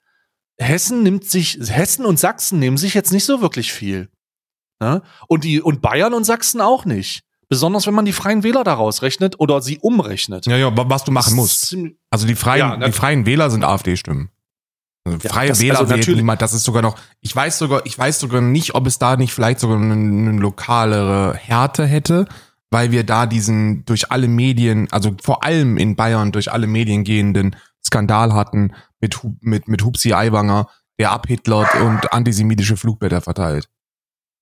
Hessen 0.58 1.03
nimmt 1.03 1.25
sich, 1.25 1.60
Hessen 1.62 2.05
und 2.05 2.19
Sachsen 2.19 2.60
nehmen 2.60 2.77
sich 2.77 2.93
jetzt 2.93 3.12
nicht 3.12 3.25
so 3.25 3.41
wirklich 3.41 3.71
viel. 3.71 4.10
Ne? 4.79 5.01
Und 5.27 5.43
die, 5.43 5.62
und 5.62 5.81
Bayern 5.81 6.13
und 6.13 6.23
Sachsen 6.23 6.62
auch 6.62 6.86
nicht. 6.86 7.23
Besonders 7.55 7.87
wenn 7.87 7.93
man 7.93 8.03
die 8.05 8.11
freien 8.13 8.43
Wähler 8.43 8.63
daraus 8.65 9.01
rechnet 9.01 9.39
oder 9.39 9.61
sie 9.61 9.79
umrechnet. 9.79 10.45
Ja, 10.45 10.57
ja, 10.57 10.75
wa- 10.75 10.85
was 10.89 11.03
du 11.05 11.11
machen 11.11 11.35
musst. 11.35 11.75
Also 12.09 12.27
die 12.27 12.35
freien, 12.35 12.59
Ja, 12.81 12.87
die 12.87 12.91
freien 12.91 13.25
Wähler 13.25 13.49
sind 13.49 13.63
AfD-Stimmen. 13.63 14.29
Also 15.05 15.19
Ja, 15.23 15.29
freie 15.31 15.49
das- 15.49 15.59
Wähler 15.61 15.79
also 15.79 15.95
natürlich- 15.95 16.17
niemand, 16.19 16.41
das 16.41 16.51
ist 16.53 16.63
sogar 16.65 16.81
noch, 16.81 16.97
ich 17.21 17.33
weiß 17.35 17.57
sogar, 17.59 17.85
ich 17.85 17.97
weiß 17.97 18.19
sogar 18.19 18.41
nicht, 18.41 18.75
ob 18.75 18.87
es 18.87 18.99
da 18.99 19.15
nicht 19.15 19.33
vielleicht 19.33 19.59
sogar 19.61 19.77
eine, 19.77 19.93
eine 19.93 20.31
lokalere 20.39 21.33
Härte 21.35 21.85
hätte, 21.85 22.27
weil 22.71 22.91
wir 22.91 23.03
da 23.05 23.25
diesen 23.25 23.85
durch 23.85 24.11
alle 24.11 24.27
Medien, 24.27 24.87
also 24.91 25.15
vor 25.23 25.43
allem 25.45 25.77
in 25.77 25.95
Bayern 25.95 26.31
durch 26.33 26.51
alle 26.51 26.67
Medien 26.67 27.03
gehenden 27.05 27.55
Skandal 27.85 28.33
hatten 28.33 28.73
mit, 28.99 29.17
mit, 29.41 29.67
mit 29.69 29.83
Hupsi 29.85 30.13
Aiwanger, 30.13 30.67
der 30.99 31.11
abhitlert 31.11 31.73
und 31.75 32.11
antisemitische 32.11 32.75
Flugblätter 32.75 33.21
verteilt. 33.21 33.69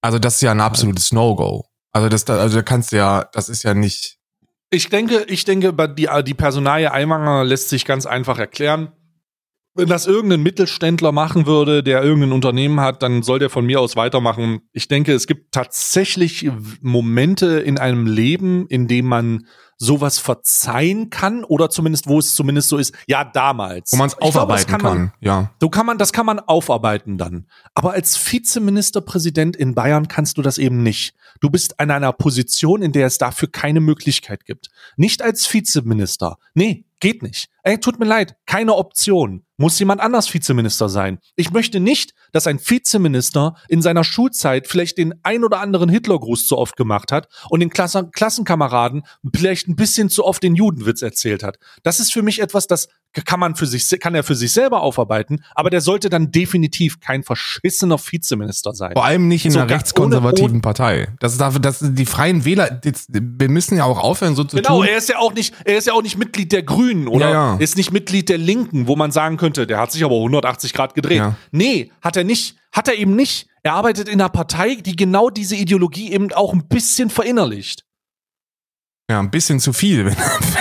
Also 0.01 0.17
das 0.17 0.35
ist 0.35 0.41
ja 0.41 0.51
ein 0.51 0.61
absolutes 0.61 1.11
No-Go. 1.11 1.65
Also 1.93 2.09
das, 2.09 2.25
da- 2.25 2.37
also 2.37 2.57
da 2.57 2.61
kannst 2.63 2.91
du 2.91 2.97
ja, 2.97 3.29
das 3.31 3.49
ist 3.49 3.63
ja 3.63 3.73
nicht, 3.73 4.17
Ich 4.71 4.89
denke, 4.89 5.25
ich 5.27 5.45
denke, 5.45 5.71
die, 5.95 6.09
die 6.25 6.33
Personalie 6.33 6.91
Aiwanger 6.91 7.43
lässt 7.45 7.69
sich 7.69 7.85
ganz 7.85 8.05
einfach 8.05 8.39
erklären. 8.39 8.91
Wenn 9.75 9.89
das 9.89 10.05
irgendein 10.05 10.43
Mittelständler 10.43 11.11
machen 11.11 11.47
würde, 11.47 11.81
der 11.81 12.03
irgendein 12.03 12.31
Unternehmen 12.31 12.79
hat, 12.79 13.01
dann 13.01 13.23
soll 13.23 13.39
der 13.39 13.49
von 13.49 13.65
mir 13.65 13.79
aus 13.79 13.95
weitermachen. 13.95 14.61
Ich 14.71 14.87
denke, 14.87 15.13
es 15.13 15.25
gibt 15.25 15.51
tatsächlich 15.51 16.47
Momente 16.81 17.59
in 17.59 17.79
einem 17.79 18.05
Leben, 18.05 18.67
in 18.67 18.87
dem 18.87 19.05
man 19.07 19.47
sowas 19.77 20.19
verzeihen 20.19 21.09
kann 21.09 21.43
oder 21.43 21.69
zumindest, 21.69 22.07
wo 22.07 22.19
es 22.19 22.35
zumindest 22.35 22.69
so 22.69 22.77
ist, 22.77 22.93
ja, 23.07 23.23
damals. 23.23 23.91
Wo 23.91 23.97
man 23.97 24.07
es 24.07 24.17
aufarbeiten 24.17 24.69
kann 24.71 24.81
kann. 24.81 24.97
man- 24.97 25.13
ja. 25.21 25.51
So 25.59 25.69
kann 25.69 25.85
man, 25.85 25.97
das 25.97 26.13
kann 26.13 26.25
man 26.25 26.39
aufarbeiten 26.39 27.17
dann. 27.17 27.47
Aber 27.73 27.91
als 27.93 28.15
Vizeministerpräsident 28.31 29.55
in 29.55 29.75
Bayern 29.75 30.07
kannst 30.07 30.37
du 30.37 30.41
das 30.41 30.57
eben 30.57 30.83
nicht. 30.83 31.13
Du 31.41 31.49
bist 31.49 31.75
in 31.79 31.91
einer 31.91 32.13
Position, 32.13 32.81
in 32.81 32.91
der 32.91 33.07
es 33.07 33.17
dafür 33.17 33.49
keine 33.51 33.79
Möglichkeit 33.81 34.45
gibt. 34.45 34.69
Nicht 34.97 35.21
als 35.21 35.51
Vizeminister. 35.51 36.37
Nee, 36.53 36.85
geht 36.99 37.21
nicht. 37.21 37.49
Ey, 37.63 37.77
tut 37.79 37.99
mir 37.99 38.05
leid, 38.05 38.35
keine 38.45 38.75
Option. 38.75 39.43
Muss 39.57 39.77
jemand 39.79 40.01
anders 40.01 40.33
Vizeminister 40.33 40.89
sein. 40.89 41.19
Ich 41.35 41.51
möchte 41.51 41.79
nicht, 41.79 42.13
dass 42.31 42.47
ein 42.47 42.59
Vizeminister 42.59 43.55
in 43.67 43.81
seiner 43.81 44.03
Schulzeit 44.03 44.67
vielleicht 44.67 44.97
den 44.97 45.13
ein 45.23 45.43
oder 45.43 45.59
anderen 45.59 45.89
Hitlergruß 45.89 46.47
zu 46.47 46.57
oft 46.57 46.75
gemacht 46.77 47.11
hat 47.11 47.27
und 47.49 47.59
den 47.59 47.69
Klassen 47.69 48.11
Klassenkameraden 48.11 49.03
vielleicht 49.33 49.62
ein 49.67 49.75
bisschen 49.75 50.09
zu 50.09 50.25
oft 50.25 50.43
den 50.43 50.55
Judenwitz 50.55 51.01
erzählt 51.01 51.43
hat. 51.43 51.57
Das 51.83 51.99
ist 51.99 52.11
für 52.13 52.21
mich 52.21 52.41
etwas, 52.41 52.67
das 52.67 52.87
kann 53.25 53.39
man 53.39 53.55
für 53.55 53.65
sich, 53.67 53.87
kann 53.99 54.15
er 54.15 54.23
für 54.23 54.33
sich 54.35 54.51
selber 54.53 54.81
aufarbeiten, 54.81 55.43
aber 55.53 55.69
der 55.69 55.81
sollte 55.81 56.09
dann 56.09 56.31
definitiv 56.31 56.99
kein 56.99 57.23
verschissener 57.23 57.99
Vizeminister 57.99 58.73
sein. 58.73 58.93
Vor 58.93 59.05
allem 59.05 59.27
nicht 59.27 59.45
in 59.45 59.51
So 59.51 59.59
einer 59.59 59.69
rechtskonservativen 59.69 60.51
ohne- 60.51 60.61
Partei. 60.61 61.07
Das 61.19 61.31
ist 61.33 61.41
dafür, 61.41 61.59
dass 61.59 61.79
die 61.81 62.05
freien 62.05 62.43
Wähler, 62.45 62.81
jetzt, 62.83 63.09
wir 63.11 63.49
müssen 63.49 63.77
ja 63.77 63.83
auch 63.85 63.99
aufhören, 63.99 64.35
so 64.35 64.43
zu 64.43 64.55
Genau, 64.55 64.77
tun. 64.79 64.87
er 64.87 64.97
ist 64.97 65.09
ja 65.09 65.19
auch 65.19 65.33
nicht, 65.33 65.53
er 65.65 65.77
ist 65.77 65.85
ja 65.87 65.93
auch 65.93 66.01
nicht 66.01 66.17
Mitglied 66.17 66.51
der 66.51 66.63
Grünen 66.63 67.07
oder 67.07 67.27
Ja, 67.29 67.31
ja. 67.53 67.57
ist 67.57 67.77
nicht 67.77 67.91
Mitglied 67.91 68.29
der 68.29 68.37
Linken, 68.39 68.87
wo 68.87 68.95
man 68.95 69.11
sagen 69.11 69.37
könnte, 69.37 69.67
der 69.67 69.77
hat 69.79 69.91
sich 69.91 70.03
aber 70.03 70.15
180 70.15 70.73
Grad 70.73 70.95
gedreht. 70.95 71.17
Ja. 71.17 71.35
Nee, 71.51 71.91
hat 72.01 72.17
er 72.17 72.23
nicht, 72.23 72.55
hat 72.71 72.87
er 72.87 72.95
eben 72.95 73.15
nicht. 73.15 73.47
Er 73.61 73.73
arbeitet 73.75 74.07
in 74.09 74.19
einer 74.19 74.29
Partei, 74.29 74.75
die 74.75 74.95
genau 74.95 75.29
diese 75.29 75.55
Ideologie 75.55 76.11
eben 76.11 76.33
auch 76.33 76.51
ein 76.51 76.67
bisschen 76.67 77.09
verinnerlicht. 77.09 77.83
Ja, 79.09 79.19
ein 79.19 79.31
bisschen 79.31 79.59
zu 79.59 79.73
viel, 79.73 80.05
wenn, 80.05 80.15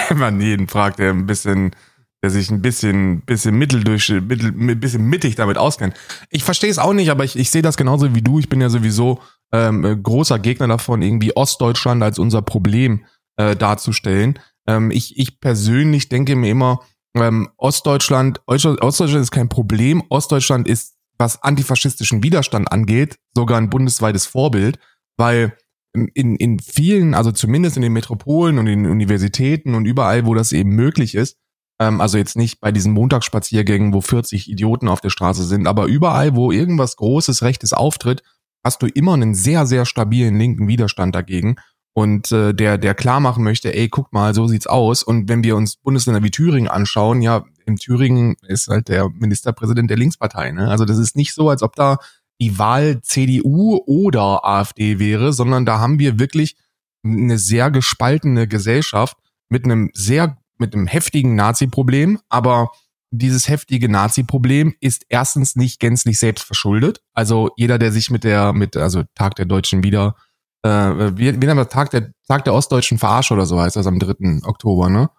wenn 0.09 0.19
man 0.19 0.41
jeden 0.41 0.69
fragt, 0.69 0.99
der 0.99 1.11
ein 1.11 1.27
bisschen, 1.27 1.75
der 2.23 2.31
sich 2.31 2.51
ein 2.51 2.63
bisschen, 2.63 3.23
bisschen 3.23 3.57
mittel 3.57 3.85
durch, 3.85 4.09
mittel, 4.09 4.53
bisschen 4.53 5.05
mittig 5.05 5.37
damit 5.37 5.59
auskennt. 5.59 5.95
Ich 6.31 6.45
verstehe 6.45 6.71
es 6.71 6.79
auch 6.79 6.93
nicht, 6.93 7.11
aber 7.11 7.25
ich, 7.25 7.37
ich 7.37 7.51
sehe 7.51 7.63
das 7.63 7.77
genauso 7.77 8.15
wie 8.15 8.23
du. 8.23 8.39
Ich 8.39 8.49
bin 8.49 8.61
ja 8.61 8.69
sowieso 8.69 9.21
ähm, 9.53 9.85
äh, 9.85 9.97
großer 9.97 10.39
Gegner 10.39 10.69
davon, 10.69 11.03
irgendwie 11.03 11.37
Ostdeutschland 11.37 12.03
als 12.03 12.19
unser 12.19 12.43
Problem 12.43 13.05
äh, 13.37 13.55
darzustellen. 13.55 14.39
Ähm, 14.67 14.91
ich, 14.91 15.19
ich 15.19 15.41
persönlich 15.41 16.09
denke 16.09 16.37
mir 16.37 16.51
immer, 16.51 16.81
ähm, 17.15 17.51
Ostdeutschland 17.57 18.41
Ostdeutschland 18.47 19.23
ist 19.23 19.31
kein 19.31 19.49
Problem. 19.49 20.03
Ostdeutschland 20.09 20.67
ist, 20.67 20.95
was 21.19 21.43
antifaschistischen 21.43 22.23
Widerstand 22.23 22.73
angeht, 22.73 23.19
sogar 23.35 23.59
ein 23.59 23.71
bundesweites 23.71 24.27
Vorbild, 24.27 24.79
weil 25.17 25.57
in, 25.93 26.37
in 26.37 26.59
vielen, 26.59 27.15
also 27.15 27.33
zumindest 27.33 27.77
in 27.77 27.83
den 27.83 27.93
Metropolen 27.93 28.59
und 28.59 28.67
in 28.67 28.85
den 28.85 28.93
Universitäten 28.93 29.75
und 29.75 29.85
überall, 29.85 30.27
wo 30.27 30.35
das 30.35 30.53
eben 30.53 30.71
möglich 30.71 31.15
ist, 31.15 31.37
ähm, 31.79 32.01
also 32.01 32.19
jetzt 32.19 32.37
nicht 32.37 32.61
bei 32.61 32.73
diesen 32.73 32.93
Montagsspaziergängen, 32.93 33.93
wo 33.93 34.01
40 34.01 34.51
Idioten 34.51 34.89
auf 34.89 35.01
der 35.01 35.11
Straße 35.11 35.45
sind, 35.45 35.67
aber 35.67 35.87
überall, 35.87 36.35
wo 36.35 36.51
irgendwas 36.51 36.97
Großes, 36.97 37.43
Rechtes 37.43 37.73
auftritt, 37.73 38.23
hast 38.65 38.83
du 38.83 38.87
immer 38.87 39.15
einen 39.15 39.35
sehr, 39.35 39.67
sehr 39.67 39.85
stabilen 39.85 40.39
linken 40.39 40.69
Widerstand 40.69 41.15
dagegen 41.15 41.57
und 41.95 42.33
äh, 42.33 42.55
der, 42.55 42.79
der 42.79 42.95
klar 42.95 43.21
machen 43.21 43.45
möchte, 43.45 43.75
ey, 43.75 43.89
guck 43.89 44.13
mal, 44.13 44.35
so 44.35 44.47
sieht's 44.47 44.67
aus. 44.67 45.03
Und 45.03 45.29
wenn 45.29 45.45
wir 45.45 45.57
uns 45.57 45.77
Bundesländer 45.77 46.23
wie 46.23 46.31
Thüringen 46.31 46.69
anschauen, 46.69 47.21
ja, 47.21 47.45
in 47.67 47.77
Thüringen 47.77 48.37
ist 48.47 48.69
halt 48.69 48.89
der 48.89 49.11
Ministerpräsident 49.11 49.91
der 49.91 49.99
Linkspartei. 49.99 50.53
Ne? 50.53 50.69
Also 50.69 50.85
das 50.85 50.99
ist 50.99 51.17
nicht 51.17 51.35
so, 51.35 51.51
als 51.51 51.63
ob 51.63 51.77
da 51.77 51.99
die 52.43 52.59
Wahl 52.59 53.01
CDU 53.03 53.81
oder 53.87 54.45
AfD 54.45 54.99
wäre, 54.99 55.33
sondern 55.33 55.65
da 55.65 55.79
haben 55.79 56.01
wir 56.01 56.19
wirklich 56.19 56.57
eine 57.05 57.39
sehr 57.39 57.71
gespaltene 57.71 58.49
Gesellschaft 58.49 59.17
mit 59.49 59.65
einem 59.65 59.91
sehr, 59.95 60.37
mit 60.59 60.75
einem 60.75 60.89
heftigen 60.89 61.37
Nazi-Problem, 61.37 62.19
aber 62.29 62.73
dieses 63.13 63.49
heftige 63.49 63.89
Nazi-Problem 63.89 64.75
ist 64.81 65.05
erstens 65.09 65.55
nicht 65.55 65.79
gänzlich 65.79 66.19
selbst 66.19 66.45
verschuldet. 66.45 67.01
Also 67.13 67.51
jeder, 67.57 67.79
der 67.79 67.93
sich 67.93 68.11
mit 68.11 68.25
der, 68.25 68.53
mit, 68.53 68.77
also 68.77 69.03
Tag 69.15 69.37
der 69.37 69.45
Deutschen 69.45 69.85
wieder, 69.85 70.17
äh, 70.65 70.69
nennen 70.71 71.41
wir 71.41 71.55
das? 71.55 71.69
Tag 71.69 71.91
der, 71.91 72.11
Tag 72.27 72.45
der 72.45 72.55
Ostdeutschen 72.55 72.99
Verarsche 72.99 73.35
oder 73.35 73.47
so 73.47 73.61
heißt 73.61 73.77
das 73.77 73.87
am 73.87 73.99
3. 73.99 74.41
Oktober, 74.45 74.89
ne? 74.89 75.11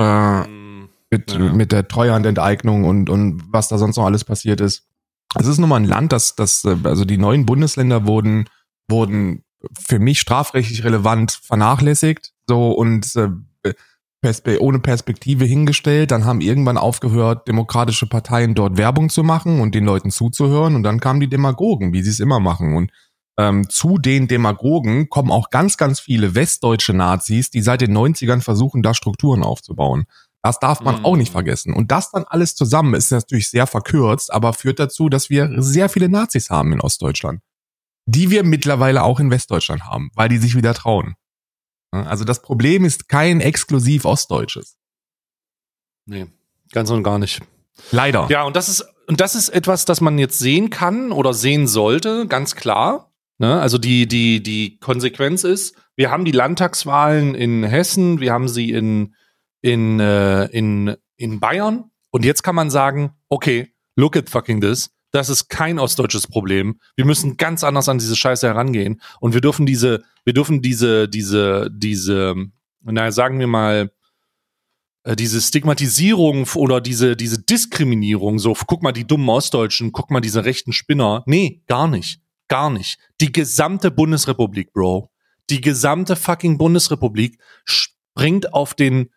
Äh, 0.00 0.48
mit, 1.10 1.32
Ja. 1.32 1.52
mit 1.52 1.70
der 1.70 1.86
Treuhandenteignung 1.86 2.84
und, 2.84 3.10
und 3.10 3.42
was 3.52 3.68
da 3.68 3.78
sonst 3.78 3.96
noch 3.96 4.06
alles 4.06 4.24
passiert 4.24 4.60
ist. 4.60 4.87
Es 5.34 5.46
ist 5.46 5.58
nun 5.58 5.68
mal 5.68 5.76
ein 5.76 5.84
Land, 5.84 6.12
das, 6.12 6.36
das, 6.36 6.64
äh, 6.64 6.76
also 6.84 7.04
die 7.04 7.18
neuen 7.18 7.46
Bundesländer 7.46 8.06
wurden, 8.06 8.48
wurden 8.88 9.44
für 9.78 9.98
mich 9.98 10.20
strafrechtlich 10.20 10.84
relevant 10.84 11.32
vernachlässigt, 11.42 12.32
so 12.46 12.70
und 12.70 13.14
äh, 13.16 13.74
perspe 14.20 14.60
ohne 14.62 14.78
Perspektive 14.78 15.44
hingestellt. 15.44 16.10
Dann 16.10 16.24
haben 16.24 16.40
irgendwann 16.40 16.78
aufgehört, 16.78 17.46
demokratische 17.48 18.06
Parteien 18.06 18.54
dort 18.54 18.76
Werbung 18.76 19.10
zu 19.10 19.22
machen 19.22 19.60
und 19.60 19.74
den 19.74 19.84
Leuten 19.84 20.10
zuzuhören. 20.10 20.74
Und 20.74 20.82
dann 20.82 21.00
kamen 21.00 21.20
die 21.20 21.28
Demagogen, 21.28 21.92
wie 21.92 22.02
sie 22.02 22.10
es 22.10 22.20
immer 22.20 22.40
machen. 22.40 22.74
Und 22.74 22.90
ähm, 23.38 23.68
zu 23.68 23.98
den 23.98 24.26
Demagogen 24.26 25.08
kommen 25.08 25.30
auch 25.30 25.50
ganz, 25.50 25.76
ganz 25.76 26.00
viele 26.00 26.34
westdeutsche 26.34 26.94
Nazis, 26.94 27.50
die 27.50 27.62
seit 27.62 27.80
den 27.80 27.96
90ern 27.96 28.40
versuchen, 28.40 28.82
da 28.82 28.94
Strukturen 28.94 29.42
aufzubauen. 29.44 30.06
Das 30.42 30.58
darf 30.60 30.80
man 30.80 30.98
Mhm. 31.00 31.04
auch 31.04 31.16
nicht 31.16 31.32
vergessen. 31.32 31.74
Und 31.74 31.90
das 31.90 32.10
dann 32.10 32.24
alles 32.24 32.54
zusammen 32.54 32.94
ist 32.94 33.10
natürlich 33.10 33.48
sehr 33.50 33.66
verkürzt, 33.66 34.32
aber 34.32 34.52
führt 34.52 34.78
dazu, 34.78 35.08
dass 35.08 35.30
wir 35.30 35.50
sehr 35.62 35.88
viele 35.88 36.08
Nazis 36.08 36.48
haben 36.50 36.72
in 36.72 36.80
Ostdeutschland. 36.80 37.40
Die 38.06 38.30
wir 38.30 38.44
mittlerweile 38.44 39.02
auch 39.02 39.20
in 39.20 39.30
Westdeutschland 39.30 39.84
haben, 39.84 40.10
weil 40.14 40.28
die 40.28 40.38
sich 40.38 40.54
wieder 40.56 40.74
trauen. 40.74 41.14
Also 41.90 42.24
das 42.24 42.40
Problem 42.42 42.84
ist 42.84 43.08
kein 43.08 43.40
exklusiv 43.40 44.04
Ostdeutsches. 44.04 44.76
Nee, 46.06 46.26
ganz 46.72 46.90
und 46.90 47.02
gar 47.02 47.18
nicht. 47.18 47.42
Leider. 47.90 48.26
Ja, 48.30 48.42
und 48.44 48.56
das 48.56 48.68
ist, 48.68 48.84
und 49.06 49.20
das 49.20 49.34
ist 49.34 49.48
etwas, 49.50 49.84
das 49.84 50.00
man 50.00 50.18
jetzt 50.18 50.38
sehen 50.38 50.70
kann 50.70 51.12
oder 51.12 51.34
sehen 51.34 51.66
sollte, 51.66 52.26
ganz 52.26 52.54
klar. 52.56 53.12
Ne? 53.38 53.60
Also 53.60 53.78
die, 53.78 54.06
die, 54.08 54.42
die 54.42 54.78
Konsequenz 54.78 55.44
ist, 55.44 55.76
wir 55.96 56.10
haben 56.10 56.24
die 56.24 56.32
Landtagswahlen 56.32 57.34
in 57.34 57.62
Hessen, 57.62 58.20
wir 58.20 58.32
haben 58.32 58.48
sie 58.48 58.70
in, 58.70 59.14
in, 59.60 60.00
äh, 60.00 60.46
in, 60.46 60.96
in 61.16 61.40
Bayern. 61.40 61.90
Und 62.10 62.24
jetzt 62.24 62.42
kann 62.42 62.54
man 62.54 62.70
sagen, 62.70 63.12
okay, 63.28 63.74
look 63.96 64.16
at 64.16 64.30
fucking 64.30 64.60
this. 64.60 64.90
Das 65.10 65.30
ist 65.30 65.48
kein 65.48 65.78
ostdeutsches 65.78 66.26
Problem. 66.26 66.80
Wir 66.96 67.06
müssen 67.06 67.36
ganz 67.36 67.64
anders 67.64 67.88
an 67.88 67.98
diese 67.98 68.16
Scheiße 68.16 68.46
herangehen. 68.46 69.00
Und 69.20 69.34
wir 69.34 69.40
dürfen 69.40 69.64
diese, 69.64 70.04
wir 70.24 70.34
dürfen 70.34 70.60
diese, 70.60 71.08
diese, 71.08 71.70
diese, 71.72 72.34
naja, 72.82 73.10
sagen 73.10 73.38
wir 73.38 73.46
mal, 73.46 73.90
äh, 75.04 75.16
diese 75.16 75.40
Stigmatisierung 75.40 76.46
oder 76.54 76.80
diese, 76.80 77.16
diese 77.16 77.42
Diskriminierung, 77.42 78.38
so, 78.38 78.54
guck 78.66 78.82
mal 78.82 78.92
die 78.92 79.06
dummen 79.06 79.28
Ostdeutschen, 79.28 79.92
guck 79.92 80.10
mal 80.10 80.20
diese 80.20 80.44
rechten 80.44 80.72
Spinner. 80.72 81.22
Nee, 81.26 81.62
gar 81.66 81.88
nicht. 81.88 82.20
Gar 82.48 82.70
nicht. 82.70 82.98
Die 83.20 83.32
gesamte 83.32 83.90
Bundesrepublik, 83.90 84.72
Bro. 84.72 85.10
Die 85.50 85.60
gesamte 85.60 86.16
fucking 86.16 86.58
Bundesrepublik 86.58 87.38
springt 87.64 88.52
auf 88.52 88.74
den, 88.74 89.10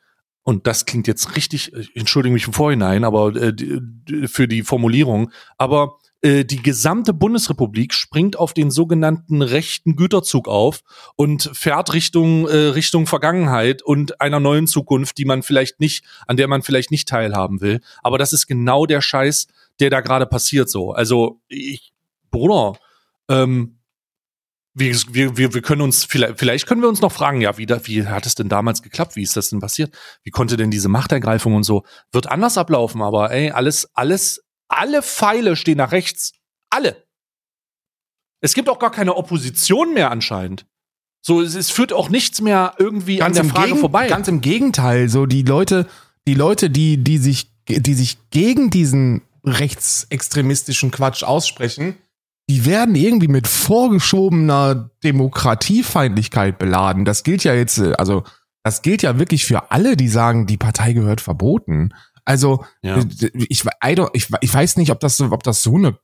und 0.43 0.67
das 0.67 0.85
klingt 0.85 1.07
jetzt 1.07 1.35
richtig, 1.35 1.73
ich 1.73 1.95
entschuldige 1.95 2.33
mich 2.33 2.47
im 2.47 2.53
Vorhinein, 2.53 3.03
aber 3.03 3.35
äh, 3.35 3.53
für 4.25 4.47
die 4.47 4.63
Formulierung, 4.63 5.31
aber 5.57 5.97
äh, 6.21 6.45
die 6.45 6.61
gesamte 6.61 7.13
Bundesrepublik 7.13 7.93
springt 7.93 8.37
auf 8.37 8.53
den 8.53 8.69
sogenannten 8.71 9.41
rechten 9.41 9.95
Güterzug 9.95 10.47
auf 10.47 10.81
und 11.15 11.49
fährt 11.53 11.93
Richtung 11.93 12.47
äh, 12.47 12.55
Richtung 12.55 13.07
Vergangenheit 13.07 13.81
und 13.81 14.21
einer 14.21 14.39
neuen 14.39 14.67
Zukunft, 14.67 15.17
die 15.17 15.25
man 15.25 15.41
vielleicht 15.41 15.79
nicht, 15.79 16.05
an 16.27 16.37
der 16.37 16.47
man 16.47 16.61
vielleicht 16.61 16.91
nicht 16.91 17.07
teilhaben 17.07 17.61
will. 17.61 17.81
Aber 18.03 18.17
das 18.17 18.33
ist 18.33 18.47
genau 18.47 18.85
der 18.85 19.01
Scheiß, 19.01 19.47
der 19.79 19.89
da 19.89 20.01
gerade 20.01 20.27
passiert. 20.27 20.69
So, 20.69 20.91
also 20.91 21.41
ich, 21.47 21.91
Bruder, 22.29 22.73
ähm, 23.27 23.77
wir, 24.73 24.95
wir, 25.37 25.53
wir, 25.53 25.61
können 25.61 25.81
uns, 25.81 26.05
vielleicht, 26.05 26.39
vielleicht 26.39 26.67
können 26.67 26.81
wir 26.81 26.87
uns 26.89 27.01
noch 27.01 27.11
fragen, 27.11 27.41
ja, 27.41 27.57
wie, 27.57 27.65
da, 27.65 27.85
wie 27.87 28.07
hat 28.07 28.25
es 28.25 28.35
denn 28.35 28.47
damals 28.49 28.81
geklappt? 28.81 29.15
Wie 29.15 29.23
ist 29.23 29.35
das 29.35 29.49
denn 29.49 29.59
passiert? 29.59 29.93
Wie 30.23 30.31
konnte 30.31 30.55
denn 30.55 30.71
diese 30.71 30.87
Machtergreifung 30.87 31.55
und 31.55 31.63
so? 31.63 31.83
Wird 32.11 32.27
anders 32.27 32.57
ablaufen, 32.57 33.01
aber 33.01 33.31
ey, 33.31 33.51
alles, 33.51 33.89
alles, 33.95 34.43
alle 34.69 35.01
Pfeile 35.01 35.55
stehen 35.55 35.77
nach 35.77 35.91
rechts. 35.91 36.31
Alle. 36.69 37.05
Es 38.41 38.53
gibt 38.53 38.69
auch 38.69 38.79
gar 38.79 38.91
keine 38.91 39.15
Opposition 39.15 39.93
mehr 39.93 40.09
anscheinend. 40.09 40.65
So, 41.21 41.41
es, 41.41 41.55
es 41.55 41.69
führt 41.69 41.93
auch 41.93 42.09
nichts 42.09 42.41
mehr 42.41 42.73
irgendwie 42.79 43.21
an 43.21 43.33
der 43.33 43.43
Frage 43.43 43.69
Gegen- 43.69 43.79
vorbei. 43.79 44.07
Ganz 44.07 44.27
im 44.27 44.41
Gegenteil, 44.41 45.09
so 45.09 45.25
die 45.25 45.43
Leute, 45.43 45.87
die 46.27 46.33
Leute, 46.33 46.69
die, 46.69 46.97
die 46.97 47.17
sich, 47.17 47.51
die 47.67 47.93
sich 47.93 48.29
gegen 48.31 48.69
diesen 48.69 49.21
rechtsextremistischen 49.43 50.91
Quatsch 50.91 51.23
aussprechen, 51.23 51.97
die 52.51 52.65
werden 52.65 52.95
irgendwie 52.95 53.29
mit 53.29 53.47
vorgeschobener 53.47 54.89
Demokratiefeindlichkeit 55.05 56.59
beladen. 56.59 57.05
Das 57.05 57.23
gilt 57.23 57.45
ja 57.45 57.53
jetzt, 57.53 57.77
äh, 57.77 57.93
also 57.93 58.23
das 58.61 58.81
gilt 58.81 59.03
ja 59.03 59.17
wirklich 59.17 59.45
für 59.45 59.71
alle, 59.71 59.95
die 59.95 60.09
sagen, 60.09 60.47
die 60.47 60.57
Partei 60.57 60.91
gehört 60.91 61.21
verboten. 61.21 61.93
Also 62.25 62.65
Ja. 62.81 62.97
äh, 62.97 63.05
ich, 63.47 63.63
ich, 64.13 64.29
ich 64.41 64.53
weiß 64.53 64.75
nicht, 64.75 64.91
ob 64.91 64.99
das 64.99 65.15
so, 65.15 65.31
ob 65.31 65.43
das 65.43 65.63
so 65.63 65.77
eine 65.77 65.97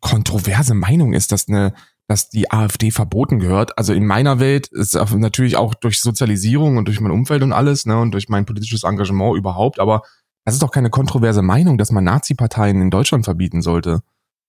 kontroverse 0.00 0.74
Meinung 0.74 1.14
ist, 1.14 1.32
dass 1.32 1.48
eine, 1.48 1.72
dass 2.06 2.28
die 2.28 2.50
AfD 2.50 2.90
verboten 2.90 3.38
gehört. 3.38 3.78
Also 3.78 3.94
in 3.94 4.04
meiner 4.06 4.38
Welt 4.40 4.66
ist 4.72 4.94
natürlich 5.14 5.56
auch 5.56 5.72
durch 5.72 6.02
Sozialisierung 6.02 6.76
und 6.76 6.86
durch 6.86 7.00
mein 7.00 7.12
Umfeld 7.12 7.42
und 7.42 7.54
alles, 7.54 7.86
ne, 7.86 7.98
und 7.98 8.10
durch 8.12 8.28
mein 8.28 8.44
politisches 8.44 8.84
Engagement 8.84 9.38
überhaupt, 9.38 9.80
aber 9.80 10.02
das 10.44 10.52
ist 10.52 10.62
doch 10.62 10.70
keine 10.70 10.90
kontroverse 10.90 11.40
Meinung, 11.40 11.78
dass 11.78 11.90
man 11.90 12.04
Nazi-Parteien 12.04 12.82
in 12.82 12.90
Deutschland 12.90 13.24
verbieten 13.24 13.62
sollte. 13.62 14.02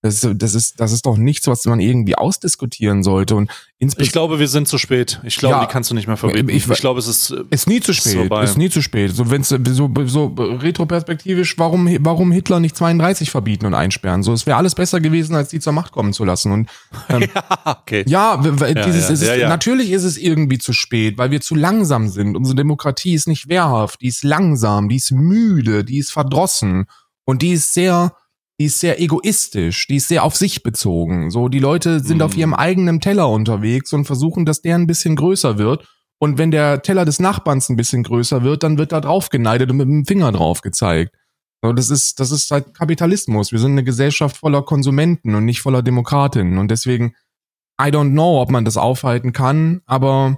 Das 0.06 0.24
ist, 0.24 0.34
das 0.38 0.54
ist, 0.54 0.80
das 0.80 0.92
ist 0.92 1.06
doch 1.06 1.18
nichts, 1.18 1.48
was 1.48 1.66
man 1.66 1.80
irgendwie 1.80 2.16
ausdiskutieren 2.16 3.02
sollte. 3.04 3.36
Und 3.36 3.50
Ich 3.80 4.12
glaube, 4.12 4.38
wir 4.40 4.48
sind 4.48 4.68
zu 4.68 4.78
spät. 4.78 5.20
Ich 5.24 5.38
glaube, 5.38 5.56
Ja, 5.56 5.66
die 5.66 5.72
kannst 5.72 5.90
du 5.90 5.96
nicht 5.96 6.06
mehr 6.08 6.16
verbieten. 6.16 6.50
ich- 6.50 6.70
Ich, 6.70 6.80
glaube, 6.80 7.00
es 7.00 7.08
ist. 7.08 7.32
äh, 7.32 7.44
ist 7.50 7.68
nie 7.68 7.80
zu 7.82 7.92
Ist 7.92 7.98
spät. 8.02 8.16
vorbei. 8.16 8.44
Ist 8.44 8.58
nie 8.58 8.70
zu 8.70 8.82
spät. 8.84 9.16
So, 9.16 9.30
wenn's 9.32 9.50
so, 9.50 9.90
so 10.06 10.26
retroperspektivisch, 10.36 11.58
warum, 11.58 11.90
warum 12.02 12.32
Hitler 12.32 12.60
nicht 12.60 12.76
32 12.78 13.32
verbieten 13.32 13.66
und 13.66 13.74
einsperren? 13.74 14.24
So, 14.24 14.34
es 14.34 14.46
wäre 14.46 14.58
alles 14.58 14.76
besser 14.76 15.00
gewesen, 15.00 15.36
als 15.36 15.50
die 15.50 15.60
zur 15.60 15.74
Macht 15.74 15.92
kommen 15.92 16.14
zu 16.14 16.24
lassen. 16.26 16.52
Und 16.52 16.70
okay. 17.66 18.04
Ja, 18.08 18.44
w- 18.44 18.74
Ja, 18.74 18.86
dieses, 18.86 19.22
ja, 19.22 19.34
ist, 19.34 19.50
natürlich 19.50 19.92
ist 19.92 20.04
es 20.04 20.18
irgendwie 20.18 20.58
zu 20.58 20.74
spät, 20.74 21.18
weil 21.18 21.32
wir 21.32 21.42
zu 21.42 21.56
langsam 21.56 22.08
sind. 22.10 22.36
Unsere 22.36 22.56
Demokratie 22.56 23.14
ist 23.14 23.28
nicht 23.28 23.50
wehrhaft, 23.50 24.02
die 24.02 24.08
ist 24.08 24.24
langsam, 24.24 24.90
die 24.90 24.98
ist 24.98 25.12
müde, 25.12 25.84
die 25.84 25.98
ist 25.98 26.12
verdrossen 26.12 26.86
und 27.26 27.42
die 27.42 27.54
ist 27.54 27.74
sehr, 27.74 28.14
die 28.60 28.66
ist 28.66 28.80
sehr 28.80 29.02
egoistisch, 29.02 29.88
die 29.88 29.98
ist 29.98 30.08
sehr 30.08 30.24
auf 30.24 30.36
sich 30.36 30.64
bezogen. 30.64 31.30
So, 31.30 31.50
die 31.50 31.60
Leute 31.60 32.00
sind 32.00 32.18
Mhm. 32.18 32.24
auf 32.24 32.38
ihrem 32.38 32.54
eigenen 32.54 33.02
Teller 33.02 33.30
unterwegs 33.30 33.92
und 33.94 34.06
versuchen, 34.06 34.46
dass 34.46 34.62
der 34.62 34.76
ein 34.76 34.88
bisschen 34.88 35.16
größer 35.16 35.58
wird. 35.58 35.88
Und 36.20 36.38
wenn 36.38 36.52
der 36.52 36.82
Teller 36.82 37.04
des 37.04 37.20
Nachbarns 37.20 37.68
ein 37.70 37.76
bisschen 37.76 38.04
größer 38.04 38.44
wird, 38.44 38.64
dann 38.64 38.78
wird 38.78 38.94
da 38.94 39.02
drauf 39.02 39.30
geneidet 39.30 39.70
und 39.72 39.78
mit 39.78 39.88
dem 39.88 40.06
Finger 40.06 40.32
drauf 40.32 40.62
gezeigt. 40.62 41.14
So, 41.62 41.74
das 41.74 41.90
ist, 41.90 42.20
das 42.20 42.32
ist 42.32 42.50
halt 42.52 42.74
Kapitalismus. 42.74 43.52
Wir 43.52 43.60
sind 43.60 43.72
eine 43.72 43.84
Gesellschaft 43.84 44.38
voller 44.38 44.62
Konsumenten 44.62 45.36
und 45.36 45.44
nicht 45.46 45.62
voller 45.62 45.82
Demokratinnen. 45.82 46.58
Und 46.58 46.72
deswegen, 46.72 47.16
I 47.82 47.86
don't 47.88 48.12
know, 48.12 48.42
ob 48.42 48.52
man 48.52 48.64
das 48.64 48.78
aufhalten 48.78 49.34
kann, 49.34 49.82
aber 49.86 50.38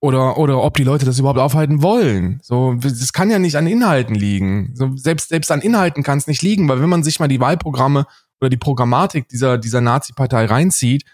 oder 0.00 0.38
oder 0.38 0.62
ob 0.62 0.76
die 0.76 0.84
Leute 0.84 1.04
das 1.04 1.18
überhaupt 1.18 1.40
aufhalten 1.40 1.82
wollen. 1.82 2.38
So, 2.42 2.74
das 2.74 3.12
kann 3.12 3.30
ja 3.30 3.38
nicht 3.38 3.56
an 3.56 3.66
Inhalten 3.66 4.14
liegen. 4.14 4.70
So, 4.74 4.96
selbst 4.96 5.28
selbst 5.28 5.50
an 5.50 5.60
Inhalten 5.60 6.02
kann 6.02 6.18
es 6.18 6.26
nicht 6.26 6.42
liegen, 6.42 6.68
weil 6.68 6.80
wenn 6.80 6.88
man 6.88 7.02
sich 7.02 7.18
mal 7.20 7.28
die 7.28 7.40
Wahlprogramme 7.40 8.06
oder 8.40 8.50
die 8.50 8.56
Programmatik 8.56 9.28
dieser 9.28 9.58
dieser 9.58 9.80
Nazi-Partei 9.80 10.46
reinzieht, 10.46 11.04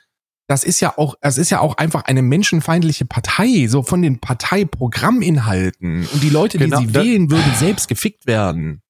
das 0.46 0.64
ist 0.64 0.80
ja 0.80 0.98
auch, 0.98 1.14
es 1.22 1.38
ist 1.38 1.50
ja 1.50 1.60
auch 1.60 1.78
einfach 1.78 2.04
eine 2.04 2.20
menschenfeindliche 2.22 3.06
Partei, 3.06 3.66
so 3.66 3.82
von 3.82 4.02
den 4.02 4.20
Parteiprogramminhalten. 4.20 6.06
Und 6.12 6.22
die 6.22 6.28
Leute, 6.28 6.58
Genau, 6.58 6.80
die 6.80 6.86
sie 6.88 6.94
wählen, 6.94 7.30
würden 7.30 7.54
selbst 7.56 7.88
gefickt 7.88 8.26
werden. 8.26 8.82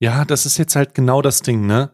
Ja, 0.00 0.26
das 0.26 0.44
ist 0.44 0.58
jetzt 0.58 0.76
halt 0.76 0.94
genau 0.94 1.22
das 1.22 1.40
Ding, 1.40 1.66
ne? 1.66 1.92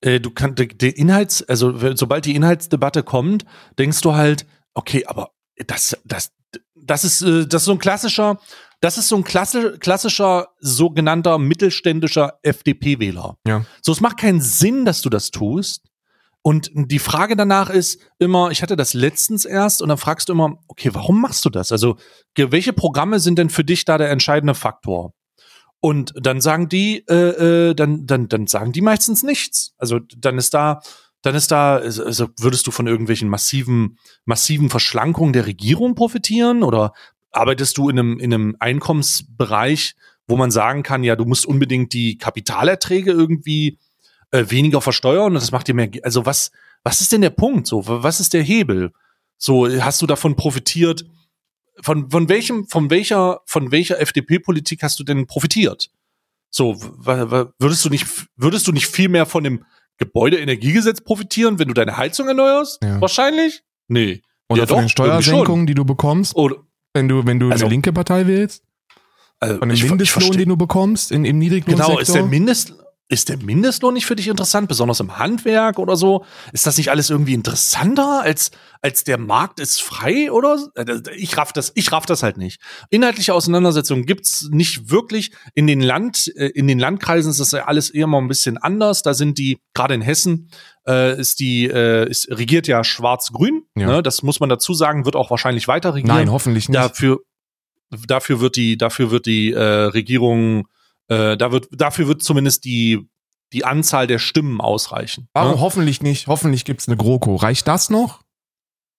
Äh, 0.00 0.20
Du 0.20 0.30
kannst 0.30 0.58
die, 0.58 0.88
Inhalts, 0.88 1.42
also 1.42 1.76
sobald 1.94 2.24
die 2.24 2.34
Inhaltsdebatte 2.34 3.02
kommt, 3.02 3.44
denkst 3.78 4.00
du 4.00 4.14
halt, 4.14 4.46
okay, 4.72 5.04
aber 5.04 5.32
das, 5.66 5.98
das, 6.06 6.32
das 6.74 7.04
ist, 7.04 7.22
äh, 7.22 7.46
das 7.46 7.62
ist 7.62 7.66
so 7.66 7.72
ein 7.72 7.78
klassischer, 7.78 8.38
das 8.80 8.98
ist 8.98 9.08
so 9.08 9.16
ein 9.16 9.24
klassi 9.24 9.78
klassischer 9.78 10.48
sogenannter 10.58 11.38
mittelständischer 11.38 12.38
FDP-Wähler. 12.42 13.36
Ja. 13.46 13.64
So, 13.80 13.92
es 13.92 14.00
macht 14.00 14.18
keinen 14.18 14.40
Sinn, 14.40 14.84
dass 14.84 15.00
du 15.02 15.08
das 15.08 15.30
tust. 15.30 15.84
Und 16.44 16.72
die 16.74 16.98
Frage 16.98 17.36
danach 17.36 17.70
ist 17.70 18.00
immer, 18.18 18.50
ich 18.50 18.62
hatte 18.62 18.74
das 18.74 18.94
letztens 18.94 19.44
erst 19.44 19.80
und 19.80 19.88
dann 19.88 19.98
fragst 19.98 20.28
du 20.28 20.32
immer, 20.32 20.58
okay, 20.66 20.90
warum 20.92 21.20
machst 21.20 21.44
du 21.44 21.50
das? 21.50 21.70
Also, 21.70 21.96
welche 22.36 22.72
Programme 22.72 23.20
sind 23.20 23.38
denn 23.38 23.48
für 23.48 23.62
dich 23.62 23.84
da 23.84 23.96
der 23.96 24.10
entscheidende 24.10 24.56
Faktor? 24.56 25.12
Und 25.84 26.12
dann 26.16 26.40
sagen 26.40 26.68
die, 26.68 27.04
äh, 27.08 27.70
äh, 27.70 27.74
dann, 27.74 28.06
dann, 28.06 28.28
dann 28.28 28.46
sagen 28.46 28.72
die 28.72 28.80
meistens 28.80 29.24
nichts. 29.24 29.74
Also 29.78 29.98
dann 30.16 30.38
ist 30.38 30.54
da, 30.54 30.80
dann 31.22 31.34
ist 31.34 31.50
da, 31.50 31.76
also 31.76 32.28
würdest 32.38 32.66
du 32.66 32.70
von 32.70 32.86
irgendwelchen 32.86 33.28
massiven, 33.28 33.98
massiven 34.24 34.68
Verschlankungen 34.68 35.32
der 35.32 35.46
Regierung 35.46 35.94
profitieren 35.94 36.62
oder 36.62 36.92
arbeitest 37.30 37.78
du 37.78 37.88
in 37.88 37.98
einem, 37.98 38.18
in 38.18 38.34
einem 38.34 38.56
Einkommensbereich, 38.58 39.94
wo 40.26 40.36
man 40.36 40.50
sagen 40.50 40.82
kann, 40.82 41.04
ja, 41.04 41.16
du 41.16 41.24
musst 41.24 41.46
unbedingt 41.46 41.92
die 41.92 42.18
Kapitalerträge 42.18 43.12
irgendwie 43.12 43.78
äh, 44.32 44.44
weniger 44.48 44.80
versteuern 44.80 45.26
und 45.28 45.34
das 45.34 45.52
macht 45.52 45.68
dir 45.68 45.74
mehr, 45.74 45.90
also 46.02 46.26
was, 46.26 46.50
was 46.82 47.00
ist 47.00 47.12
denn 47.12 47.20
der 47.20 47.30
Punkt? 47.30 47.66
So, 47.66 47.84
was 47.86 48.20
ist 48.20 48.34
der 48.34 48.42
Hebel? 48.42 48.92
So, 49.38 49.68
hast 49.68 50.02
du 50.02 50.06
davon 50.06 50.36
profitiert? 50.36 51.04
Von, 51.80 52.10
von 52.10 52.28
welchem, 52.28 52.66
von 52.68 52.90
welcher, 52.90 53.40
von 53.46 53.70
welcher 53.70 54.00
FDP-Politik 54.00 54.82
hast 54.82 54.98
du 54.98 55.04
denn 55.04 55.26
profitiert? 55.26 55.90
So, 56.50 56.76
würdest 56.80 57.84
du 57.84 57.88
nicht, 57.88 58.06
würdest 58.36 58.66
du 58.68 58.72
nicht 58.72 58.86
viel 58.86 59.08
mehr 59.08 59.24
von 59.24 59.42
dem 59.42 59.64
Gebäudeenergiegesetz 60.06 61.00
profitieren, 61.00 61.58
wenn 61.58 61.68
du 61.68 61.74
deine 61.74 61.96
Heizung 61.96 62.28
erneuerst? 62.28 62.82
Ja. 62.82 63.00
Wahrscheinlich? 63.00 63.62
Nee. 63.88 64.22
Oder 64.48 64.62
Ja, 64.62 64.66
von 64.66 64.76
doch, 64.76 64.82
den 64.82 64.88
Steuersenkungen, 64.88 65.66
die 65.66 65.74
du 65.74 65.84
bekommst, 65.84 66.34
Oder, 66.36 66.56
wenn 66.94 67.08
du, 67.08 67.24
wenn 67.26 67.38
du 67.38 67.50
Also- 67.50 67.64
eine 67.64 67.70
linke 67.72 67.92
Partei 67.92 68.26
wählst, 68.26 68.62
also 69.40 69.58
von 69.58 69.68
dem 69.68 69.74
ich, 69.74 69.82
ich 69.84 69.90
Mindestlohn, 69.90 70.22
versteh- 70.24 70.36
den 70.38 70.48
du 70.50 70.56
bekommst, 70.56 71.10
in, 71.12 71.24
im 71.24 71.38
Niedriglohnsektor. 71.38 71.88
Genau, 71.88 72.00
ist 72.00 72.14
der 72.14 72.24
Mindest, 72.24 72.74
ist 73.12 73.28
der 73.28 73.36
Mindestlohn 73.36 73.92
nicht 73.92 74.06
für 74.06 74.16
dich 74.16 74.28
interessant, 74.28 74.68
besonders 74.68 74.98
im 75.00 75.18
Handwerk 75.18 75.78
oder 75.78 75.96
so? 75.96 76.24
Ist 76.52 76.66
das 76.66 76.78
nicht 76.78 76.90
alles 76.90 77.10
irgendwie 77.10 77.34
interessanter 77.34 78.22
als, 78.22 78.50
als 78.80 79.04
der 79.04 79.18
Markt 79.18 79.60
ist 79.60 79.82
frei 79.82 80.32
oder? 80.32 80.58
Äh, 80.74 81.00
Ich 81.16 81.36
raff 81.36 81.52
das, 81.52 81.72
ich 81.74 81.92
raff 81.92 82.06
das 82.06 82.22
halt 82.22 82.38
nicht. 82.38 82.60
Inhaltliche 82.88 83.34
Auseinandersetzungen 83.34 84.06
gibt's 84.06 84.48
nicht 84.50 84.90
wirklich. 84.90 85.32
In 85.54 85.66
den 85.66 85.82
Land, 85.82 86.32
äh, 86.36 86.46
in 86.46 86.66
den 86.66 86.78
Landkreisen 86.78 87.30
ist 87.30 87.38
das 87.38 87.52
ja 87.52 87.66
alles 87.66 87.90
eher 87.90 88.06
mal 88.06 88.18
ein 88.18 88.28
bisschen 88.28 88.56
anders. 88.56 89.02
Da 89.02 89.12
sind 89.12 89.36
die, 89.36 89.60
gerade 89.74 89.92
in 89.92 90.00
Hessen, 90.00 90.48
äh, 90.88 91.20
ist 91.20 91.40
die, 91.40 91.66
äh, 91.66 92.08
ist, 92.08 92.28
regiert 92.30 92.66
ja 92.66 92.82
schwarz-grün. 92.82 93.64
Ja. 93.76 93.86
Ne? 93.88 94.02
Das 94.02 94.22
muss 94.22 94.40
man 94.40 94.48
dazu 94.48 94.72
sagen, 94.72 95.04
wird 95.04 95.16
auch 95.16 95.30
wahrscheinlich 95.30 95.68
weiter 95.68 95.94
regieren 95.94 96.16
Nein, 96.16 96.32
hoffentlich 96.32 96.70
nicht. 96.70 96.78
dafür 96.78 97.20
dafür 98.06 98.40
wird 98.40 98.56
die 98.56 98.78
dafür 98.78 99.10
wird 99.10 99.26
die 99.26 99.52
äh, 99.52 99.60
Regierung 99.60 100.66
äh, 101.08 101.36
da 101.36 101.52
wird 101.52 101.68
dafür 101.72 102.08
wird 102.08 102.22
zumindest 102.22 102.64
die 102.64 103.08
die 103.52 103.64
Anzahl 103.64 104.06
der 104.06 104.18
Stimmen 104.18 104.60
ausreichen. 104.60 105.28
Warum 105.34 105.52
ne? 105.52 105.60
hoffentlich 105.60 106.02
nicht? 106.02 106.26
Hoffentlich 106.26 106.64
gibt's 106.64 106.88
eine 106.88 106.96
GroKo. 106.96 107.36
Reicht 107.36 107.68
das 107.68 107.90
noch? 107.90 108.22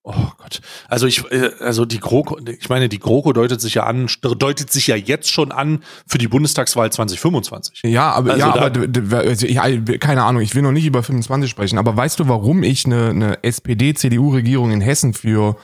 Oh 0.05 0.31
Gott. 0.37 0.59
Also 0.89 1.07
ich 1.07 1.23
äh, 1.31 1.51
also 1.59 1.85
die 1.85 2.01
GroKo 2.01 2.37
ich 2.45 2.67
meine 2.67 2.89
die 2.89 2.99
GroKo 2.99 3.31
deutet 3.31 3.61
sich 3.61 3.75
ja 3.75 3.83
an 3.83 4.09
deutet 4.21 4.69
sich 4.69 4.87
ja 4.87 4.97
jetzt 4.97 5.31
schon 5.31 5.53
an 5.53 5.81
für 6.05 6.17
die 6.17 6.27
Bundestagswahl 6.27 6.91
2025. 6.91 7.83
Ja, 7.85 8.11
aber, 8.11 8.31
Also 8.31 8.45
ja, 8.45 8.53
aber 8.53 9.17
also, 9.17 9.47
ja, 9.47 9.63
keine 9.99 10.23
Ahnung, 10.23 10.41
ich 10.41 10.55
will 10.55 10.61
noch 10.61 10.73
nicht 10.73 10.85
über 10.85 11.03
25 11.03 11.49
sprechen, 11.49 11.77
aber 11.77 11.95
weißt 11.95 12.19
du, 12.19 12.27
warum 12.27 12.63
ich 12.63 12.85
eine, 12.85 13.11
eine 13.11 13.43
SPD-CDU-Regierung 13.43 14.71
in 14.71 14.81
Hessen 14.81 15.13
für, 15.13 15.55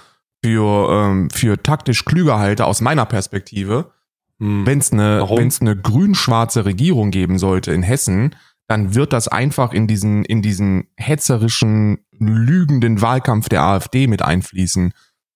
für, 0.44 0.90
ähm, 0.90 1.30
für 1.30 1.62
taktisch 1.62 2.06
klüger 2.06 2.40
halte 2.40 2.66
aus 2.66 2.80
meiner 2.80 3.06
Perspektive? 3.06 3.92
Hm. 4.40 4.66
Wenn 4.66 4.80
es 4.80 4.92
eine, 4.92 5.26
eine 5.28 5.76
grün-schwarze 5.76 6.66
Regierung 6.66 7.12
geben 7.12 7.38
sollte 7.38 7.72
in 7.72 7.84
Hessen, 7.84 8.36
dann 8.68 8.94
wird 8.94 9.14
das 9.14 9.28
einfach 9.28 9.74
in 9.74 9.88
diesen, 9.88 10.24
in 10.26 10.42
diesen 10.42 10.88
hetzerischen, 10.96 12.06
lügenden 12.12 13.02
Wahlkampf 13.02 13.50
der 13.50 13.64
AfD 13.64 14.08
mit 14.08 14.22
einfließen. 14.22 14.94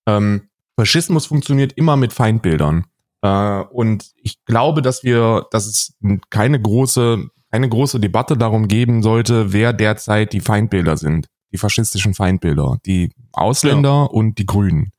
Ähm, 0.07 0.49
Faschismus 0.77 1.25
funktioniert 1.25 1.73
immer 1.73 1.97
mit 1.97 2.13
Feindbildern. 2.13 2.85
Äh, 3.23 3.61
und 3.71 4.11
ich 4.17 4.43
glaube, 4.45 4.81
dass 4.81 5.03
wir, 5.03 5.47
dass 5.51 5.65
es 5.65 5.97
keine 6.29 6.61
große, 6.61 7.27
keine 7.51 7.69
große 7.69 7.99
Debatte 7.99 8.37
darum 8.37 8.67
geben 8.67 9.01
sollte, 9.01 9.53
wer 9.53 9.73
derzeit 9.73 10.33
die 10.33 10.41
Feindbilder 10.41 10.97
sind. 10.97 11.27
Die 11.51 11.57
faschistischen 11.57 12.13
Feindbilder. 12.13 12.77
Die 12.85 13.11
Ausländer 13.31 14.11
und 14.11 14.37
die 14.37 14.45
Grünen. 14.45 14.91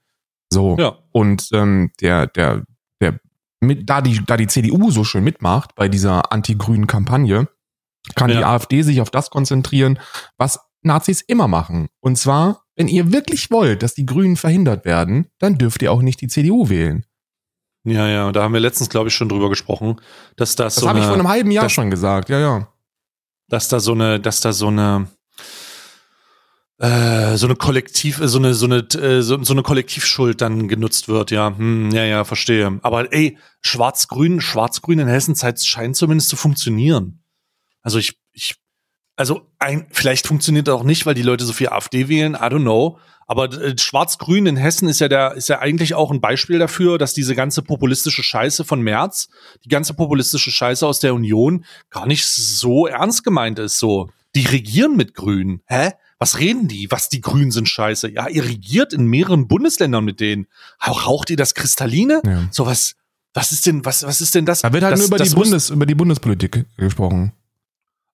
So. 0.51 0.77
Ja. 0.79 0.99
Und 1.13 1.49
ähm, 1.53 1.91
der, 2.01 2.29
der, 2.29 2.65
der, 3.01 3.21
mit, 3.67 3.89
da 3.91 4.01
die, 4.01 4.21
da 4.25 4.37
die 4.37 4.47
CDU 4.47 4.91
so 4.91 5.05
schön 5.05 5.25
mitmacht 5.25 5.75
bei 5.75 5.89
dieser 5.89 6.33
anti-grünen 6.33 6.87
Kampagne, 6.87 7.49
kann 8.15 8.31
Ja. 8.31 8.37
die 8.39 8.45
AfD 8.45 8.83
sich 8.83 9.01
auf 9.01 9.11
das 9.11 9.31
konzentrieren, 9.31 9.99
was 10.37 10.61
Nazis 10.83 11.21
immer 11.23 11.49
machen. 11.49 11.89
Und 12.01 12.17
zwar, 12.17 12.65
wenn 12.77 12.89
ihr 12.89 13.13
wirklich 13.13 13.51
wollt, 13.51 13.83
dass 13.83 13.95
die 13.95 14.05
Grünen 14.07 14.37
verhindert 14.37 14.85
werden, 14.85 15.29
dann 15.39 15.57
dürft 15.59 15.81
ihr 15.83 15.91
auch 15.93 16.03
nicht 16.03 16.21
die 16.21 16.29
CDU 16.29 16.69
wählen. 16.69 17.05
Ja, 17.87 18.09
ja, 18.09 18.33
da 18.33 18.43
haben 18.43 18.53
wir 18.55 18.61
letztens 18.61 18.89
glaube 18.91 19.09
ich 19.09 19.15
schon 19.15 19.29
drüber 19.29 19.49
gesprochen, 19.51 20.01
dass 20.37 20.57
das, 20.57 20.75
Das 20.77 20.83
so 20.83 20.89
habe 20.89 20.99
ich 20.99 21.05
vor 21.05 21.15
einem 21.15 21.29
halben 21.29 21.51
Jahr 21.51 21.65
das- 21.65 21.73
schon 21.73 21.91
gesagt, 21.91 22.29
ja, 22.31 22.39
ja. 22.39 22.69
dass 23.49 23.69
da 23.69 23.79
so 23.81 23.93
eine, 23.93 24.21
dass 24.21 24.41
da 24.41 24.53
so 24.53 24.69
eine, 24.69 25.09
äh, 26.79 27.37
so 27.37 27.47
eine 27.47 27.57
Kollektiv, 27.57 28.21
so 28.23 28.39
eine, 28.39 28.55
so 28.55 28.67
eine, 28.67 28.79
äh, 28.79 29.23
so, 29.23 29.43
so 29.43 29.53
eine 29.53 29.63
Kollektivschuld 29.63 30.41
dann 30.41 30.69
genutzt 30.69 31.09
wird, 31.09 31.31
ja, 31.31 31.57
hm, 31.57 31.91
ja, 31.93 32.05
ja, 32.05 32.25
verstehe. 32.25 32.81
Aber 32.83 33.13
ey, 33.13 33.39
Schwarz-Grün, 33.61 34.41
Schwarz-Grün 34.41 34.99
in 34.99 35.09
Hessen 35.09 35.37
scheint 35.37 35.97
zumindest 35.97 36.31
zu 36.31 36.37
funktionieren. 36.37 37.23
Also 37.83 37.99
ich, 37.99 38.19
ich, 38.33 38.57
also 39.17 39.43
ein, 39.59 39.87
vielleicht 39.91 40.27
funktioniert 40.27 40.69
auch 40.69 40.83
nicht, 40.83 41.07
weil 41.07 41.15
die 41.15 41.23
Leute 41.23 41.45
so 41.45 41.53
viel 41.53 41.69
AfD 41.69 42.09
wählen, 42.09 42.35
I 42.35 42.39
don't 42.47 42.63
know. 42.63 42.99
Aber 43.27 43.53
äh, 43.53 43.77
Schwarz-Grün 43.79 44.47
in 44.47 44.57
Hessen 44.57 44.89
ist 44.89 45.01
ja 45.01 45.09
der, 45.09 45.35
ist 45.35 45.49
ja 45.49 45.61
eigentlich 45.61 45.95
auch 45.95 46.11
ein 46.11 46.21
Beispiel 46.21 46.59
dafür, 46.59 46.99
dass 46.99 47.15
diese 47.15 47.35
ganze 47.35 47.63
populistische 47.63 48.23
Scheiße 48.23 48.65
von 48.65 48.81
März, 48.81 49.29
die 49.65 49.69
ganze 49.69 49.95
populistische 49.95 50.51
Scheiße 50.51 50.87
aus 50.87 51.01
der 51.01 51.15
Union 51.15 51.65
gar 51.91 52.07
nicht 52.07 52.27
so 52.27 52.87
ernst 52.87 53.25
gemeint 53.25 53.59
ist. 53.59 53.79
So, 53.79 54.11
die 54.35 54.47
regieren 54.47 54.97
mit 54.97 55.15
Grün. 55.15 55.63
Hä? 55.67 55.93
Was 56.25 56.39
reden 56.39 56.69
die? 56.69 56.91
Was 56.91 57.11
die 57.11 57.21
Grünen 57.21 57.51
sind 57.51 57.69
scheiße. 57.69 58.11
Ja, 58.11 58.29
ihr 58.29 58.45
regiert 58.45 58.95
in 58.95 59.05
mehreren 59.05 59.47
Bundesländern 59.47 60.07
mit 60.07 60.21
denen. 60.21 60.47
Auch 60.79 61.07
raucht 61.07 61.29
ihr 61.29 61.37
das 61.37 61.55
Kristalline? 61.55 62.23
Ja. 62.25 62.49
So 62.51 62.65
was, 62.65 62.95
was 63.35 63.53
ist 63.53 63.67
denn, 63.67 63.85
was, 63.85 64.05
was 64.05 64.23
ist 64.23 64.35
denn 64.35 64.47
das? 64.47 64.63
Da 64.63 64.73
wird 64.73 64.85
halt 64.85 64.95
das, 64.95 65.01
nur 65.01 65.09
über 65.09 65.23
die, 65.23 65.29
Bundes, 65.29 65.69
über 65.69 65.85
die 65.85 65.95
Bundespolitik 65.95 66.65
gesprochen. 66.79 67.35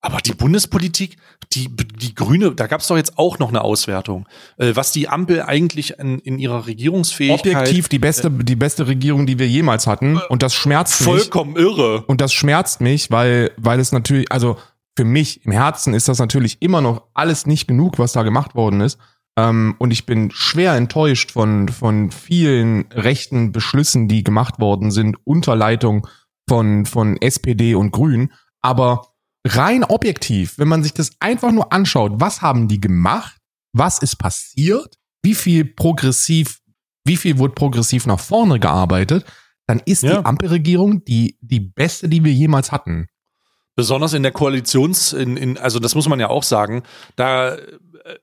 Aber 0.00 0.18
die 0.18 0.32
Bundespolitik, 0.32 1.18
die, 1.52 1.68
die 1.68 2.14
Grüne, 2.16 2.52
da 2.52 2.66
gab 2.66 2.80
es 2.80 2.88
doch 2.88 2.96
jetzt 2.96 3.16
auch 3.16 3.38
noch 3.38 3.50
eine 3.50 3.62
Auswertung, 3.62 4.26
äh, 4.56 4.74
was 4.74 4.90
die 4.90 5.08
Ampel 5.08 5.42
eigentlich 5.42 5.98
in, 6.00 6.18
in 6.18 6.40
ihrer 6.40 6.66
Regierungsfähigkeit 6.66 7.54
Objektiv 7.54 7.88
die 7.88 8.00
beste, 8.00 8.28
die 8.28 8.56
beste 8.56 8.88
Regierung, 8.88 9.26
die 9.26 9.38
wir 9.38 9.46
jemals 9.46 9.86
hatten. 9.86 10.16
Und 10.30 10.42
das 10.42 10.52
schmerzt 10.52 11.00
mich. 11.00 11.08
vollkommen 11.08 11.54
irre. 11.54 12.02
Und 12.06 12.20
das 12.20 12.32
schmerzt 12.32 12.80
mich, 12.80 13.12
weil, 13.12 13.52
weil 13.56 13.78
es 13.78 13.92
natürlich, 13.92 14.32
also 14.32 14.56
für 14.96 15.04
mich 15.04 15.44
im 15.44 15.52
Herzen 15.52 15.94
ist 15.94 16.08
das 16.08 16.18
natürlich 16.18 16.60
immer 16.60 16.80
noch 16.80 17.06
alles 17.14 17.46
nicht 17.46 17.66
genug, 17.68 17.98
was 17.98 18.12
da 18.12 18.22
gemacht 18.22 18.54
worden 18.54 18.80
ist. 18.80 18.98
Ähm, 19.38 19.76
und 19.78 19.92
ich 19.92 20.06
bin 20.06 20.30
schwer 20.32 20.74
enttäuscht 20.74 21.30
von, 21.32 21.68
von 21.68 22.10
vielen 22.10 22.86
rechten 22.92 23.52
Beschlüssen, 23.52 24.08
die 24.08 24.24
gemacht 24.24 24.58
worden 24.58 24.90
sind, 24.90 25.16
unter 25.24 25.54
Leitung 25.56 26.06
von, 26.48 26.84
von 26.86 27.16
SPD 27.20 27.74
und 27.74 27.92
Grünen. 27.92 28.32
Aber 28.60 29.14
rein 29.46 29.84
objektiv, 29.84 30.58
wenn 30.58 30.68
man 30.68 30.82
sich 30.82 30.92
das 30.92 31.12
einfach 31.20 31.52
nur 31.52 31.72
anschaut, 31.72 32.14
was 32.16 32.42
haben 32.42 32.68
die 32.68 32.80
gemacht? 32.80 33.36
Was 33.72 33.98
ist 34.00 34.16
passiert? 34.16 34.96
Wie 35.22 35.34
viel 35.34 35.64
progressiv, 35.64 36.58
wie 37.04 37.16
viel 37.16 37.38
wurde 37.38 37.54
progressiv 37.54 38.06
nach 38.06 38.20
vorne 38.20 38.58
gearbeitet? 38.58 39.24
Dann 39.66 39.80
ist 39.86 40.02
Ja. 40.02 40.18
die 40.18 40.26
Ampelregierung 40.26 41.04
die, 41.04 41.38
die 41.40 41.60
beste, 41.60 42.08
die 42.08 42.24
wir 42.24 42.32
jemals 42.32 42.72
hatten. 42.72 43.06
Besonders 43.80 44.12
in 44.12 44.22
der 44.22 44.32
Koalitions, 44.32 45.14
in, 45.14 45.38
in, 45.38 45.56
also 45.56 45.78
das 45.78 45.94
muss 45.94 46.06
man 46.06 46.20
ja 46.20 46.28
auch 46.28 46.42
sagen, 46.42 46.82
da 47.16 47.54
äh, 47.54 47.58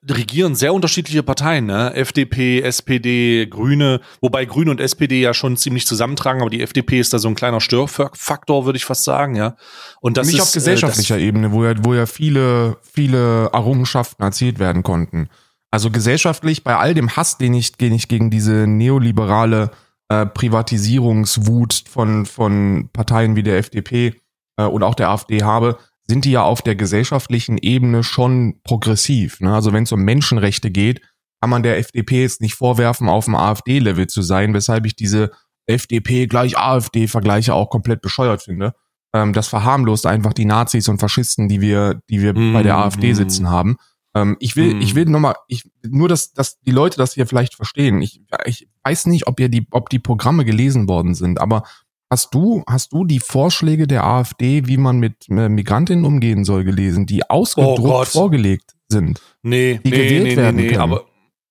regieren 0.08 0.54
sehr 0.54 0.72
unterschiedliche 0.72 1.24
Parteien, 1.24 1.66
ne? 1.66 1.96
FDP, 1.96 2.62
SPD, 2.62 3.48
Grüne, 3.48 4.02
wobei 4.22 4.46
Grüne 4.46 4.70
und 4.70 4.80
SPD 4.80 5.20
ja 5.20 5.34
schon 5.34 5.58
ziemlich 5.58 5.88
zusammentragen, 5.88 6.42
aber 6.42 6.52
die 6.52 6.62
FDP 6.62 7.00
ist 7.00 7.12
da 7.12 7.18
so 7.18 7.28
ein 7.28 7.34
kleiner 7.34 7.60
Störfaktor, 7.60 8.66
würde 8.66 8.78
ich 8.78 8.86
fast 8.86 9.04
sagen, 9.04 9.36
ja. 9.36 9.56
Und 10.00 10.18
das 10.18 10.28
Nicht 10.28 10.36
ist, 10.36 10.42
auf 10.44 10.52
gesellschaftlicher 10.52 11.18
Ebene, 11.18 11.52
wo 11.52 11.66
ja, 11.66 11.74
wo 11.84 11.96
ja 11.96 12.06
viele, 12.06 12.78
viele 12.84 13.50
Errungenschaften 13.52 14.22
erzielt 14.22 14.60
werden 14.60 14.84
konnten. 14.84 15.28
Also 15.72 15.90
gesellschaftlich, 15.90 16.64
bei 16.64 16.76
all 16.76 16.94
dem 16.94 17.16
Hass, 17.16 17.40
den 17.40 17.56
ich, 17.56 17.72
den 17.72 17.94
ich 17.94 18.08
gegen 18.08 18.30
diese 18.30 18.68
neoliberale 18.68 19.72
äh, 20.10 20.28
Privatisierungswut 20.28 21.84
von, 21.90 22.28
von 22.28 22.90
Parteien 22.94 23.36
wie 23.36 23.44
der 23.44 23.58
FDP 23.58 24.14
äh, 24.58 24.66
und 24.66 24.84
auch 24.84 24.96
der 24.96 25.10
AfD 25.10 25.44
habe, 25.44 25.78
sind 26.08 26.26
die 26.26 26.32
ja 26.32 26.44
auf 26.44 26.62
der 26.62 26.76
gesellschaftlichen 26.76 27.58
Ebene 27.58 28.04
schon 28.04 28.62
progressiv. 28.64 29.40
Ne? 29.42 29.54
Also 29.54 29.74
wenn 29.74 29.84
es 29.84 29.92
um 29.92 30.02
Menschenrechte 30.02 30.72
geht, 30.72 31.02
kann 31.42 31.50
man 31.50 31.64
der 31.64 31.78
FDP 31.78 32.22
jetzt 32.22 32.42
nicht 32.42 32.56
vorwerfen, 32.56 33.10
auf 33.10 33.26
dem 33.26 33.36
AfD-Level 33.36 34.08
zu 34.08 34.22
sein, 34.22 34.54
weshalb 34.54 34.86
ich 34.86 34.96
diese 34.96 35.32
FDP 35.68 36.28
gleich 36.28 36.58
AfD-Vergleiche 36.58 37.54
auch 37.54 37.70
komplett 37.70 38.02
bescheuert 38.02 38.42
finde. 38.42 38.74
Ähm, 39.14 39.34
das 39.34 39.48
verharmlost 39.48 40.06
einfach 40.06 40.34
die 40.34 40.46
Nazis 40.46 40.88
und 40.88 41.00
Faschisten, 41.00 41.48
die 41.48 41.62
wir, 41.62 42.02
die 42.10 42.22
wir 42.22 42.34
Mm, 42.34 42.54
bei 42.54 42.64
der 42.64 42.78
AfD 42.78 43.12
mm. 43.12 43.16
sitzen 43.16 43.50
haben. 43.50 43.78
Ähm, 44.16 44.38
ich 44.40 44.56
will, 44.56 44.76
Mm. 44.76 44.82
ich 44.82 44.96
will 44.96 45.06
nochmal, 45.06 45.36
ich, 45.48 45.70
nur, 45.86 46.10
dass, 46.10 46.34
dass 46.34 46.60
die 46.62 46.72
Leute 46.72 46.98
das 46.98 47.14
hier 47.14 47.28
vielleicht 47.28 47.56
verstehen. 47.56 48.02
Ich, 48.02 48.22
ich 48.46 48.68
weiß 48.84 49.06
nicht, 49.08 49.28
ob 49.28 49.40
ihr 49.40 49.50
die, 49.50 49.68
ob 49.72 49.90
die 49.90 50.00
Programme 50.00 50.46
gelesen 50.46 50.88
worden 50.88 51.16
sind, 51.16 51.40
aber 51.40 51.64
hast 52.10 52.34
du, 52.34 52.64
hast 52.68 52.94
du 52.94 53.06
die 53.06 53.20
Vorschläge 53.20 53.88
der 53.88 54.06
AfD, 54.06 54.68
wie 54.68 54.78
man 54.78 55.00
mit 55.00 55.30
äh, 55.30 55.50
Migrantinnen 55.50 56.06
umgehen 56.06 56.44
soll, 56.46 56.64
gelesen, 56.64 57.06
die 57.06 57.30
ausgedruckt 57.30 57.80
Oh 57.80 58.06
vorgelegt 58.06 58.76
sind? 58.88 59.22
Nee, 59.42 59.80
die 59.84 59.90
nee, 59.90 59.98
gewählt 59.98 60.24
nee, 60.24 60.30
nee, 60.30 60.38
werden 60.38 60.56
nee, 60.56 60.68
können. 60.68 60.82
aber 60.82 61.06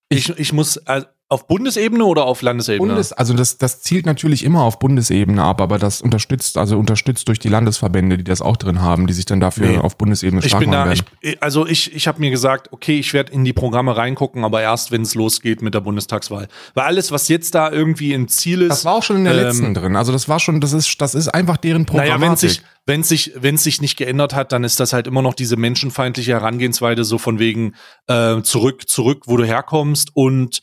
ich, 0.09 0.29
ich 0.29 0.53
muss, 0.53 0.77
äh, 0.77 1.03
auf 1.29 1.47
Bundesebene 1.47 2.05
oder 2.05 2.25
auf 2.25 2.41
Landesebene? 2.41 2.87
Bundes, 2.87 3.11
also 3.11 3.33
das, 3.33 3.57
das 3.57 3.81
zielt 3.81 4.05
natürlich 4.05 4.45
immer 4.45 4.63
auf 4.63 4.79
Bundesebene 4.79 5.43
ab, 5.43 5.59
aber 5.59 5.77
das 5.77 6.01
unterstützt, 6.01 6.57
also 6.57 6.77
unterstützt 6.79 7.27
durch 7.27 7.39
die 7.39 7.49
Landesverbände, 7.49 8.17
die 8.17 8.23
das 8.23 8.41
auch 8.41 8.55
drin 8.55 8.81
haben, 8.81 9.07
die 9.07 9.13
sich 9.13 9.25
dann 9.25 9.41
dafür 9.41 9.67
Nee. 9.67 9.77
auf 9.77 9.97
Bundesebene 9.97 10.41
ich 10.41 10.47
stark 10.47 10.61
bin 10.61 10.69
machen 10.69 10.95
da, 10.97 11.05
ich, 11.21 11.43
also 11.43 11.67
ich, 11.67 11.93
ich 11.93 12.07
habe 12.07 12.21
mir 12.21 12.31
gesagt, 12.31 12.71
okay, 12.71 12.97
ich 12.97 13.13
werde 13.13 13.33
in 13.33 13.43
die 13.43 13.51
Programme 13.51 13.97
reingucken, 13.97 14.45
aber 14.45 14.61
erst, 14.61 14.91
wenn 14.91 15.01
es 15.01 15.15
losgeht 15.15 15.61
mit 15.61 15.73
der 15.73 15.81
Bundestagswahl. 15.81 16.47
Weil 16.73 16.85
alles, 16.85 17.11
was 17.11 17.27
jetzt 17.27 17.55
da 17.55 17.69
irgendwie 17.71 18.13
im 18.13 18.29
Ziel 18.29 18.61
ist, 18.61 18.69
das 18.69 18.85
war 18.85 18.93
auch 18.93 19.03
schon 19.03 19.17
in 19.17 19.25
der 19.25 19.33
ähm, 19.33 19.43
letzten 19.43 19.73
drin. 19.73 19.95
Also 19.97 20.13
das 20.13 20.29
war 20.29 20.39
schon, 20.39 20.61
das 20.61 20.71
ist, 20.71 21.01
das 21.01 21.13
ist 21.13 21.27
einfach 21.27 21.57
deren 21.57 21.81
naja, 21.81 22.13
Programmatik. 22.13 22.21
wenn 22.21 22.37
sich, 22.37 22.61
wenn 22.85 23.03
sich, 23.03 23.33
wenn 23.35 23.57
sich 23.57 23.81
nicht 23.81 23.97
geändert 23.97 24.33
hat, 24.33 24.53
dann 24.53 24.63
ist 24.63 24.79
das 24.79 24.93
halt 24.93 25.07
immer 25.07 25.21
noch 25.21 25.33
diese 25.33 25.57
menschenfeindliche 25.57 26.31
Herangehensweise, 26.31 27.03
so 27.03 27.17
von 27.17 27.37
wegen 27.37 27.75
äh, 28.07 28.41
zurück, 28.43 28.87
zurück, 28.87 29.23
wo 29.25 29.35
du 29.35 29.43
herkommst 29.43 30.11
und 30.13 30.61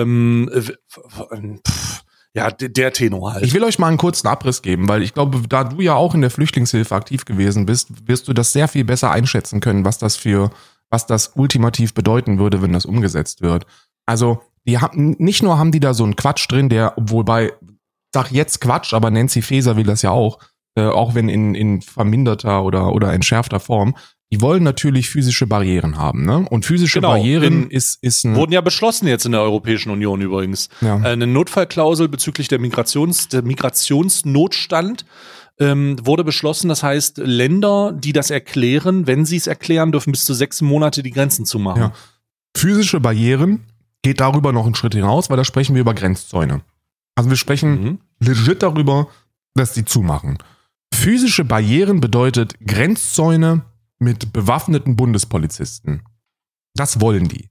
ähm, 0.00 0.50
w- 0.52 0.72
w- 0.72 1.58
pff, 1.66 2.02
ja, 2.34 2.50
der 2.50 2.92
Tenor 2.92 3.34
halt. 3.34 3.44
Ich 3.44 3.52
will 3.52 3.62
euch 3.62 3.78
mal 3.78 3.88
einen 3.88 3.98
kurzen 3.98 4.26
Abriss 4.26 4.62
geben, 4.62 4.88
weil 4.88 5.02
ich 5.02 5.12
glaube, 5.12 5.42
da 5.48 5.64
du 5.64 5.80
ja 5.80 5.94
auch 5.94 6.14
in 6.14 6.22
der 6.22 6.30
Flüchtlingshilfe 6.30 6.94
aktiv 6.94 7.24
gewesen 7.24 7.66
bist, 7.66 8.08
wirst 8.08 8.26
du 8.26 8.32
das 8.32 8.52
sehr 8.52 8.68
viel 8.68 8.84
besser 8.84 9.10
einschätzen 9.10 9.60
können, 9.60 9.84
was 9.84 9.98
das 9.98 10.16
für, 10.16 10.50
was 10.88 11.06
das 11.06 11.32
ultimativ 11.34 11.92
bedeuten 11.92 12.38
würde, 12.38 12.62
wenn 12.62 12.72
das 12.72 12.86
umgesetzt 12.86 13.42
wird. 13.42 13.66
Also, 14.06 14.40
die 14.66 14.78
haben, 14.78 15.16
nicht 15.18 15.42
nur 15.42 15.58
haben 15.58 15.72
die 15.72 15.80
da 15.80 15.92
so 15.92 16.04
einen 16.04 16.16
Quatsch 16.16 16.46
drin, 16.50 16.68
der, 16.68 16.96
obwohl 16.96 17.24
bei, 17.24 17.52
sag 18.14 18.30
jetzt 18.32 18.60
Quatsch, 18.60 18.94
aber 18.94 19.10
Nancy 19.10 19.42
Faeser 19.42 19.76
will 19.76 19.84
das 19.84 20.02
ja 20.02 20.10
auch, 20.10 20.38
äh, 20.74 20.86
auch 20.86 21.14
wenn 21.14 21.28
in, 21.28 21.54
in 21.54 21.82
verminderter 21.82 22.62
oder, 22.62 22.92
oder 22.92 23.12
entschärfter 23.12 23.60
Form, 23.60 23.94
die 24.32 24.40
wollen 24.40 24.62
natürlich 24.62 25.10
physische 25.10 25.46
Barrieren 25.46 25.98
haben, 25.98 26.24
ne? 26.24 26.46
Und 26.48 26.64
physische 26.64 26.98
Genau, 27.00 27.10
Barrieren 27.10 27.64
in- 27.64 27.70
ist, 27.70 28.02
ist 28.02 28.24
ein, 28.24 28.34
Wurden 28.34 28.52
ja 28.52 28.62
beschlossen 28.62 29.06
jetzt 29.06 29.26
in 29.26 29.32
der 29.32 29.42
Europäischen 29.42 29.90
Union 29.90 30.20
übrigens. 30.22 30.70
ja. 30.80 30.98
Äh, 31.00 31.08
Eine 31.12 31.26
Notfallklausel 31.26 32.08
bezüglich 32.08 32.48
der 32.48 32.58
Migrations, 32.58 33.28
der 33.28 33.42
Migrationsnotstand 33.42 35.04
ähm, 35.58 35.96
wurde 36.02 36.24
beschlossen. 36.24 36.68
Das 36.68 36.82
heißt, 36.82 37.18
Länder, 37.18 37.92
die 37.92 38.12
das 38.12 38.30
erklären, 38.30 39.06
wenn 39.06 39.24
sie 39.26 39.36
es 39.36 39.46
erklären, 39.46 39.92
dürfen 39.92 40.12
bis 40.12 40.24
zu 40.24 40.34
sechs 40.34 40.62
Monate 40.62 41.02
die 41.02 41.10
Grenzen 41.10 41.44
zumachen. 41.44 41.82
Ja. 41.82 41.92
Physische 42.56 43.00
Barrieren 43.00 43.60
geht 44.02 44.20
darüber 44.20 44.52
noch 44.52 44.64
einen 44.66 44.74
Schritt 44.74 44.94
hinaus, 44.94 45.30
weil 45.30 45.36
da 45.36 45.44
sprechen 45.44 45.74
wir 45.74 45.80
über 45.82 45.94
Grenzzäune. 45.94 46.62
Also 47.14 47.28
wir 47.30 47.36
sprechen 47.36 47.70
Mhm. 47.84 47.98
legit 48.20 48.62
darüber, 48.62 49.08
dass 49.54 49.74
die 49.74 49.84
zumachen. 49.84 50.38
Physische 50.94 51.44
Barrieren 51.44 52.00
bedeutet 52.00 52.54
Grenzzäune 52.66 53.62
mit 54.02 54.32
bewaffneten 54.32 54.96
Bundespolizisten. 54.96 56.02
Das 56.74 57.00
wollen 57.00 57.28
die. 57.28 57.48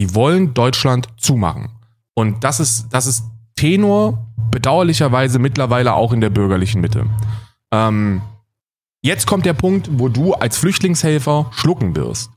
Die 0.00 0.14
wollen 0.14 0.54
Deutschland 0.54 1.08
zumachen. 1.16 1.70
Und 2.14 2.44
das 2.44 2.60
ist, 2.60 2.88
das 2.90 3.06
ist 3.06 3.24
Tenor, 3.56 4.32
bedauerlicherweise 4.50 5.38
mittlerweile 5.38 5.94
auch 5.94 6.12
in 6.12 6.20
der 6.20 6.30
bürgerlichen 6.30 6.80
Mitte. 6.80 7.06
Ähm, 7.72 8.22
jetzt 9.02 9.26
kommt 9.26 9.46
der 9.46 9.54
Punkt, 9.54 9.88
wo 9.92 10.08
du 10.08 10.34
als 10.34 10.56
Flüchtlingshelfer 10.56 11.50
schlucken 11.52 11.96
wirst. 11.96 12.30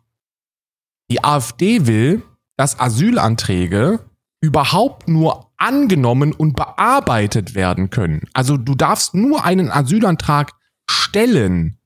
Die 1.10 1.24
AfD 1.24 1.88
will, 1.88 2.24
dass 2.58 2.80
Asylanträge 2.80 4.00
überhaupt 4.42 5.08
nur 5.08 5.52
angenommen 5.58 6.34
und 6.34 6.56
bearbeitet 6.56 7.56
werden 7.56 7.90
können. 7.90 8.22
Also 8.34 8.58
du 8.58 8.76
darfst 8.76 9.16
nur 9.16 9.44
einen 9.44 9.72
Asylantrag 9.72 10.54
stellen, 10.90 11.78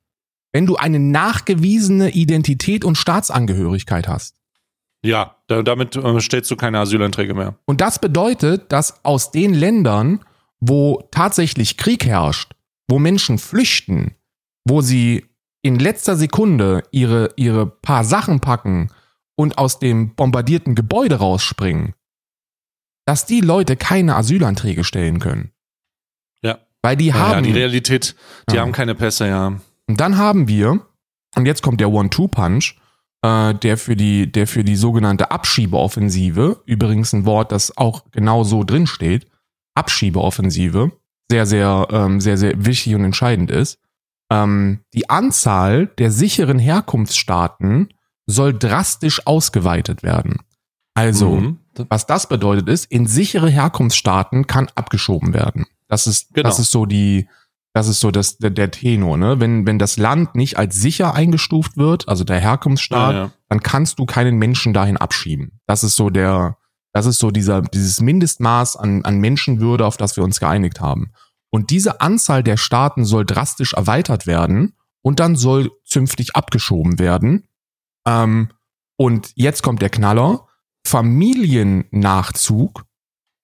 wenn 0.54 0.66
du 0.66 0.76
eine 0.76 1.00
nachgewiesene 1.00 2.12
Identität 2.12 2.84
und 2.86 2.96
Staatsangehörigkeit 2.98 4.08
hast. 4.08 4.36
Ja, 5.04 5.38
da, 5.48 5.64
damit 5.64 5.96
äh, 5.96 6.20
stellst 6.22 6.52
du 6.52 6.56
keine 6.56 6.80
Asylanträge 6.80 7.34
mehr. 7.34 7.56
Und 7.66 7.82
das 7.82 8.00
bedeutet, 8.00 8.72
dass 8.72 9.04
aus 9.04 9.32
den 9.32 9.54
Ländern, 9.54 10.24
wo 10.60 11.08
tatsächlich 11.12 11.78
Krieg 11.78 12.06
herrscht, 12.06 12.54
wo 12.88 13.00
Menschen 13.00 13.40
flüchten, 13.40 14.16
wo 14.66 14.82
sie 14.82 15.26
in 15.64 15.80
letzter 15.80 16.16
Sekunde 16.16 16.84
ihre, 16.92 17.32
ihre 17.36 17.66
paar 17.66 18.04
Sachen 18.04 18.42
packen 18.42 18.92
und 19.36 19.58
aus 19.58 19.80
dem 19.80 20.14
bombardierten 20.16 20.76
Gebäude 20.76 21.16
rausspringen, 21.16 21.96
dass 23.06 23.26
die 23.26 23.42
Leute 23.42 23.76
keine 23.78 24.16
Asylanträge 24.16 24.84
stellen 24.84 25.20
können. 25.20 25.52
Ja. 26.44 26.60
Weil 26.84 26.96
die 26.98 27.08
Ja, 27.08 27.14
haben. 27.16 27.44
die 27.44 27.52
Realität, 27.52 28.16
die 28.50 28.56
Ja. 28.56 28.62
haben 28.62 28.72
keine 28.72 28.94
Pässe, 28.94 29.28
ja. 29.28 29.60
Und 29.88 30.00
dann 30.00 30.18
haben 30.18 30.48
wir, 30.48 30.82
und 31.36 31.46
jetzt 31.46 31.62
kommt 31.64 31.80
der 31.82 31.92
One-Two-Punch, 31.92 32.76
äh, 33.24 33.54
der 33.56 33.78
für 33.78 33.96
die, 33.96 34.32
der 34.32 34.48
für 34.48 34.64
die 34.64 34.76
sogenannte 34.76 35.32
Abschiebeoffensive, 35.32 36.62
übrigens 36.66 37.14
ein 37.14 37.26
Wort, 37.26 37.52
das 37.52 37.78
auch 37.78 38.06
genau 38.12 38.44
so 38.44 38.64
drin 38.64 38.88
steht, 38.88 39.28
Abschiebeoffensive, 39.76 40.92
sehr, 41.30 41.46
sehr, 41.46 41.88
ähm, 41.92 42.22
sehr, 42.22 42.38
sehr 42.38 42.66
wichtig 42.66 42.96
und 42.96 43.04
entscheidend 43.06 43.52
ist. 43.52 43.80
Ähm, 44.32 44.80
die 44.94 45.10
Anzahl 45.10 45.88
der 45.98 46.12
sicheren 46.12 46.60
Herkunftsstaaten 46.60 47.90
soll 48.28 48.58
drastisch 48.58 49.26
ausgeweitet 49.28 50.04
werden. 50.04 50.38
Also, 50.94 51.30
Mhm. 51.36 51.60
was 51.90 52.06
das 52.06 52.28
bedeutet 52.28 52.70
ist, 52.70 52.86
in 52.92 53.08
sichere 53.08 53.50
Herkunftsstaaten 53.50 54.48
kann 54.48 54.68
abgeschoben 54.76 55.34
werden. 55.34 55.66
Das 55.88 56.08
ist, 56.08 56.34
Genau. 56.34 56.48
das 56.50 56.60
ist 56.60 56.72
so 56.72 56.86
die, 56.86 57.28
Das 57.74 57.88
ist 57.88 58.02
so 58.02 58.12
das, 58.12 58.38
der, 58.38 58.50
der 58.50 58.72
Tenor, 58.72 59.18
ne? 59.18 59.40
Wenn, 59.40 59.66
wenn 59.66 59.80
das 59.80 59.98
Land 59.98 60.36
nicht 60.36 60.58
als 60.58 60.76
sicher 60.76 61.14
eingestuft 61.14 61.78
wird, 61.78 62.10
also 62.10 62.24
der 62.24 62.40
Herkunftsstaat, 62.40 63.14
Ja, 63.14 63.20
ja. 63.24 63.32
dann 63.48 63.62
kannst 63.62 64.00
du 64.00 64.06
keinen 64.06 64.38
Menschen 64.38 64.74
dahin 64.74 64.98
abschieben. 64.98 65.60
Das 65.68 65.84
ist 65.84 65.96
so 65.96 66.10
der, 66.10 66.58
das 66.92 67.06
ist 67.06 67.20
so 67.20 67.32
dieser, 67.32 67.62
dieses 67.62 68.02
Mindestmaß 68.02 68.76
an, 68.76 69.06
an 69.06 69.20
Menschenwürde, 69.20 69.86
auf 69.86 69.96
das 69.96 70.18
wir 70.18 70.24
uns 70.26 70.42
geeinigt 70.42 70.82
haben. 70.82 71.14
Und 71.50 71.70
diese 71.70 72.02
Anzahl 72.02 72.44
der 72.44 72.58
Staaten 72.58 73.06
soll 73.06 73.26
drastisch 73.26 73.74
erweitert 73.74 74.28
werden 74.28 74.74
und 75.02 75.20
dann 75.20 75.36
soll 75.36 75.72
zünftig 75.86 76.36
abgeschoben 76.36 77.00
werden. 77.00 77.48
Ähm, 78.06 78.50
und 78.98 79.32
jetzt 79.36 79.64
kommt 79.64 79.82
der 79.82 79.90
Knaller. 79.90 80.48
Familiennachzug 80.86 82.86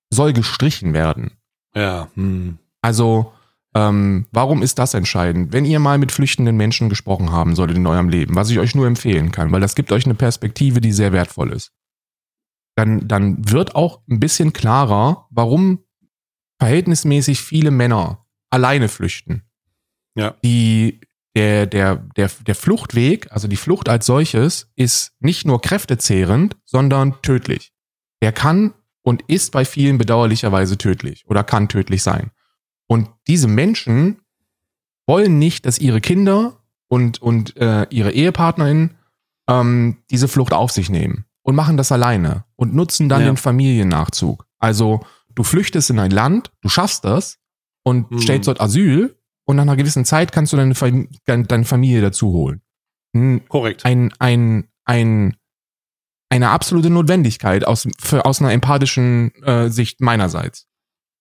soll 0.10 0.34
gestrichen 0.34 0.94
werden. 0.94 1.32
Ja. 1.76 2.10
Hm. 2.16 2.58
Also, 2.82 3.34
ähm, 3.78 4.26
warum 4.32 4.64
ist 4.64 4.80
das 4.80 4.96
entscheidend? 4.96 5.54
Wenn 5.54 5.64
ihr 5.64 5.80
mal 5.80 6.00
mit 6.00 6.12
flüchtenden 6.12 6.58
Menschen 6.58 6.90
gesprochen 6.90 7.32
haben 7.32 7.56
solltet 7.56 7.78
in 7.78 7.86
eurem 7.86 8.10
Leben, 8.10 8.36
was 8.36 8.50
ich 8.50 8.58
euch 8.58 8.74
nur 8.74 8.88
empfehlen 8.88 9.32
kann, 9.32 9.52
weil 9.52 9.62
das 9.62 9.76
gibt 9.76 9.92
euch 9.92 10.06
eine 10.06 10.16
Perspektive, 10.16 10.82
die 10.82 10.92
sehr 10.92 11.14
wertvoll 11.14 11.52
ist, 11.54 11.72
dann, 12.76 13.08
dann 13.08 13.52
wird 13.52 13.76
auch 13.76 14.02
ein 14.10 14.20
bisschen 14.20 14.52
klarer, 14.52 15.28
warum 15.30 15.84
verhältnismäßig 16.60 17.40
viele 17.40 17.70
Männer 17.70 18.26
alleine 18.50 18.90
flüchten. 18.90 19.44
Ja. 20.16 20.36
Die, 20.44 21.00
der, 21.36 21.68
der, 21.68 21.98
der, 21.98 22.32
der 22.48 22.56
Fluchtweg, 22.56 23.32
also 23.32 23.48
die 23.48 23.58
Flucht 23.58 23.90
als 23.90 24.08
solches, 24.08 24.72
ist 24.76 25.14
nicht 25.20 25.46
nur 25.46 25.62
kräftezehrend, 25.62 26.58
sondern 26.66 27.22
tödlich. 27.22 27.74
Der 28.24 28.32
kann 28.32 28.74
und 29.04 29.22
ist 29.28 29.52
bei 29.52 29.66
vielen 29.66 30.00
bedauerlicherweise 30.00 30.80
tödlich 30.80 31.26
oder 31.28 31.44
kann 31.44 31.70
tödlich 31.70 32.02
sein. 32.02 32.32
Und 32.88 33.10
diese 33.28 33.48
Menschen 33.48 34.22
wollen 35.08 35.38
nicht, 35.40 35.66
dass 35.66 35.80
ihre 35.80 36.02
Kinder 36.02 36.62
und, 36.90 37.22
und 37.22 37.56
äh, 37.58 37.86
ihre 37.90 38.12
Ehepartnerin 38.12 38.92
ähm, 39.50 39.98
diese 40.10 40.28
Flucht 40.28 40.54
auf 40.54 40.72
sich 40.72 40.90
nehmen 40.90 41.26
und 41.44 41.56
machen 41.56 41.78
das 41.78 41.92
alleine 41.92 42.46
und 42.56 42.74
nutzen 42.74 43.10
dann 43.10 43.22
Ja. 43.22 43.28
den 43.28 43.38
Familiennachzug. 43.38 44.46
Also 44.60 45.06
du 45.36 45.44
flüchtest 45.44 45.90
in 45.90 46.00
ein 46.00 46.12
Land, 46.12 46.52
du 46.62 46.70
schaffst 46.70 47.06
das 47.06 47.38
und 47.84 48.10
Mhm. 48.12 48.20
stellst 48.20 48.48
dort 48.48 48.60
Asyl 48.62 49.18
und 49.46 49.56
nach 49.58 49.64
einer 49.64 49.76
gewissen 49.78 50.04
Zeit 50.06 50.32
kannst 50.32 50.52
du 50.54 50.58
deine, 50.58 50.74
Fam- 50.76 51.08
deine 51.26 51.66
Familie 51.66 52.02
dazu 52.02 52.32
holen. 52.32 52.62
Ein, 53.14 53.48
Korrekt. 53.48 53.86
ein, 53.86 54.14
ein, 54.20 54.68
ein, 54.86 55.38
eine 56.30 56.50
absolute 56.50 56.90
Notwendigkeit 56.90 57.66
aus, 57.66 57.88
für, 58.00 58.26
aus 58.26 58.42
einer 58.42 58.52
empathischen 58.52 59.34
äh, 59.44 59.70
Sicht 59.70 60.02
meinerseits. 60.02 60.68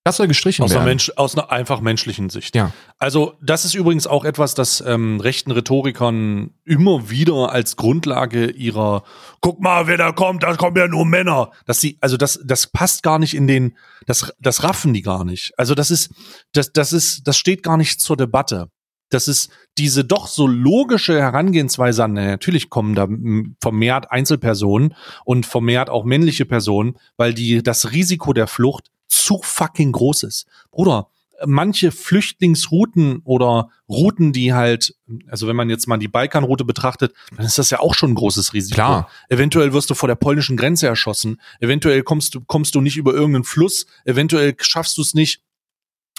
Das 0.07 0.15
soll 0.15 0.29
gestrichen 0.29 0.63
Aus 0.63 0.71
einer, 0.71 0.79
werden. 0.79 0.87
Mensch, 0.87 1.11
aus 1.17 1.35
einer 1.35 1.51
einfach 1.51 1.81
menschlichen 1.81 2.29
Sicht. 2.29 2.55
Ja. 2.55 2.71
Also, 2.97 3.33
das 3.41 3.65
ist 3.65 3.73
übrigens 3.73 4.07
auch 4.07 4.23
etwas, 4.23 4.53
das 4.53 4.79
ähm, 4.79 5.19
rechten 5.19 5.51
Rhetorikern 5.51 6.51
immer 6.63 7.09
wieder 7.09 7.51
als 7.51 7.75
Grundlage 7.75 8.49
ihrer 8.49 9.03
Guck 9.41 9.59
mal, 9.59 9.87
wer 9.87 9.97
da 9.97 10.13
kommt, 10.13 10.43
da 10.43 10.55
kommen 10.55 10.77
ja 10.77 10.87
nur 10.87 11.05
Männer. 11.05 11.51
Dass 11.65 11.81
sie, 11.81 11.97
also 11.99 12.15
das, 12.15 12.39
das 12.41 12.67
passt 12.67 13.03
gar 13.03 13.19
nicht 13.19 13.33
in 13.33 13.47
den, 13.47 13.75
das, 14.05 14.33
das 14.39 14.63
raffen 14.63 14.93
die 14.93 15.01
gar 15.01 15.25
nicht. 15.25 15.51
Also, 15.57 15.75
das 15.75 15.91
ist, 15.91 16.09
das, 16.53 16.71
das 16.71 16.93
ist, 16.93 17.27
das 17.27 17.37
steht 17.37 17.61
gar 17.61 17.75
nicht 17.75 17.99
zur 17.99 18.15
Debatte. 18.15 18.69
Das 19.09 19.27
ist 19.27 19.51
diese 19.77 20.05
doch 20.05 20.27
so 20.27 20.47
logische 20.47 21.19
Herangehensweise 21.19 22.05
an, 22.05 22.13
na, 22.13 22.27
natürlich 22.27 22.69
kommen 22.69 22.95
da 22.95 23.07
mm, 23.07 23.57
vermehrt 23.61 24.09
Einzelpersonen 24.09 24.95
und 25.25 25.45
vermehrt 25.45 25.89
auch 25.89 26.05
männliche 26.05 26.45
Personen, 26.45 26.95
weil 27.17 27.33
die, 27.33 27.61
das 27.61 27.91
Risiko 27.91 28.31
der 28.31 28.47
Flucht 28.47 28.89
zu 29.07 29.39
fucking 29.43 29.91
groß 29.91 30.23
ist. 30.23 30.47
Bruder, 30.71 31.09
manche 31.45 31.91
Flüchtlingsrouten 31.91 33.21
oder 33.23 33.69
Routen, 33.89 34.33
die 34.33 34.53
halt, 34.53 34.95
also 35.27 35.47
wenn 35.47 35.55
man 35.55 35.69
jetzt 35.69 35.87
mal 35.87 35.97
die 35.97 36.07
Balkanroute 36.07 36.65
betrachtet, 36.65 37.13
dann 37.35 37.45
ist 37.45 37.57
das 37.57 37.69
ja 37.69 37.79
auch 37.79 37.93
schon 37.93 38.11
ein 38.11 38.15
großes 38.15 38.53
Risiko. 38.53 38.75
Klar. 38.75 39.09
Eventuell 39.29 39.73
wirst 39.73 39.89
du 39.89 39.93
vor 39.93 40.07
der 40.07 40.15
polnischen 40.15 40.57
Grenze 40.57 40.87
erschossen. 40.87 41.39
Eventuell 41.59 42.03
kommst 42.03 42.35
du, 42.35 42.41
kommst 42.41 42.75
du 42.75 42.81
nicht 42.81 42.97
über 42.97 43.13
irgendeinen 43.13 43.43
Fluss. 43.43 43.85
Eventuell 44.05 44.55
schaffst 44.59 44.97
du 44.97 45.01
es 45.01 45.13
nicht, 45.13 45.41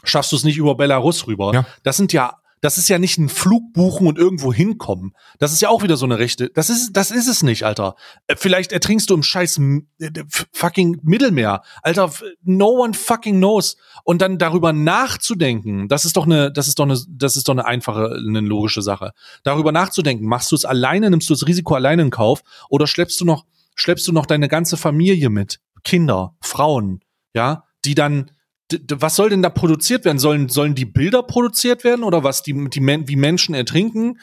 schaffst 0.04 0.32
du 0.32 0.36
es 0.36 0.44
nicht 0.44 0.56
über 0.56 0.76
Belarus 0.76 1.26
rüber. 1.26 1.52
Ja. 1.52 1.66
Das 1.82 1.96
sind 1.96 2.12
ja, 2.12 2.38
das 2.60 2.78
ist 2.78 2.88
ja 2.88 2.98
nicht 2.98 3.18
ein 3.18 3.28
Flug 3.28 3.72
buchen 3.72 4.06
und 4.06 4.18
irgendwo 4.18 4.52
hinkommen. 4.52 5.12
Das 5.38 5.52
ist 5.52 5.60
ja 5.60 5.68
auch 5.68 5.82
wieder 5.82 5.96
so 5.96 6.06
eine 6.06 6.18
Rechte. 6.18 6.50
Das 6.50 6.70
ist, 6.70 6.92
das 6.92 7.10
ist 7.10 7.28
es 7.28 7.42
nicht, 7.42 7.64
Alter. 7.64 7.94
Äh, 8.26 8.36
Vielleicht 8.36 8.72
ertrinkst 8.72 9.08
du 9.10 9.14
im 9.14 9.22
scheiß 9.22 9.60
äh, 10.00 10.10
fucking 10.52 11.00
Mittelmeer. 11.02 11.62
Alter, 11.82 12.10
no 12.42 12.68
one 12.68 12.94
fucking 12.94 13.36
knows. 13.36 13.76
Und 14.04 14.22
dann 14.22 14.38
darüber 14.38 14.72
nachzudenken, 14.72 15.88
das 15.88 16.04
ist 16.04 16.16
doch 16.16 16.26
eine, 16.26 16.52
das 16.52 16.68
ist 16.68 16.78
doch 16.78 16.84
eine, 16.84 16.98
das 17.08 17.36
ist 17.36 17.48
doch 17.48 17.54
eine 17.54 17.66
einfache, 17.66 18.16
eine 18.16 18.40
logische 18.40 18.82
Sache. 18.82 19.12
Darüber 19.42 19.72
nachzudenken, 19.72 20.26
machst 20.26 20.50
du 20.52 20.56
es 20.56 20.64
alleine, 20.64 21.10
nimmst 21.10 21.28
du 21.28 21.34
das 21.34 21.46
Risiko 21.46 21.74
alleine 21.74 22.02
in 22.02 22.10
Kauf 22.10 22.42
oder 22.68 22.86
schleppst 22.86 23.20
du 23.20 23.24
noch, 23.24 23.44
schleppst 23.74 24.06
du 24.08 24.12
noch 24.12 24.26
deine 24.26 24.48
ganze 24.48 24.76
Familie 24.76 25.30
mit? 25.30 25.60
Kinder, 25.84 26.34
Frauen, 26.40 27.00
ja, 27.34 27.64
die 27.84 27.94
dann, 27.94 28.30
was 28.70 29.16
soll 29.16 29.30
denn 29.30 29.42
da 29.42 29.50
produziert 29.50 30.04
werden? 30.04 30.18
Sollen, 30.18 30.48
sollen 30.48 30.74
die 30.74 30.84
Bilder 30.84 31.22
produziert 31.22 31.84
werden 31.84 32.04
oder 32.04 32.24
was, 32.24 32.42
die, 32.42 32.52
die, 32.68 32.80
wie 32.80 33.16
Menschen 33.16 33.54
ertrinken? 33.54 34.20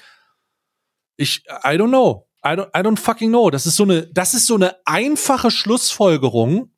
Ich, 1.18 1.46
I 1.64 1.78
don't 1.78 1.90
know. 1.90 2.28
I 2.46 2.50
don't, 2.50 2.68
I 2.78 2.82
don't 2.82 3.00
fucking 3.00 3.30
know. 3.30 3.50
Das 3.50 3.66
ist 3.66 3.76
so 3.76 3.84
eine, 3.84 4.08
das 4.08 4.34
ist 4.34 4.46
so 4.46 4.56
eine 4.56 4.76
einfache 4.86 5.50
Schlussfolgerung, 5.50 6.72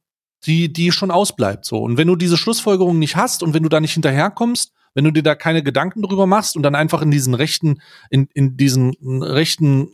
die, 0.46 0.72
die 0.72 0.92
schon 0.92 1.12
ausbleibt, 1.12 1.66
so. 1.66 1.82
Und 1.82 1.98
wenn 1.98 2.08
du 2.08 2.16
diese 2.16 2.38
Schlussfolgerung 2.38 3.00
nicht 3.00 3.16
hast 3.16 3.44
und 3.44 3.54
wenn 3.54 3.64
du 3.64 3.70
da 3.70 3.80
nicht 3.82 3.94
hinterherkommst, 3.94 4.72
wenn 4.94 5.04
du 5.04 5.12
dir 5.12 5.24
da 5.24 5.36
keine 5.36 5.62
Gedanken 5.62 6.02
drüber 6.02 6.26
machst 6.26 6.56
und 6.56 6.64
dann 6.64 6.76
einfach 6.76 7.02
in 7.02 7.12
diesen 7.12 7.34
rechten, 7.34 7.82
in, 8.10 8.30
in 8.34 8.56
diesen 8.56 8.94
rechten 9.22 9.90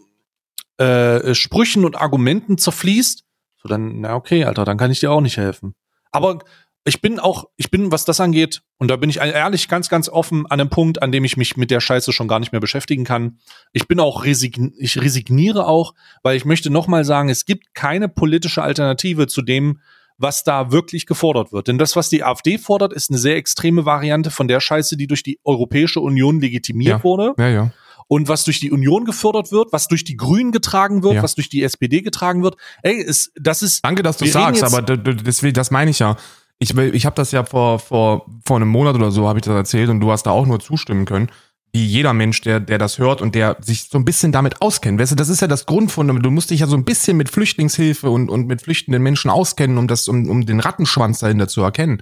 äh, 0.77 1.33
Sprüchen 1.33 1.85
und 1.85 1.95
Argumenten 1.95 2.57
zerfließt, 2.57 3.23
so 3.57 3.69
dann, 3.69 4.01
na 4.01 4.15
okay, 4.15 4.43
Alter, 4.43 4.65
dann 4.65 4.77
kann 4.77 4.91
ich 4.91 4.99
dir 4.99 5.11
auch 5.11 5.21
nicht 5.21 5.37
helfen. 5.37 5.75
Aber 6.11 6.39
ich 6.85 7.01
bin 7.01 7.19
auch, 7.19 7.45
ich 7.55 7.71
bin, 7.71 7.91
was 7.91 8.03
das 8.05 8.19
angeht, 8.19 8.61
und 8.77 8.89
da 8.89 8.97
bin 8.97 9.09
ich 9.09 9.17
ehrlich 9.17 9.67
ganz, 9.69 9.87
ganz 9.89 10.09
offen 10.09 10.45
an 10.47 10.59
einem 10.59 10.69
Punkt, 10.69 11.01
an 11.01 11.11
dem 11.11 11.23
ich 11.23 11.37
mich 11.37 11.55
mit 11.55 11.71
der 11.71 11.79
Scheiße 11.79 12.11
schon 12.11 12.27
gar 12.27 12.39
nicht 12.39 12.51
mehr 12.51 12.59
beschäftigen 12.61 13.05
kann. 13.05 13.39
Ich 13.71 13.87
bin 13.87 13.99
auch 13.99 14.25
resign, 14.25 14.73
ich 14.77 14.99
resigniere 14.99 15.65
auch, 15.67 15.93
weil 16.23 16.35
ich 16.35 16.43
möchte 16.45 16.69
nochmal 16.69 17.05
sagen, 17.05 17.29
es 17.29 17.45
gibt 17.45 17.73
keine 17.73 18.09
politische 18.09 18.61
Alternative 18.63 19.27
zu 19.27 19.41
dem, 19.41 19.79
was 20.17 20.43
da 20.43 20.71
wirklich 20.71 21.05
gefordert 21.05 21.51
wird. 21.53 21.67
Denn 21.69 21.77
das, 21.77 21.95
was 21.95 22.09
die 22.09 22.23
AfD 22.23 22.57
fordert, 22.57 22.93
ist 22.93 23.09
eine 23.09 23.17
sehr 23.17 23.35
extreme 23.37 23.85
Variante 23.85 24.29
von 24.29 24.47
der 24.47 24.59
Scheiße, 24.59 24.95
die 24.97 25.07
durch 25.07 25.23
die 25.23 25.39
Europäische 25.43 26.01
Union 26.01 26.39
legitimiert 26.39 26.97
Ja. 26.99 27.03
wurde. 27.03 27.33
Ja, 27.37 27.47
ja. 27.49 27.71
Und 28.07 28.27
was 28.27 28.43
durch 28.43 28.59
die 28.59 28.71
Union 28.71 29.05
gefördert 29.05 29.51
wird, 29.51 29.71
was 29.71 29.87
durch 29.87 30.03
die 30.03 30.17
Grünen 30.17 30.51
getragen 30.51 31.03
wird, 31.03 31.15
Ja. 31.15 31.23
was 31.23 31.35
durch 31.35 31.49
die 31.49 31.63
SPD 31.63 32.01
getragen 32.01 32.43
wird. 32.43 32.57
Ey, 32.83 32.95
ist, 32.95 33.31
das 33.39 33.63
ist, 33.63 33.83
Danke, 33.83 34.03
dass 34.03 34.17
du 34.17 34.25
sagst, 34.27 34.61
aber 34.63 34.81
deswegen, 34.81 35.53
das 35.53 35.71
meine 35.71 35.89
ich 35.89 35.99
ja. 35.99 36.17
Ich, 36.63 36.75
will- 36.77 36.95
ich 36.95 37.05
habe 37.05 37.15
das 37.15 37.31
ja 37.31 37.43
vor, 37.43 37.77
vor, 37.79 38.25
vor 38.45 38.55
einem 38.55 38.69
Monat 38.69 38.95
oder 38.95 39.11
so, 39.11 39.27
habe 39.27 39.39
ich 39.39 39.45
das 39.45 39.53
erzählt 39.53 39.89
und 39.89 39.99
du 39.99 40.11
hast 40.11 40.23
da 40.23 40.31
auch 40.31 40.45
nur 40.45 40.59
zustimmen 40.59 41.05
können. 41.05 41.29
Wie 41.73 41.85
jeder 41.85 42.13
Mensch, 42.13 42.39
der, 42.41 42.59
der 42.59 42.77
das 42.77 42.99
hört 42.99 43.21
und 43.21 43.35
der 43.35 43.57
sich 43.59 43.89
so 43.89 43.97
ein 43.97 44.05
bisschen 44.05 44.31
damit 44.31 44.61
auskennt. 44.61 44.99
Weißt 44.99 45.11
du, 45.11 45.15
das 45.15 45.27
ist 45.29 45.41
ja 45.41 45.47
das 45.47 45.65
Grundfundament. 45.65 46.25
Du 46.25 46.31
musst 46.31 46.51
dich 46.51 46.61
ja 46.61 46.67
so 46.67 46.77
ein 46.77 46.85
bisschen 46.85 47.17
mit 47.17 47.29
Flüchtlingshilfe 47.29 48.09
und, 48.09 48.29
und 48.29 48.47
mit 48.47 48.61
flüchtenden 48.61 49.01
Menschen 49.03 49.29
auskennen, 49.29 49.77
um 49.77 49.87
das, 49.87 50.07
um, 50.07 50.29
um 50.29 50.45
den 50.45 50.59
Rattenschwanz 50.59 51.19
dahinter 51.19 51.47
zu 51.47 51.61
erkennen. 51.61 52.01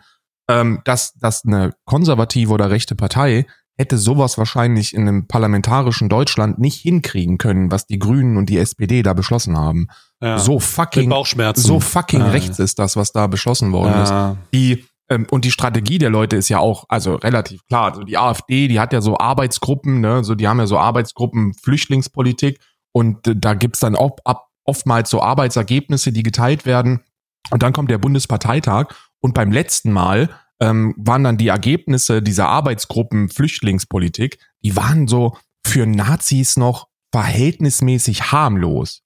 Ähm, 0.49 0.82
dass, 0.84 1.14
dass 1.14 1.45
eine 1.45 1.74
konservative 1.86 2.51
oder 2.53 2.70
rechte 2.70 2.95
Partei 2.95 3.47
hätte 3.82 3.97
sowas 3.97 4.38
wahrscheinlich 4.38 4.93
in 4.93 5.01
einem 5.07 5.27
parlamentarischen 5.27 6.07
Deutschland 6.07 6.57
nicht 6.59 6.79
hinkriegen 6.82 7.38
können, 7.38 7.71
was 7.71 7.86
die 7.88 7.99
Grünen 7.99 8.38
und 8.38 8.47
die 8.47 8.57
SPD 8.57 9.03
da 9.03 9.13
beschlossen 9.13 9.57
haben. 9.57 9.88
ja, 10.21 10.38
So 10.38 10.59
fucking 10.59 11.09
so 11.55 11.79
fucking 11.82 12.21
Ja. 12.21 12.29
rechts 12.29 12.59
ist 12.59 12.79
das, 12.79 12.95
was 12.95 13.11
da 13.11 13.27
beschlossen 13.27 13.73
worden 13.73 14.01
ist. 14.01 14.09
Ja. 14.11 14.38
Die, 14.53 14.86
ähm, 15.09 15.27
und 15.32 15.43
die 15.43 15.51
Strategie 15.51 15.97
der 15.97 16.09
Leute 16.11 16.38
ist 16.38 16.47
ja 16.47 16.59
auch, 16.59 16.86
also 16.88 17.15
relativ 17.15 17.65
klar. 17.67 17.91
Also 17.91 18.03
die 18.03 18.17
AfD, 18.17 18.67
die 18.69 18.79
hat 18.79 18.93
ja 18.93 19.01
so 19.01 19.17
Arbeitsgruppen, 19.17 19.99
ne, 19.99 20.23
so 20.23 20.36
die 20.36 20.47
haben 20.47 20.59
ja 20.59 20.67
so 20.67 20.77
Arbeitsgruppen 20.77 21.53
Flüchtlingspolitik 21.55 22.59
und 22.93 23.27
äh, 23.27 23.36
da 23.36 23.53
gibt's 23.55 23.79
dann 23.79 23.95
auch 23.95 24.15
ab, 24.23 24.47
oftmals 24.63 25.09
so 25.09 25.21
Arbeitsergebnisse, 25.21 26.11
die 26.13 26.23
geteilt 26.23 26.65
werden. 26.65 27.01
Und 27.49 27.63
dann 27.63 27.73
kommt 27.73 27.89
der 27.91 27.97
Bundesparteitag 27.97 28.93
und 29.19 29.34
beim 29.34 29.51
letzten 29.51 29.91
Mal 29.91 30.29
ähm, 30.62 30.93
waren 30.95 31.24
dann 31.24 31.38
die 31.38 31.49
Ergebnisse 31.49 32.22
dieser 32.22 32.47
Arbeitsgruppen 32.47 33.30
Flüchtlingspolitik, 33.30 34.38
die 34.64 34.76
waren 34.76 35.07
so 35.07 35.36
für 35.66 35.86
Nazis 35.86 36.55
noch 36.55 36.88
verhältnismäßig 37.12 38.32
harmlos. 38.32 39.01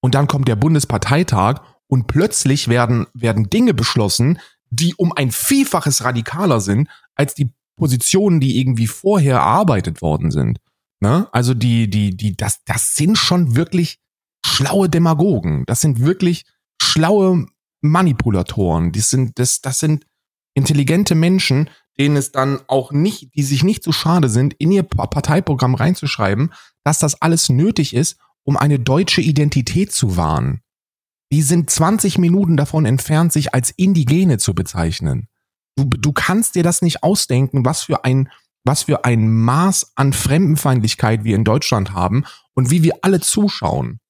Und 0.00 0.14
dann 0.14 0.28
kommt 0.28 0.48
der 0.48 0.56
Bundesparteitag 0.56 1.60
und 1.88 2.06
plötzlich 2.06 2.68
werden, 2.68 3.06
werden 3.12 3.50
Dinge 3.50 3.74
beschlossen, 3.74 4.38
die 4.70 4.94
um 4.94 5.12
ein 5.12 5.32
Vielfaches 5.32 6.04
radikaler 6.04 6.60
sind 6.60 6.88
als 7.16 7.34
die 7.34 7.52
Positionen, 7.76 8.40
die 8.40 8.58
irgendwie 8.60 8.86
vorher 8.86 9.36
erarbeitet 9.36 10.00
worden 10.00 10.30
sind. 10.30 10.58
Ne? 11.00 11.28
Also 11.32 11.54
die, 11.54 11.90
die, 11.90 12.16
die, 12.16 12.36
das, 12.36 12.62
das 12.64 12.94
sind 12.94 13.18
schon 13.18 13.56
wirklich 13.56 13.98
schlaue 14.46 14.88
Demagogen. 14.88 15.64
Das 15.66 15.80
sind 15.80 16.00
wirklich 16.00 16.44
schlaue 16.80 17.46
Manipulatoren. 17.80 18.92
Die 18.92 19.00
sind, 19.00 19.38
das, 19.38 19.60
das 19.60 19.80
sind 19.80 20.06
intelligente 20.54 21.14
Menschen, 21.14 21.70
denen 21.98 22.16
es 22.16 22.32
dann 22.32 22.60
auch 22.66 22.92
nicht, 22.92 23.34
die 23.34 23.42
sich 23.42 23.62
nicht 23.62 23.82
so 23.84 23.92
schade 23.92 24.28
sind, 24.28 24.54
in 24.54 24.72
ihr 24.72 24.82
Parteiprogramm 24.82 25.74
reinzuschreiben, 25.74 26.52
dass 26.84 26.98
das 26.98 27.20
alles 27.20 27.48
nötig 27.48 27.94
ist, 27.94 28.18
um 28.42 28.56
eine 28.56 28.78
deutsche 28.78 29.20
Identität 29.20 29.92
zu 29.92 30.16
wahren. 30.16 30.60
Die 31.32 31.42
sind 31.42 31.70
20 31.70 32.18
Minuten 32.18 32.56
davon 32.56 32.86
entfernt, 32.86 33.32
sich 33.32 33.54
als 33.54 33.70
Indigene 33.70 34.38
zu 34.38 34.54
bezeichnen. 34.54 35.28
Du, 35.76 35.84
du 35.84 36.12
kannst 36.12 36.54
dir 36.54 36.62
das 36.62 36.82
nicht 36.82 37.02
ausdenken, 37.02 37.64
was 37.64 37.82
für 37.82 38.04
ein, 38.04 38.30
was 38.64 38.84
für 38.84 39.04
ein 39.04 39.30
Maß 39.30 39.92
an 39.94 40.12
Fremdenfeindlichkeit 40.12 41.22
wir 41.24 41.36
in 41.36 41.44
Deutschland 41.44 41.92
haben 41.92 42.24
und 42.54 42.70
wie 42.70 42.82
wir 42.82 42.94
alle 43.02 43.20
zuschauen 43.20 44.00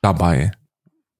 dabei. 0.00 0.52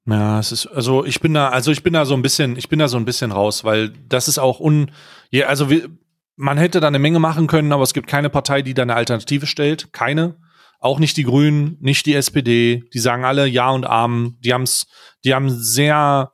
Ja, 0.04 0.40
es 0.40 0.50
ist, 0.50 0.66
also 0.66 1.04
ich 1.04 1.20
bin 1.20 1.34
da, 1.34 1.50
also 1.50 1.70
ich 1.70 1.82
bin 1.82 1.92
da 1.92 2.04
so 2.04 2.14
ein 2.14 2.22
bisschen, 2.22 2.56
ich 2.56 2.68
bin 2.68 2.80
da 2.80 2.88
so 2.88 2.96
ein 2.96 3.04
bisschen 3.04 3.30
raus, 3.30 3.62
weil 3.62 3.90
das 4.08 4.26
ist 4.26 4.38
auch 4.38 4.58
un, 4.58 4.90
ja, 5.30 5.46
also 5.46 5.70
wir, 5.70 5.88
man 6.36 6.58
hätte 6.58 6.80
da 6.80 6.88
eine 6.88 6.98
Menge 6.98 7.20
machen 7.20 7.46
können, 7.46 7.72
aber 7.72 7.84
es 7.84 7.94
gibt 7.94 8.08
keine 8.08 8.30
Partei, 8.30 8.62
die 8.62 8.74
da 8.74 8.82
eine 8.82 8.96
Alternative 8.96 9.46
stellt. 9.46 9.92
Keine. 9.92 10.36
Auch 10.80 10.98
nicht 10.98 11.16
die 11.16 11.22
Grünen, 11.22 11.76
nicht 11.80 12.06
die 12.06 12.14
SPD. 12.14 12.82
Die 12.92 12.98
sagen 12.98 13.24
alle 13.24 13.46
Ja 13.46 13.70
und 13.70 13.86
Amen. 13.86 14.38
Die 14.40 14.52
haben's, 14.52 14.86
die 15.24 15.34
haben 15.34 15.50
sehr, 15.50 16.32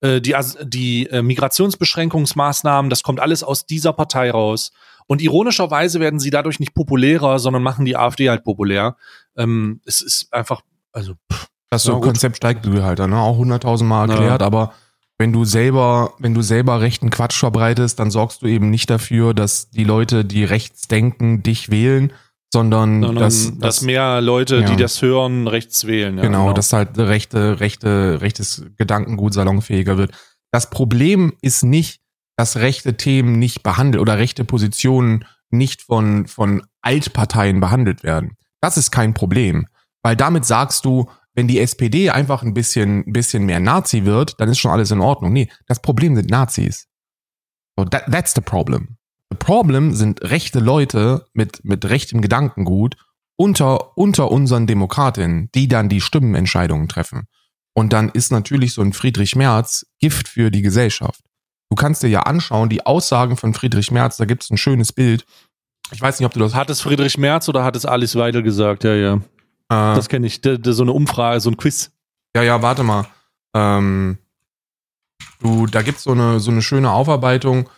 äh, 0.00 0.22
die, 0.22 0.34
die 0.62 1.06
äh, 1.08 1.20
Migrationsbeschränkungsmaßnahmen, 1.20 2.88
das 2.88 3.02
kommt 3.02 3.20
alles 3.20 3.42
aus 3.42 3.66
dieser 3.66 3.92
Partei 3.92 4.30
raus. 4.30 4.72
Und 5.06 5.20
ironischerweise 5.20 6.00
werden 6.00 6.20
sie 6.20 6.30
dadurch 6.30 6.60
nicht 6.60 6.72
populärer, 6.72 7.38
sondern 7.38 7.62
machen 7.62 7.84
die 7.84 7.96
AfD 7.96 8.30
halt 8.30 8.44
populär. 8.44 8.96
Ähm, 9.36 9.82
es 9.84 10.00
ist 10.00 10.32
einfach, 10.32 10.62
also, 10.92 11.14
pff, 11.30 11.49
das 11.70 11.84
so 11.84 11.94
ja, 11.94 12.00
Konzept 12.00 12.36
Steigbügelhalter, 12.36 13.06
ne? 13.06 13.18
Auch 13.18 13.36
hunderttausendmal 13.36 14.10
erklärt, 14.10 14.40
ja. 14.40 14.46
aber 14.46 14.74
wenn 15.18 15.32
du 15.32 15.44
selber, 15.44 16.14
wenn 16.18 16.34
du 16.34 16.42
selber 16.42 16.80
rechten 16.80 17.10
Quatsch 17.10 17.38
verbreitest, 17.38 17.98
dann 18.00 18.10
sorgst 18.10 18.42
du 18.42 18.46
eben 18.46 18.70
nicht 18.70 18.90
dafür, 18.90 19.34
dass 19.34 19.70
die 19.70 19.84
Leute, 19.84 20.24
die 20.24 20.44
rechts 20.44 20.88
denken, 20.88 21.42
dich 21.42 21.70
wählen, 21.70 22.12
sondern, 22.52 23.02
sondern 23.02 23.22
dass, 23.22 23.50
dass, 23.50 23.58
dass 23.58 23.82
mehr 23.82 24.20
Leute, 24.20 24.60
ja. 24.60 24.66
die 24.66 24.76
das 24.76 25.02
hören, 25.02 25.46
rechts 25.46 25.86
wählen. 25.86 26.16
Ja, 26.16 26.22
genau, 26.22 26.44
genau, 26.44 26.52
dass 26.54 26.72
halt 26.72 26.98
rechte, 26.98 27.60
rechte, 27.60 28.20
rechtes 28.20 28.64
Gedankengut 28.76 29.34
salonfähiger 29.34 29.98
wird. 29.98 30.12
Das 30.50 30.70
Problem 30.70 31.34
ist 31.42 31.62
nicht, 31.62 32.00
dass 32.36 32.56
rechte 32.56 32.96
Themen 32.96 33.38
nicht 33.38 33.62
behandelt 33.62 34.00
oder 34.00 34.18
rechte 34.18 34.44
Positionen 34.44 35.26
nicht 35.50 35.82
von, 35.82 36.26
von 36.26 36.62
Altparteien 36.80 37.60
behandelt 37.60 38.02
werden. 38.02 38.36
Das 38.60 38.76
ist 38.76 38.90
kein 38.90 39.14
Problem. 39.14 39.66
Weil 40.02 40.16
damit 40.16 40.46
sagst 40.46 40.86
du, 40.86 41.10
wenn 41.34 41.48
die 41.48 41.60
SPD 41.60 42.10
einfach 42.10 42.42
ein 42.42 42.54
bisschen, 42.54 43.12
bisschen 43.12 43.44
mehr 43.44 43.60
Nazi 43.60 44.04
wird, 44.04 44.40
dann 44.40 44.48
ist 44.48 44.58
schon 44.58 44.72
alles 44.72 44.90
in 44.90 45.00
Ordnung. 45.00 45.32
Nee, 45.32 45.48
das 45.66 45.80
Problem 45.80 46.16
sind 46.16 46.30
Nazis. 46.30 46.88
So, 47.76 47.84
that, 47.84 48.10
that's 48.10 48.34
the 48.34 48.40
problem. 48.40 48.96
The 49.30 49.36
problem 49.36 49.94
sind 49.94 50.22
rechte 50.22 50.58
Leute 50.58 51.26
mit, 51.32 51.64
mit 51.64 51.84
rechtem 51.84 52.20
Gedankengut 52.20 52.96
unter, 53.36 53.96
unter 53.96 54.30
unseren 54.30 54.66
Demokratinnen, 54.66 55.50
die 55.54 55.68
dann 55.68 55.88
die 55.88 56.00
Stimmenentscheidungen 56.00 56.88
treffen. 56.88 57.26
Und 57.72 57.92
dann 57.92 58.08
ist 58.10 58.32
natürlich 58.32 58.74
so 58.74 58.82
ein 58.82 58.92
Friedrich 58.92 59.36
Merz 59.36 59.86
Gift 60.00 60.28
für 60.28 60.50
die 60.50 60.62
Gesellschaft. 60.62 61.22
Du 61.70 61.76
kannst 61.76 62.02
dir 62.02 62.08
ja 62.08 62.24
anschauen, 62.24 62.68
die 62.68 62.84
Aussagen 62.84 63.36
von 63.36 63.54
Friedrich 63.54 63.92
Merz, 63.92 64.16
da 64.16 64.24
gibt 64.24 64.42
es 64.42 64.50
ein 64.50 64.58
schönes 64.58 64.92
Bild. 64.92 65.24
Ich 65.92 66.00
weiß 66.00 66.18
nicht, 66.18 66.26
ob 66.26 66.32
du 66.32 66.40
das. 66.40 66.54
Hat 66.54 66.68
es 66.68 66.80
Friedrich 66.80 67.16
Merz 67.16 67.48
oder 67.48 67.64
hat 67.64 67.76
es 67.76 67.86
Alice 67.86 68.16
Weidel 68.16 68.42
gesagt? 68.42 68.84
Ja, 68.84 68.94
ja. 68.94 69.20
Äh, 69.70 69.94
das 69.94 70.08
kenne 70.08 70.26
ich. 70.26 70.40
De, 70.40 70.58
de, 70.58 70.72
so 70.72 70.82
eine 70.82 70.92
Umfrage, 70.92 71.40
so 71.40 71.50
ein 71.50 71.56
Quiz. 71.56 71.92
Ja, 72.36 72.42
ja, 72.42 72.60
warte 72.60 72.82
mal. 72.82 73.06
Ähm, 73.54 74.18
du, 75.40 75.66
da 75.66 75.82
gibt's 75.82 76.04
so 76.04 76.12
eine, 76.12 76.40
so 76.40 76.50
eine 76.50 76.62
schöne 76.62 76.90
Aufarbeitung, 76.90 77.70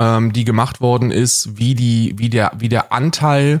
ähm, 0.00 0.32
die 0.32 0.44
gemacht 0.44 0.80
worden 0.80 1.10
ist, 1.10 1.58
wie 1.58 1.74
die, 1.74 2.14
wie 2.16 2.30
der, 2.30 2.52
wie 2.56 2.68
der 2.68 2.92
Anteil 2.92 3.60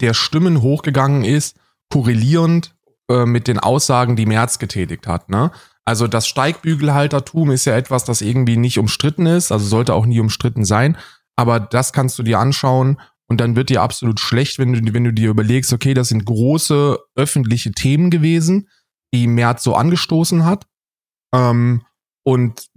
der 0.00 0.14
Stimmen 0.14 0.62
hochgegangen 0.62 1.24
ist, 1.24 1.56
korrelierend 1.90 2.74
äh, 3.08 3.24
mit 3.24 3.48
den 3.48 3.58
Aussagen, 3.58 4.16
die 4.16 4.26
Merz 4.26 4.58
getätigt 4.58 5.06
hat. 5.06 5.28
Ne? 5.28 5.52
Also 5.84 6.08
das 6.08 6.26
Steigbügelhaltertum 6.26 7.52
ist 7.52 7.64
ja 7.64 7.76
etwas, 7.76 8.04
das 8.04 8.20
irgendwie 8.20 8.56
nicht 8.56 8.78
umstritten 8.78 9.26
ist, 9.26 9.52
also 9.52 9.64
sollte 9.64 9.94
auch 9.94 10.06
nie 10.06 10.18
umstritten 10.18 10.64
sein. 10.64 10.98
Aber 11.36 11.60
das 11.60 11.92
kannst 11.92 12.18
du 12.18 12.24
dir 12.24 12.40
anschauen 12.40 12.98
und 13.28 13.40
dann 13.40 13.56
wird 13.56 13.70
dir 13.70 13.82
absolut 13.82 14.20
schlecht, 14.20 14.58
wenn 14.58 14.72
du, 14.72 14.94
wenn 14.94 15.04
du 15.04 15.12
dir 15.12 15.30
überlegst, 15.30 15.72
okay, 15.72 15.94
das 15.94 16.08
sind 16.08 16.24
große 16.24 16.98
öffentliche 17.16 17.72
Themen 17.72 18.10
gewesen, 18.10 18.68
die 19.12 19.26
Merz 19.26 19.64
so 19.64 19.74
angestoßen 19.74 20.44
hat. 20.44 20.66
Ähm, 21.34 21.82
und 22.24 22.68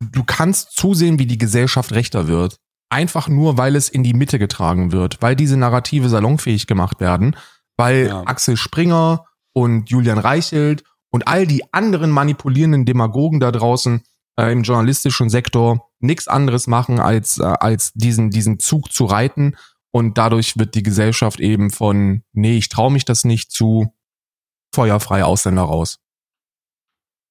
du 0.00 0.24
kannst 0.24 0.72
zusehen, 0.72 1.18
wie 1.18 1.26
die 1.26 1.38
Gesellschaft 1.38 1.92
rechter 1.92 2.26
wird. 2.26 2.56
Einfach 2.90 3.28
nur, 3.28 3.56
weil 3.56 3.76
es 3.76 3.88
in 3.88 4.02
die 4.02 4.12
Mitte 4.12 4.38
getragen 4.38 4.92
wird, 4.92 5.22
weil 5.22 5.36
diese 5.36 5.56
Narrative 5.56 6.08
salonfähig 6.08 6.66
gemacht 6.66 7.00
werden, 7.00 7.36
weil 7.76 8.08
ja. 8.08 8.22
Axel 8.26 8.56
Springer 8.56 9.24
und 9.54 9.88
Julian 9.88 10.18
Reichelt 10.18 10.84
und 11.10 11.28
all 11.28 11.46
die 11.46 11.72
anderen 11.72 12.10
manipulierenden 12.10 12.84
Demagogen 12.84 13.40
da 13.40 13.50
draußen 13.50 14.02
äh, 14.36 14.52
im 14.52 14.62
journalistischen 14.62 15.30
Sektor 15.30 15.90
nichts 16.00 16.28
anderes 16.28 16.66
machen, 16.66 17.00
als, 17.00 17.38
äh, 17.38 17.44
als 17.44 17.92
diesen, 17.94 18.30
diesen 18.30 18.58
Zug 18.58 18.92
zu 18.92 19.04
reiten 19.04 19.54
und 19.92 20.18
dadurch 20.18 20.58
wird 20.58 20.74
die 20.74 20.82
Gesellschaft 20.82 21.38
eben 21.38 21.70
von, 21.70 22.24
nee, 22.32 22.56
ich 22.56 22.68
traue 22.68 22.90
mich 22.90 23.04
das 23.04 23.24
nicht 23.24 23.52
zu 23.52 23.94
feuerfrei 24.74 25.22
Ausländer 25.22 25.62
raus. 25.62 25.98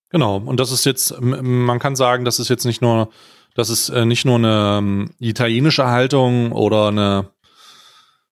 Genau, 0.10 0.38
und 0.38 0.60
das 0.60 0.72
ist 0.72 0.86
jetzt, 0.86 1.20
man 1.20 1.80
kann 1.80 1.96
sagen, 1.96 2.24
das 2.24 2.40
ist 2.40 2.50
jetzt 2.50 2.66
nicht 2.66 2.82
nur, 2.82 3.10
das 3.56 3.70
ist 3.70 3.90
äh, 3.90 4.06
nicht 4.06 4.26
nur 4.26 4.36
eine 4.36 4.78
um, 4.78 5.10
italienische 5.20 5.88
Haltung 5.88 6.52
oder 6.52 6.90
eine, 6.90 7.32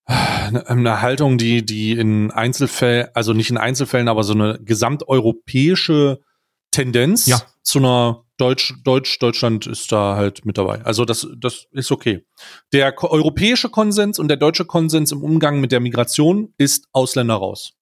eine 0.06 1.00
Haltung, 1.00 1.36
die, 1.36 1.64
die 1.64 1.92
in 1.92 2.30
Einzelfällen, 2.30 3.08
also 3.14 3.32
nicht 3.32 3.50
in 3.50 3.58
Einzelfällen, 3.58 4.08
aber 4.08 4.24
so 4.24 4.34
eine 4.34 4.58
gesamteuropäische 4.62 6.20
Tendenz 6.70 7.26
ja. 7.26 7.42
zu 7.62 7.78
einer 7.78 8.24
Deutsch, 8.40 8.74
Deutsch, 8.84 9.18
Deutschland 9.18 9.66
ist 9.66 9.92
da 9.92 10.16
halt 10.16 10.46
mit 10.46 10.56
dabei. 10.56 10.82
Also 10.82 11.04
das, 11.04 11.28
das 11.36 11.66
ist 11.72 11.92
okay. 11.92 12.24
Der 12.72 12.94
europäische 13.02 13.68
Konsens 13.68 14.18
und 14.18 14.28
der 14.28 14.38
deutsche 14.38 14.64
Konsens 14.64 15.12
im 15.12 15.22
Umgang 15.22 15.60
mit 15.60 15.72
der 15.72 15.80
Migration 15.80 16.54
ist 16.56 16.86
Ausländer 16.92 17.34
raus. 17.34 17.74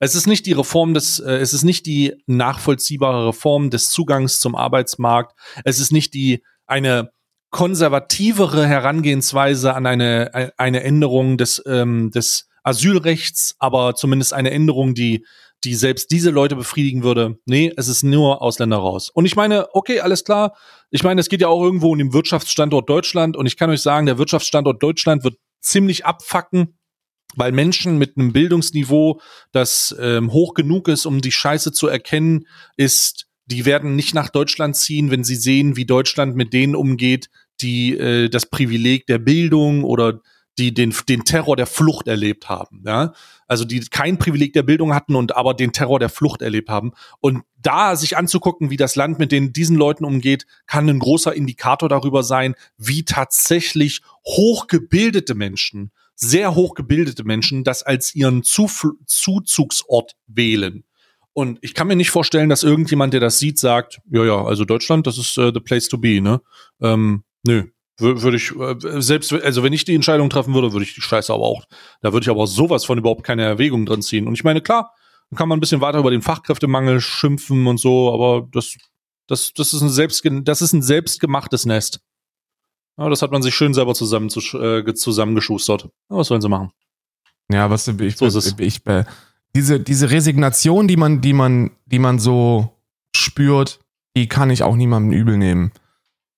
Es 0.00 0.14
ist 0.14 0.26
nicht 0.26 0.46
die 0.46 0.52
Reform 0.52 0.94
des, 0.94 1.20
äh, 1.20 1.36
es 1.36 1.52
ist 1.52 1.64
nicht 1.64 1.86
die 1.86 2.14
nachvollziehbare 2.26 3.28
Reform 3.28 3.70
des 3.70 3.90
Zugangs 3.90 4.40
zum 4.40 4.54
Arbeitsmarkt. 4.54 5.38
Es 5.64 5.78
ist 5.78 5.92
nicht 5.92 6.14
die 6.14 6.42
eine 6.66 7.10
konservativere 7.50 8.66
Herangehensweise 8.66 9.74
an 9.74 9.86
eine 9.86 10.52
eine 10.56 10.82
Änderung 10.82 11.38
des 11.38 11.62
ähm, 11.66 12.10
des 12.10 12.48
Asylrechts, 12.64 13.54
aber 13.58 13.94
zumindest 13.94 14.32
eine 14.32 14.50
Änderung, 14.50 14.94
die 14.94 15.24
die 15.64 15.74
selbst 15.74 16.10
diese 16.10 16.30
Leute 16.30 16.56
befriedigen 16.56 17.02
würde. 17.02 17.38
Nee, 17.46 17.72
es 17.76 17.88
ist 17.88 18.02
nur 18.02 18.42
Ausländer 18.42 18.76
raus. 18.76 19.10
Und 19.10 19.24
ich 19.24 19.36
meine, 19.36 19.74
okay, 19.74 20.00
alles 20.00 20.24
klar. 20.24 20.56
Ich 20.90 21.02
meine, 21.02 21.20
es 21.20 21.28
geht 21.28 21.40
ja 21.40 21.48
auch 21.48 21.62
irgendwo 21.62 21.92
um 21.92 21.98
den 21.98 22.12
Wirtschaftsstandort 22.12 22.88
Deutschland. 22.88 23.36
Und 23.36 23.46
ich 23.46 23.56
kann 23.56 23.70
euch 23.70 23.80
sagen, 23.80 24.06
der 24.06 24.18
Wirtschaftsstandort 24.18 24.82
Deutschland 24.82 25.24
wird 25.24 25.36
ziemlich 25.60 26.04
abfacken, 26.04 26.78
weil 27.36 27.52
Menschen 27.52 27.98
mit 27.98 28.16
einem 28.16 28.32
Bildungsniveau, 28.32 29.20
das 29.52 29.94
ähm, 29.98 30.32
hoch 30.32 30.54
genug 30.54 30.88
ist, 30.88 31.06
um 31.06 31.20
die 31.20 31.32
Scheiße 31.32 31.72
zu 31.72 31.88
erkennen, 31.88 32.46
ist, 32.76 33.26
die 33.46 33.64
werden 33.64 33.96
nicht 33.96 34.14
nach 34.14 34.28
Deutschland 34.28 34.76
ziehen, 34.76 35.10
wenn 35.10 35.24
sie 35.24 35.36
sehen, 35.36 35.76
wie 35.76 35.86
Deutschland 35.86 36.36
mit 36.36 36.52
denen 36.52 36.76
umgeht, 36.76 37.28
die 37.60 37.96
äh, 37.96 38.28
das 38.28 38.46
Privileg 38.46 39.06
der 39.06 39.18
Bildung 39.18 39.84
oder 39.84 40.20
die 40.58 40.72
den, 40.72 40.94
den 41.08 41.24
Terror 41.24 41.56
der 41.56 41.66
Flucht 41.66 42.06
erlebt 42.06 42.48
haben, 42.48 42.82
ja. 42.86 43.12
Also 43.46 43.64
die 43.64 43.80
kein 43.80 44.18
Privileg 44.18 44.52
der 44.52 44.62
Bildung 44.62 44.94
hatten 44.94 45.16
und 45.16 45.36
aber 45.36 45.54
den 45.54 45.72
Terror 45.72 45.98
der 45.98 46.08
Flucht 46.08 46.42
erlebt 46.42 46.68
haben. 46.68 46.92
Und 47.20 47.42
da 47.60 47.96
sich 47.96 48.16
anzugucken, 48.16 48.70
wie 48.70 48.76
das 48.76 48.96
Land 48.96 49.18
mit 49.18 49.32
den, 49.32 49.52
diesen 49.52 49.76
Leuten 49.76 50.04
umgeht, 50.04 50.46
kann 50.66 50.88
ein 50.88 50.98
großer 50.98 51.34
Indikator 51.34 51.88
darüber 51.88 52.22
sein, 52.22 52.54
wie 52.78 53.04
tatsächlich 53.04 54.00
hochgebildete 54.26 55.34
Menschen, 55.34 55.90
sehr 56.14 56.54
hochgebildete 56.54 57.24
Menschen 57.24 57.64
das 57.64 57.82
als 57.82 58.14
ihren 58.14 58.42
Zufl 58.42 58.92
Zuzugsort 59.06 60.12
wählen. 60.26 60.84
Und 61.34 61.58
ich 61.62 61.74
kann 61.74 61.88
mir 61.88 61.96
nicht 61.96 62.10
vorstellen, 62.10 62.48
dass 62.48 62.62
irgendjemand, 62.62 63.12
der 63.12 63.20
das 63.20 63.40
sieht, 63.40 63.58
sagt, 63.58 64.00
ja, 64.08 64.24
ja, 64.24 64.44
also 64.44 64.64
Deutschland, 64.64 65.06
das 65.06 65.18
ist 65.18 65.36
uh, 65.36 65.50
the 65.52 65.60
place 65.60 65.88
to 65.88 65.98
be, 65.98 66.20
ne? 66.20 66.40
Ähm, 66.80 67.24
nö, 67.44 67.64
würde 67.98 68.36
ich, 68.36 68.54
äh, 68.56 69.00
selbst, 69.00 69.32
also 69.32 69.62
wenn 69.62 69.72
ich 69.72 69.84
die 69.84 69.94
Entscheidung 69.94 70.30
treffen 70.30 70.54
würde, 70.54 70.72
würde 70.72 70.84
ich 70.84 70.94
die 70.94 71.00
Scheiße 71.00 71.32
aber 71.32 71.44
auch, 71.44 71.64
da 72.02 72.12
würde 72.12 72.24
ich 72.24 72.30
aber 72.30 72.46
sowas 72.46 72.84
von 72.84 72.98
überhaupt 72.98 73.24
keine 73.24 73.44
Erwägung 73.44 73.86
drin 73.86 74.02
ziehen. 74.02 74.26
Und 74.26 74.34
ich 74.34 74.44
meine, 74.44 74.60
klar, 74.60 74.92
dann 75.30 75.38
kann 75.38 75.48
man 75.48 75.58
ein 75.58 75.60
bisschen 75.60 75.80
weiter 75.80 75.98
über 75.98 76.10
den 76.10 76.22
Fachkräftemangel 76.22 77.00
schimpfen 77.00 77.66
und 77.66 77.78
so, 77.78 78.12
aber 78.12 78.48
das, 78.52 78.76
das, 79.26 79.52
das 79.54 79.72
ist 79.72 79.82
ein 79.82 79.88
selbst, 79.88 80.24
das 80.42 80.62
ist 80.62 80.72
ein 80.72 80.82
selbstgemachtes 80.82 81.66
Nest. 81.66 82.00
Ja, 82.96 83.08
das 83.08 83.22
hat 83.22 83.32
man 83.32 83.42
sich 83.42 83.54
schön 83.54 83.74
selber 83.74 83.94
zusammen 83.94 84.30
zu, 84.30 84.40
äh, 84.58 84.94
zusammengeschustert. 84.94 85.84
Ja, 86.10 86.16
was 86.16 86.28
sollen 86.28 86.40
sie 86.40 86.48
machen? 86.48 86.70
Ja, 87.50 87.68
was 87.70 87.86
ich, 87.88 88.16
so 88.16 88.26
ist 88.26 88.34
es. 88.34 88.54
ich, 88.58 88.60
ich 88.60 88.82
diese, 89.54 89.80
diese 89.80 90.10
Resignation, 90.10 90.88
die 90.88 90.96
man, 90.96 91.20
die 91.20 91.32
man, 91.32 91.70
die 91.86 91.98
man 91.98 92.18
so 92.18 92.70
spürt, 93.14 93.80
die 94.16 94.28
kann 94.28 94.50
ich 94.50 94.62
auch 94.62 94.76
niemandem 94.76 95.12
übel 95.12 95.36
nehmen. 95.36 95.72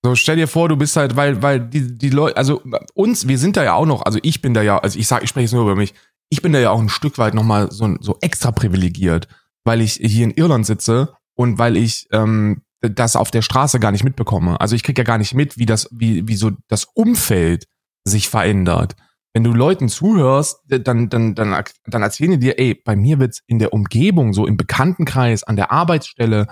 So, 0.04 0.14
stell 0.14 0.36
dir 0.36 0.46
vor, 0.46 0.68
du 0.68 0.76
bist 0.76 0.96
halt, 0.96 1.16
weil, 1.16 1.42
weil 1.42 1.60
die, 1.60 1.96
die 1.98 2.10
Leute, 2.10 2.36
also 2.36 2.62
uns, 2.94 3.26
wir 3.26 3.38
sind 3.38 3.56
da 3.56 3.64
ja 3.64 3.74
auch 3.74 3.86
noch, 3.86 4.02
also 4.02 4.18
ich 4.22 4.40
bin 4.40 4.54
da 4.54 4.62
ja, 4.62 4.78
also 4.78 4.98
ich 4.98 5.08
sag, 5.08 5.22
ich 5.22 5.30
spreche 5.30 5.44
jetzt 5.44 5.52
nur 5.52 5.62
über 5.62 5.74
mich, 5.74 5.94
ich 6.28 6.42
bin 6.42 6.52
da 6.52 6.58
ja 6.58 6.70
auch 6.70 6.80
ein 6.80 6.88
Stück 6.88 7.18
weit 7.18 7.34
nochmal 7.34 7.70
so, 7.72 7.96
so 8.00 8.16
extra 8.20 8.52
privilegiert, 8.52 9.28
weil 9.64 9.80
ich 9.80 9.94
hier 9.94 10.24
in 10.24 10.30
Irland 10.32 10.66
sitze 10.66 11.14
und 11.34 11.58
weil 11.58 11.76
ich 11.76 12.06
ähm, 12.12 12.62
das 12.80 13.16
auf 13.16 13.30
der 13.30 13.42
Straße 13.42 13.80
gar 13.80 13.92
nicht 13.92 14.04
mitbekomme. 14.04 14.60
Also 14.60 14.76
ich 14.76 14.82
krieg 14.82 14.98
ja 14.98 15.04
gar 15.04 15.18
nicht 15.18 15.34
mit, 15.34 15.58
wie 15.58 15.66
das, 15.66 15.88
wie, 15.92 16.28
wie 16.28 16.36
so 16.36 16.52
das 16.68 16.84
Umfeld 16.94 17.66
sich 18.04 18.28
verändert. 18.28 18.94
Wenn 19.34 19.44
du 19.44 19.52
Leuten 19.52 19.88
zuhörst, 19.88 20.60
dann, 20.66 21.10
dann, 21.10 21.34
dann, 21.34 21.64
dann 21.86 22.02
erzählen 22.02 22.32
die 22.32 22.38
dir, 22.38 22.58
ey, 22.58 22.74
bei 22.74 22.96
mir 22.96 23.18
wird's 23.18 23.42
in 23.46 23.58
der 23.58 23.72
Umgebung, 23.72 24.32
so 24.32 24.46
im 24.46 24.56
Bekanntenkreis, 24.56 25.42
an 25.44 25.56
der 25.56 25.70
Arbeitsstelle, 25.72 26.46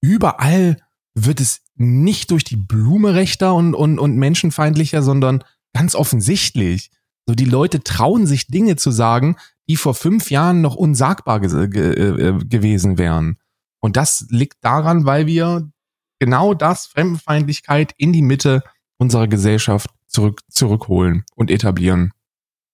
überall 0.00 0.76
wird 1.14 1.40
es 1.40 1.62
nicht 1.78 2.30
durch 2.30 2.44
die 2.44 2.56
Blume 2.56 3.14
rechter 3.14 3.54
und, 3.54 3.74
und, 3.74 3.98
und 3.98 4.16
menschenfeindlicher, 4.16 5.02
sondern 5.02 5.44
ganz 5.72 5.94
offensichtlich. 5.94 6.90
So 7.26 7.34
die 7.34 7.44
Leute 7.44 7.82
trauen 7.82 8.26
sich 8.26 8.46
Dinge 8.46 8.76
zu 8.76 8.90
sagen, 8.90 9.36
die 9.68 9.76
vor 9.76 9.94
fünf 9.94 10.30
Jahren 10.30 10.60
noch 10.60 10.76
unsagbar 10.76 11.40
ge 11.40 11.68
ge 11.68 11.92
äh, 11.92 12.38
gewesen 12.44 12.98
wären. 12.98 13.38
Und 13.80 13.96
das 13.96 14.26
liegt 14.30 14.56
daran, 14.62 15.04
weil 15.04 15.26
wir 15.26 15.70
genau 16.18 16.54
das, 16.54 16.86
Fremdenfeindlichkeit, 16.86 17.92
in 17.96 18.12
die 18.12 18.22
Mitte 18.22 18.62
unserer 18.98 19.28
Gesellschaft 19.28 19.90
zurück, 20.06 20.40
zurückholen 20.48 21.24
und 21.36 21.50
etablieren. 21.50 22.12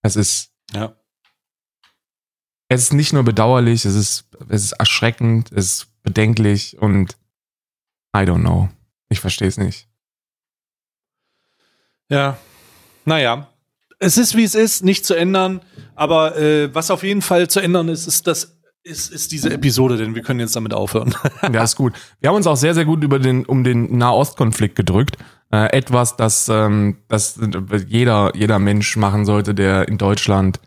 Es 0.02 0.16
ist, 0.16 0.52
Ja. 0.72 0.96
es 2.68 2.84
ist 2.84 2.92
nicht 2.94 3.12
nur 3.12 3.24
bedauerlich, 3.24 3.84
es 3.84 3.94
ist, 3.94 4.28
es 4.48 4.64
ist 4.64 4.72
erschreckend, 4.72 5.52
es 5.52 5.66
ist 5.66 6.02
bedenklich 6.02 6.78
und 6.78 7.18
I 8.16 8.20
don't 8.20 8.40
know. 8.40 8.68
Ich 9.14 9.20
verstehe 9.20 9.46
es 9.46 9.58
nicht. 9.58 9.86
Ja. 12.08 12.36
Naja. 13.04 13.48
Es 14.00 14.18
ist, 14.18 14.36
wie 14.36 14.42
es 14.42 14.56
ist, 14.56 14.82
nicht 14.82 15.06
zu 15.06 15.14
ändern. 15.14 15.60
Aber 15.94 16.36
äh, 16.36 16.74
was 16.74 16.90
auf 16.90 17.04
jeden 17.04 17.22
Fall 17.22 17.48
zu 17.48 17.60
ändern 17.60 17.88
ist, 17.88 18.08
ist 18.08 18.26
das 18.26 18.58
ist, 18.82 19.12
ist 19.12 19.30
diese 19.30 19.52
Episode, 19.52 19.96
denn 19.96 20.16
wir 20.16 20.22
können 20.22 20.40
jetzt 20.40 20.56
damit 20.56 20.74
aufhören. 20.74 21.14
Ja, 21.52 21.62
ist 21.62 21.76
gut. 21.76 21.94
Wir 22.18 22.28
haben 22.28 22.36
uns 22.36 22.48
auch 22.48 22.56
sehr, 22.56 22.74
sehr 22.74 22.84
gut 22.84 23.04
über 23.04 23.20
den, 23.20 23.46
um 23.46 23.62
den 23.62 23.96
Nahostkonflikt 23.96 24.74
gedrückt. 24.74 25.16
Äh, 25.52 25.76
etwas, 25.76 26.16
das, 26.16 26.48
ähm, 26.48 26.98
das 27.06 27.38
jeder, 27.86 28.32
jeder 28.34 28.58
Mensch 28.58 28.96
machen 28.96 29.24
sollte, 29.24 29.54
der 29.54 29.86
in 29.86 29.96
Deutschland, 29.96 30.58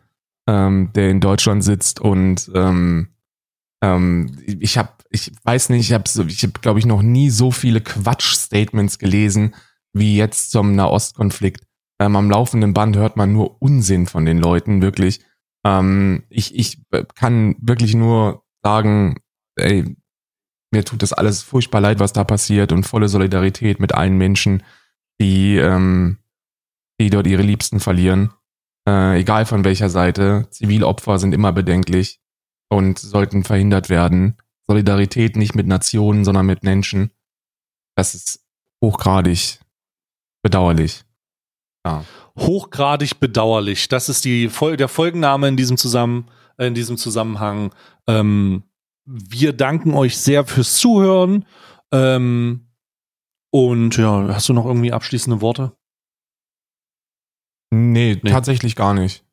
ähm, 0.48 0.92
der 0.96 1.10
in 1.10 1.20
Deutschland 1.20 1.66
sitzt 1.66 2.00
und 2.00 2.50
ähm, 2.56 3.10
ähm, 3.84 4.38
ich 4.46 4.78
habe, 4.78 4.90
ich 5.18 5.32
weiß 5.44 5.70
nicht, 5.70 5.90
ich 5.90 5.94
habe, 5.94 6.04
ich 6.28 6.44
habe, 6.44 6.60
glaube 6.62 6.80
ich, 6.80 6.86
noch 6.86 7.02
nie 7.02 7.30
so 7.30 7.52
viele 7.52 7.82
Quatsch-Statements 7.82 9.00
gelesen 9.00 9.56
wie 9.94 10.18
jetzt 10.18 10.52
zum 10.52 10.76
Nahostkonflikt. 10.76 11.66
Ähm, 12.00 12.16
am 12.16 12.30
laufenden 12.30 12.74
Band 12.74 12.96
hört 12.96 13.18
man 13.18 13.34
nur 13.34 13.62
Unsinn 13.62 14.06
von 14.06 14.26
den 14.26 14.38
Leuten, 14.38 14.82
wirklich. 14.82 15.22
Ähm, 15.66 16.24
ich, 16.30 16.54
ich 16.56 16.84
kann 17.16 17.56
wirklich 17.60 17.96
nur 17.96 18.44
sagen, 18.64 19.16
ey, 19.56 19.96
mir 20.72 20.86
tut 20.86 21.02
das 21.02 21.14
alles 21.14 21.42
furchtbar 21.42 21.82
leid, 21.82 22.00
was 22.00 22.14
da 22.14 22.24
passiert 22.24 22.72
und 22.72 22.86
volle 22.86 23.10
Solidarität 23.10 23.80
mit 23.80 23.96
allen 23.96 24.18
Menschen, 24.18 24.62
die, 25.20 25.58
ähm, 25.58 26.20
die 27.00 27.10
dort 27.10 27.26
ihre 27.26 27.42
Liebsten 27.42 27.80
verlieren. 27.80 28.32
Äh, 28.88 29.20
egal 29.20 29.46
von 29.46 29.64
welcher 29.64 29.90
Seite. 29.90 30.48
Zivilopfer 30.52 31.18
sind 31.18 31.34
immer 31.34 31.54
bedenklich 31.54 32.20
und 32.70 33.00
sollten 33.00 33.44
verhindert 33.44 33.90
werden. 33.90 34.38
Solidarität 34.70 35.36
nicht 35.36 35.56
mit 35.56 35.68
Nationen, 35.68 36.26
sondern 36.26 36.46
mit 36.46 36.64
Menschen. 36.64 37.12
Das 37.96 38.14
ist 38.16 38.44
hochgradig 38.84 39.60
bedauerlich. 40.44 41.04
Ja. 41.86 42.04
Hochgradig 42.38 43.20
bedauerlich. 43.20 43.88
Das 43.88 44.10
ist 44.10 44.26
die 44.26 44.50
der 44.78 44.88
Folgenname 44.88 45.48
in 45.48 45.58
diesem, 45.58 45.78
Zusammen 45.78 46.28
in 46.58 46.74
diesem 46.74 46.98
Zusammenhang. 46.98 47.74
Ähm, 48.08 48.64
wir 49.06 49.54
danken 49.54 49.94
euch 49.94 50.18
sehr 50.18 50.46
fürs 50.46 50.76
Zuhören. 50.78 51.46
Ähm, 51.92 52.68
und 53.52 53.98
ja, 53.98 54.28
hast 54.34 54.50
du 54.50 54.54
noch 54.54 54.66
irgendwie 54.66 54.92
abschließende 54.92 55.42
Worte? 55.42 55.72
Nee, 57.72 58.20
Nee. 58.22 58.32
tatsächlich 58.32 58.76
gar 58.76 58.94
nicht. 58.94 59.24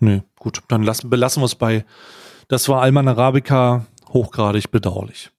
Nee, 0.00 0.22
gut, 0.38 0.62
dann 0.68 0.82
lassen, 0.84 1.10
belassen 1.10 1.40
wir 1.42 1.46
es 1.46 1.56
bei. 1.56 1.84
Das 2.46 2.68
war 2.68 2.82
Alman 2.82 3.08
Arabica, 3.08 3.86
hochgradig 4.12 4.70
bedauerlich. 4.70 5.30